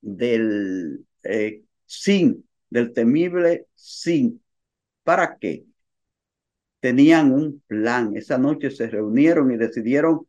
del 0.00 1.06
eh, 1.22 1.62
SIN, 1.86 2.44
del 2.68 2.92
temible 2.92 3.66
SIN. 3.76 4.42
¿Para 5.04 5.38
qué? 5.38 5.64
Tenían 6.80 7.32
un 7.32 7.62
plan. 7.68 8.16
Esa 8.16 8.36
noche 8.36 8.72
se 8.72 8.88
reunieron 8.88 9.52
y 9.52 9.56
decidieron 9.58 10.26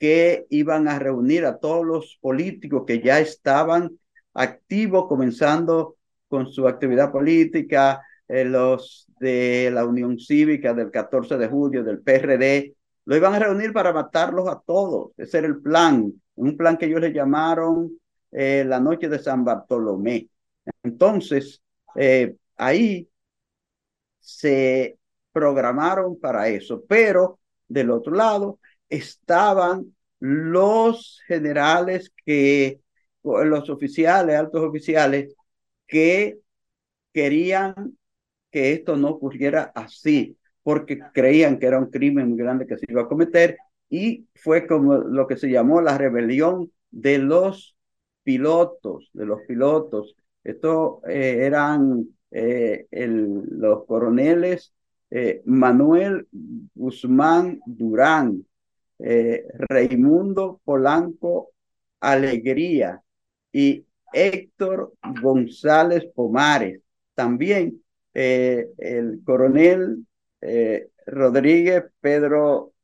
que 0.00 0.46
iban 0.50 0.88
a 0.88 0.98
reunir 0.98 1.44
a 1.44 1.58
todos 1.58 1.86
los 1.86 2.18
políticos 2.20 2.82
que 2.86 3.00
ya 3.00 3.20
estaban 3.20 3.96
activos, 4.36 5.06
comenzando 5.08 5.96
con 6.28 6.46
su 6.52 6.66
actividad 6.68 7.12
política, 7.12 8.02
eh, 8.28 8.44
los 8.44 9.06
de 9.18 9.70
la 9.72 9.84
Unión 9.84 10.18
Cívica 10.18 10.74
del 10.74 10.90
14 10.90 11.36
de 11.38 11.48
julio, 11.48 11.84
del 11.84 12.00
PRD, 12.00 12.74
lo 13.04 13.16
iban 13.16 13.34
a 13.34 13.38
reunir 13.38 13.72
para 13.72 13.92
matarlos 13.92 14.48
a 14.48 14.60
todos. 14.64 15.12
Ese 15.16 15.38
era 15.38 15.46
el 15.46 15.62
plan, 15.62 16.12
un 16.34 16.56
plan 16.56 16.76
que 16.76 16.86
ellos 16.86 17.00
le 17.00 17.12
llamaron 17.12 17.98
eh, 18.32 18.64
la 18.66 18.80
noche 18.80 19.08
de 19.08 19.18
San 19.18 19.44
Bartolomé. 19.44 20.28
Entonces, 20.82 21.62
eh, 21.94 22.36
ahí 22.56 23.08
se 24.20 24.98
programaron 25.32 26.18
para 26.18 26.48
eso, 26.48 26.84
pero 26.88 27.38
del 27.68 27.90
otro 27.90 28.14
lado 28.14 28.58
estaban 28.88 29.94
los 30.18 31.20
generales 31.26 32.12
que, 32.24 32.80
los 33.44 33.70
oficiales, 33.70 34.36
altos 34.36 34.62
oficiales, 34.62 35.34
que 35.86 36.38
querían 37.12 37.96
que 38.50 38.72
esto 38.72 38.96
no 38.96 39.08
ocurriera 39.10 39.72
así, 39.74 40.38
porque 40.62 40.98
creían 41.12 41.58
que 41.58 41.66
era 41.66 41.78
un 41.78 41.90
crimen 41.90 42.30
muy 42.30 42.38
grande 42.38 42.66
que 42.66 42.78
se 42.78 42.86
iba 42.88 43.02
a 43.02 43.08
cometer 43.08 43.58
y 43.88 44.26
fue 44.34 44.66
como 44.66 44.94
lo 44.96 45.26
que 45.26 45.36
se 45.36 45.50
llamó 45.50 45.80
la 45.80 45.96
rebelión 45.98 46.72
de 46.90 47.18
los 47.18 47.76
pilotos, 48.22 49.10
de 49.12 49.26
los 49.26 49.42
pilotos. 49.46 50.16
Estos 50.42 50.98
eh, 51.08 51.38
eran 51.46 52.08
eh, 52.30 52.86
los 52.90 53.84
coroneles 53.86 54.72
eh, 55.10 55.42
Manuel 55.44 56.26
Guzmán 56.74 57.60
Durán, 57.66 58.44
Raimundo 59.68 60.60
Polanco 60.64 61.50
Alegría 62.00 63.02
y 63.58 63.86
Héctor 64.12 64.92
González 65.22 66.04
Pomares. 66.14 66.82
También 67.14 67.82
el 68.12 69.22
coronel 69.24 70.06
Rodríguez 71.06 71.84
Pedro, 72.00 72.74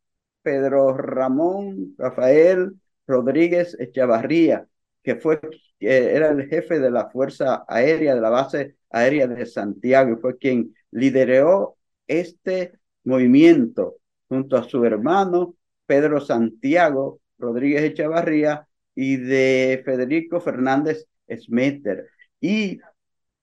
Pedro 0.41 0.97
Ramón 0.97 1.95
Rafael 1.99 2.73
Rodríguez 3.07 3.77
Echavarría 3.79 4.67
que 5.03 5.17
fue, 5.17 5.41
era 5.79 6.31
el 6.31 6.49
jefe 6.49 6.79
de 6.79 6.91
la 6.91 7.11
Fuerza 7.11 7.65
Aérea, 7.69 8.15
de 8.15 8.21
la 8.21 8.31
base 8.31 8.77
aérea 8.89 9.27
de 9.27 9.45
Santiago, 9.45 10.13
y 10.13 10.21
fue 10.21 10.39
quien 10.39 10.75
lideró 10.91 11.77
este 12.07 12.79
movimiento 13.05 13.97
junto 14.29 14.57
a 14.57 14.63
su 14.63 14.85
hermano 14.85 15.55
Pedro 15.85 16.21
Santiago 16.21 17.21
Rodríguez 17.37 17.83
Echavarría 17.83 18.67
y 18.95 19.17
de 19.17 19.83
Federico 19.85 20.41
Fernández 20.41 21.07
Smeter. 21.29 22.09
Y 22.41 22.81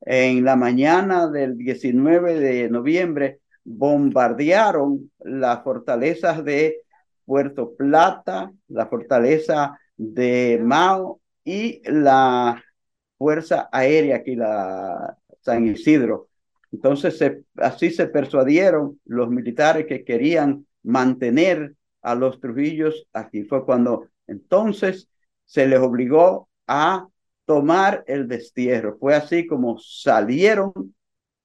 en 0.01 0.43
la 0.43 0.55
mañana 0.55 1.27
del 1.29 1.57
19 1.57 2.39
de 2.39 2.69
noviembre 2.69 3.39
bombardearon 3.63 5.11
las 5.19 5.63
fortalezas 5.63 6.43
de 6.43 6.81
Puerto 7.25 7.75
Plata, 7.75 8.51
la 8.67 8.87
fortaleza 8.87 9.77
de 9.95 10.59
Mao 10.61 11.19
y 11.43 11.81
la 11.85 12.63
Fuerza 13.17 13.69
Aérea 13.71 14.17
aquí, 14.17 14.35
la 14.35 15.17
San 15.41 15.67
Isidro. 15.67 16.29
Entonces, 16.71 17.21
así 17.55 17.91
se 17.91 18.07
persuadieron 18.07 18.99
los 19.05 19.29
militares 19.29 19.85
que 19.87 20.03
querían 20.03 20.65
mantener 20.83 21.75
a 22.01 22.15
los 22.15 22.39
Trujillos 22.39 23.07
aquí. 23.13 23.43
Fue 23.43 23.65
cuando 23.65 24.07
entonces 24.27 25.08
se 25.49 25.67
les 25.67 25.79
obligó 25.79 26.47
a 26.67 27.07
tomar 27.45 28.03
el 28.05 28.27
destierro. 28.27 28.99
Fue 28.99 29.15
así 29.15 29.47
como 29.47 29.79
salieron 29.79 30.93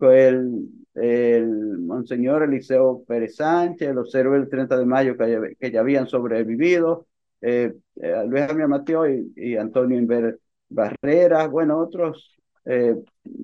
el, 0.00 1.78
monseñor 1.80 2.42
Eliseo 2.44 3.04
Pérez 3.06 3.36
Sánchez, 3.36 3.94
los 3.94 4.14
héroes 4.14 4.42
del 4.42 4.50
30 4.50 4.78
de 4.78 4.86
mayo 4.86 5.16
que, 5.16 5.30
ya, 5.30 5.40
que 5.58 5.70
ya 5.70 5.80
habían 5.80 6.06
sobrevivido, 6.06 7.06
eh, 7.40 7.74
eh, 7.96 8.24
Luis 8.26 8.46
Javier 8.46 8.68
Mateo 8.68 9.08
y, 9.08 9.32
y, 9.36 9.56
Antonio 9.56 9.98
Inver 9.98 10.38
Barrera, 10.68 11.46
bueno, 11.46 11.78
otros 11.78 12.36
eh, 12.64 12.96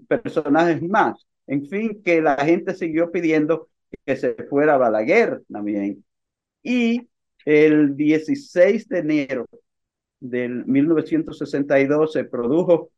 personajes 0.08 0.82
más. 0.82 1.26
En 1.46 1.66
fin, 1.66 2.02
que 2.02 2.22
la 2.22 2.36
gente 2.36 2.74
siguió 2.74 3.10
pidiendo 3.10 3.68
que 4.06 4.16
se 4.16 4.34
fuera 4.48 4.78
Balaguer 4.78 5.42
también. 5.50 6.04
Y 6.62 7.08
el 7.44 7.96
16 7.96 8.88
de 8.88 8.98
enero 8.98 9.46
del 10.20 10.64
1962 10.66 12.12
se 12.12 12.24
produjo 12.24 12.90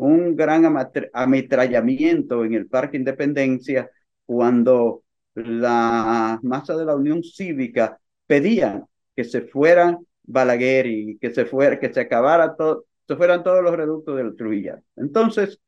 un 0.00 0.36
gran 0.36 0.64
ametrallamiento 1.12 2.44
en 2.44 2.54
el 2.54 2.66
Parque 2.66 2.96
Independencia 2.96 3.90
cuando 4.26 5.04
la 5.34 6.38
masa 6.42 6.76
de 6.76 6.84
la 6.84 6.96
Unión 6.96 7.22
Cívica 7.22 7.98
pedían 8.26 8.86
que 9.14 9.24
se 9.24 9.42
fueran 9.42 9.98
Balaguer 10.22 10.86
y 10.86 11.18
que 11.18 11.30
se 11.34 11.44
fuera, 11.44 11.78
que 11.80 11.92
se 11.92 12.00
acabara 12.00 12.54
todo, 12.56 12.84
se 13.06 13.16
fueran 13.16 13.42
todos 13.42 13.62
los 13.62 13.76
reductos 13.76 14.16
del 14.16 14.36
Trujillo. 14.36 14.76
Entonces, 14.96 15.60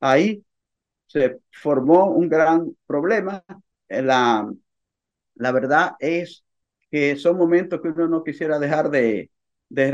ahí 0.00 0.44
se 1.06 1.40
formó 1.52 2.10
un 2.12 2.28
gran 2.28 2.76
problema. 2.86 3.44
La, 3.88 4.50
la 5.34 5.52
verdad 5.52 5.92
es 6.00 6.44
que 6.90 7.16
son 7.16 7.36
momentos 7.36 7.80
que 7.80 7.88
uno 7.88 8.08
no 8.08 8.24
quisiera 8.24 8.58
dejar 8.58 8.90
de, 8.90 9.30
de, 9.68 9.92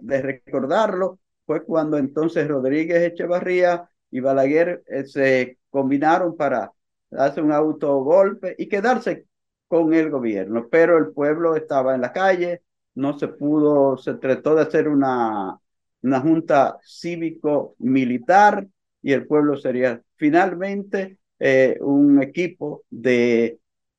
de, 0.00 0.22
recordarlo. 0.22 1.18
Fue 1.46 1.64
cuando 1.64 1.96
entonces 1.98 2.48
Rodríguez 2.48 3.02
Echevarría 3.02 3.88
y 4.10 4.20
Balaguer 4.20 4.82
eh, 4.86 5.04
se 5.06 5.58
combinaron 5.70 6.36
para 6.36 6.72
hacer 7.12 7.44
un 7.44 7.52
autogolpe 7.52 8.54
y 8.58 8.68
quedarse 8.68 9.26
con 9.68 9.94
el 9.94 10.10
gobierno, 10.10 10.68
pero 10.70 10.98
el 10.98 11.12
pueblo 11.12 11.56
estaba 11.56 11.94
en 11.94 12.00
la 12.00 12.12
calle, 12.12 12.62
no 12.94 13.18
se 13.18 13.28
pudo, 13.28 13.96
se 13.96 14.14
trató 14.14 14.54
de 14.54 14.62
hacer 14.62 14.88
una, 14.88 15.58
una 16.02 16.20
junta 16.20 16.78
cívico-militar 16.84 18.66
y 19.02 19.12
el 19.12 19.26
pueblo 19.26 19.56
sería 19.56 20.00
finalmente 20.16 21.18
eh, 21.38 21.78
un 21.80 22.22
equipo 22.22 22.84
de 22.90 23.58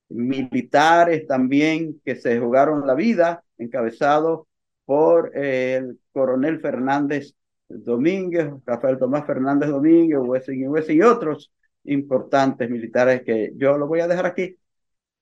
militares 0.10 1.28
también 1.28 2.02
que 2.04 2.16
se 2.16 2.40
jugaron 2.40 2.88
la 2.88 2.96
vida, 2.96 3.44
encabezado 3.58 4.48
por 4.86 5.38
el 5.38 6.00
coronel 6.14 6.62
Fernández 6.62 7.36
Domínguez, 7.70 8.50
Rafael 8.66 8.98
Tomás 8.98 9.26
Fernández 9.26 9.70
Domínguez, 9.70 10.20
Wessing 10.22 10.62
y 10.62 10.68
Wessing 10.68 10.98
y 10.98 11.02
otros 11.02 11.52
importantes 11.84 12.70
militares 12.70 13.24
que 13.26 13.52
yo 13.56 13.78
lo 13.78 13.88
voy 13.88 14.00
a 14.02 14.08
dejar 14.08 14.26
aquí. 14.26 14.58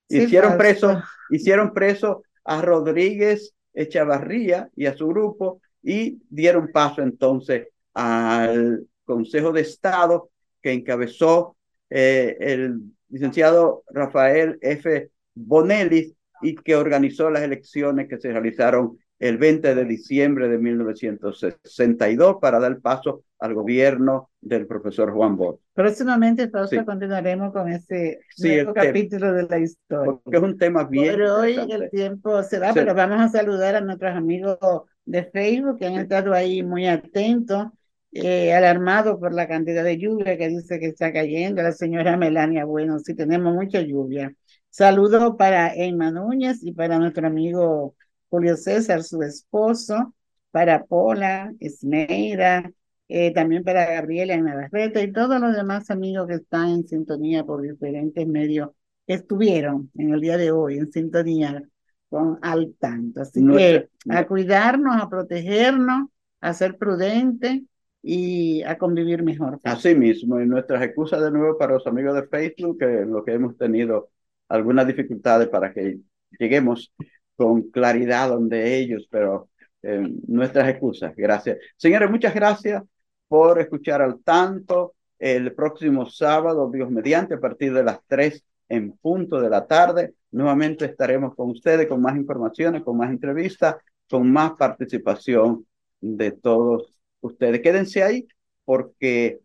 hicieron 0.09 0.57
preso, 0.57 1.01
hicieron 1.29 1.73
preso 1.73 2.23
a 2.43 2.61
Rodríguez 2.61 3.53
Echavarría 3.73 4.69
y 4.75 4.85
a 4.85 4.95
su 4.95 5.07
grupo 5.07 5.61
y 5.83 6.21
dieron 6.29 6.71
paso 6.71 7.01
entonces 7.01 7.67
al 7.93 8.87
Consejo 9.03 9.51
de 9.51 9.61
Estado 9.61 10.29
que 10.61 10.71
encabezó 10.71 11.55
eh, 11.89 12.37
el 12.39 12.81
licenciado 13.09 13.83
Rafael 13.89 14.57
F. 14.61 15.09
Bonelli 15.35 16.15
y 16.41 16.55
que 16.55 16.75
organizó 16.75 17.29
las 17.29 17.43
elecciones 17.43 18.07
que 18.07 18.17
se 18.17 18.31
realizaron 18.31 18.97
el 19.27 19.37
20 19.37 19.75
de 19.75 19.85
diciembre 19.85 20.47
de 20.47 20.57
1962 20.57 22.37
para 22.39 22.59
dar 22.59 22.79
paso 22.79 23.23
al 23.39 23.53
gobierno 23.53 24.29
del 24.41 24.67
profesor 24.67 25.11
Juan 25.11 25.35
Bosch. 25.35 25.59
Próximamente, 25.73 26.49
Fausto, 26.49 26.77
sí. 26.77 26.85
continuaremos 26.85 27.51
con 27.51 27.69
ese 27.69 28.19
sí, 28.29 28.57
capítulo 28.73 29.33
de 29.33 29.43
la 29.43 29.59
historia. 29.59 30.19
Porque 30.23 30.37
es 30.37 30.43
un 30.43 30.57
tema 30.57 30.83
bien 30.85 31.15
Pero 31.15 31.37
hoy 31.37 31.55
el 31.69 31.89
tiempo 31.89 32.41
se 32.43 32.59
va, 32.59 32.69
sí. 32.69 32.79
pero 32.79 32.93
vamos 32.93 33.19
a 33.19 33.29
saludar 33.29 33.75
a 33.75 33.81
nuestros 33.81 34.15
amigos 34.15 34.57
de 35.05 35.23
Facebook 35.25 35.77
que 35.79 35.87
han 35.87 35.95
estado 35.95 36.33
ahí 36.33 36.63
muy 36.63 36.87
atentos, 36.87 37.67
eh, 38.11 38.53
alarmados 38.53 39.19
por 39.19 39.33
la 39.33 39.47
cantidad 39.47 39.83
de 39.83 39.97
lluvia 39.97 40.37
que 40.37 40.47
dice 40.47 40.79
que 40.79 40.87
está 40.87 41.11
cayendo. 41.11 41.61
La 41.61 41.71
señora 41.71 42.15
Melania, 42.15 42.65
bueno, 42.65 42.99
sí 42.99 43.13
tenemos 43.13 43.53
mucha 43.53 43.81
lluvia. 43.81 44.33
Saludos 44.69 45.35
para 45.37 45.73
Emma 45.73 46.11
Núñez 46.11 46.63
y 46.63 46.71
para 46.73 46.99
nuestro 46.99 47.27
amigo 47.27 47.95
Julio 48.29 48.57
César, 48.57 49.03
su 49.03 49.21
esposo, 49.21 50.13
para 50.51 50.85
Pola, 50.85 51.53
Esmeira, 51.59 52.71
eh, 53.07 53.33
también 53.33 53.63
para 53.63 53.85
Gabriela 53.85 54.33
en 54.33 54.45
Navarrete 54.45 55.03
y 55.03 55.11
todos 55.11 55.39
los 55.39 55.55
demás 55.55 55.91
amigos 55.91 56.27
que 56.27 56.35
están 56.35 56.69
en 56.69 56.87
sintonía 56.87 57.43
por 57.43 57.61
diferentes 57.61 58.25
medios 58.27 58.69
estuvieron 59.05 59.91
en 59.95 60.13
el 60.13 60.21
día 60.21 60.37
de 60.37 60.51
hoy 60.51 60.77
en 60.77 60.91
sintonía 60.91 61.61
con 62.09 62.39
al 62.41 62.73
tanto. 62.79 63.21
Así 63.21 63.41
no, 63.41 63.55
que 63.55 63.89
no. 64.05 64.17
a 64.17 64.25
cuidarnos, 64.25 64.95
a 64.95 65.09
protegernos, 65.09 66.09
a 66.41 66.53
ser 66.53 66.77
prudentes 66.77 67.61
y 68.01 68.63
a 68.63 68.77
convivir 68.77 69.23
mejor. 69.23 69.59
Así 69.63 69.93
mismo, 69.93 70.39
y 70.39 70.45
nuestras 70.45 70.81
excusas 70.83 71.21
de 71.21 71.31
nuevo 71.31 71.57
para 71.57 71.73
los 71.73 71.85
amigos 71.87 72.15
de 72.15 72.27
Facebook, 72.27 72.79
que 72.79 73.05
lo 73.05 73.23
que 73.23 73.33
hemos 73.33 73.57
tenido 73.57 74.09
algunas 74.47 74.87
dificultades 74.87 75.47
para 75.49 75.73
que 75.73 75.99
lleguemos 76.39 76.93
con 77.35 77.69
claridad 77.69 78.29
donde 78.29 78.77
ellos, 78.77 79.07
pero 79.09 79.49
eh, 79.81 80.07
nuestras 80.27 80.69
excusas. 80.69 81.13
Gracias. 81.15 81.57
Señores, 81.77 82.09
muchas 82.09 82.33
gracias 82.33 82.83
por 83.27 83.59
escuchar 83.59 84.01
al 84.01 84.21
tanto. 84.23 84.93
El 85.17 85.53
próximo 85.53 86.05
sábado, 86.09 86.69
Dios 86.71 86.91
mediante, 86.91 87.35
a 87.35 87.39
partir 87.39 87.73
de 87.73 87.83
las 87.83 87.99
3 88.07 88.43
en 88.69 88.91
punto 88.97 89.39
de 89.39 89.49
la 89.49 89.65
tarde, 89.65 90.13
nuevamente 90.31 90.85
estaremos 90.85 91.35
con 91.35 91.51
ustedes 91.51 91.87
con 91.87 92.01
más 92.01 92.17
informaciones, 92.17 92.83
con 92.83 92.97
más 92.97 93.09
entrevistas, 93.09 93.77
con 94.09 94.31
más 94.31 94.53
participación 94.53 95.65
de 96.01 96.31
todos 96.31 96.99
ustedes. 97.21 97.61
Quédense 97.61 98.03
ahí 98.03 98.27
porque 98.65 99.39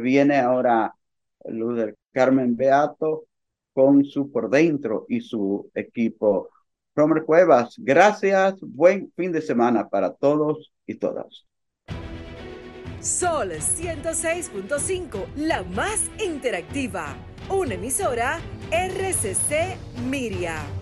viene 0.00 0.38
ahora 0.38 0.94
Luz 1.46 1.76
del 1.76 1.94
Carmen 2.12 2.56
Beato 2.56 3.24
con 3.72 4.04
su 4.04 4.30
por 4.30 4.50
dentro 4.50 5.06
y 5.08 5.20
su 5.20 5.70
equipo. 5.74 6.50
Romer 6.94 7.24
Cuevas, 7.24 7.74
gracias, 7.78 8.56
buen 8.60 9.10
fin 9.16 9.32
de 9.32 9.40
semana 9.40 9.88
para 9.88 10.12
todos 10.12 10.72
y 10.86 10.94
todas. 10.96 11.46
Sol 13.00 13.50
106.5, 13.50 15.26
la 15.36 15.62
más 15.64 16.10
interactiva. 16.24 17.16
Una 17.48 17.74
emisora 17.74 18.38
RCC 18.70 19.76
Miria. 20.08 20.81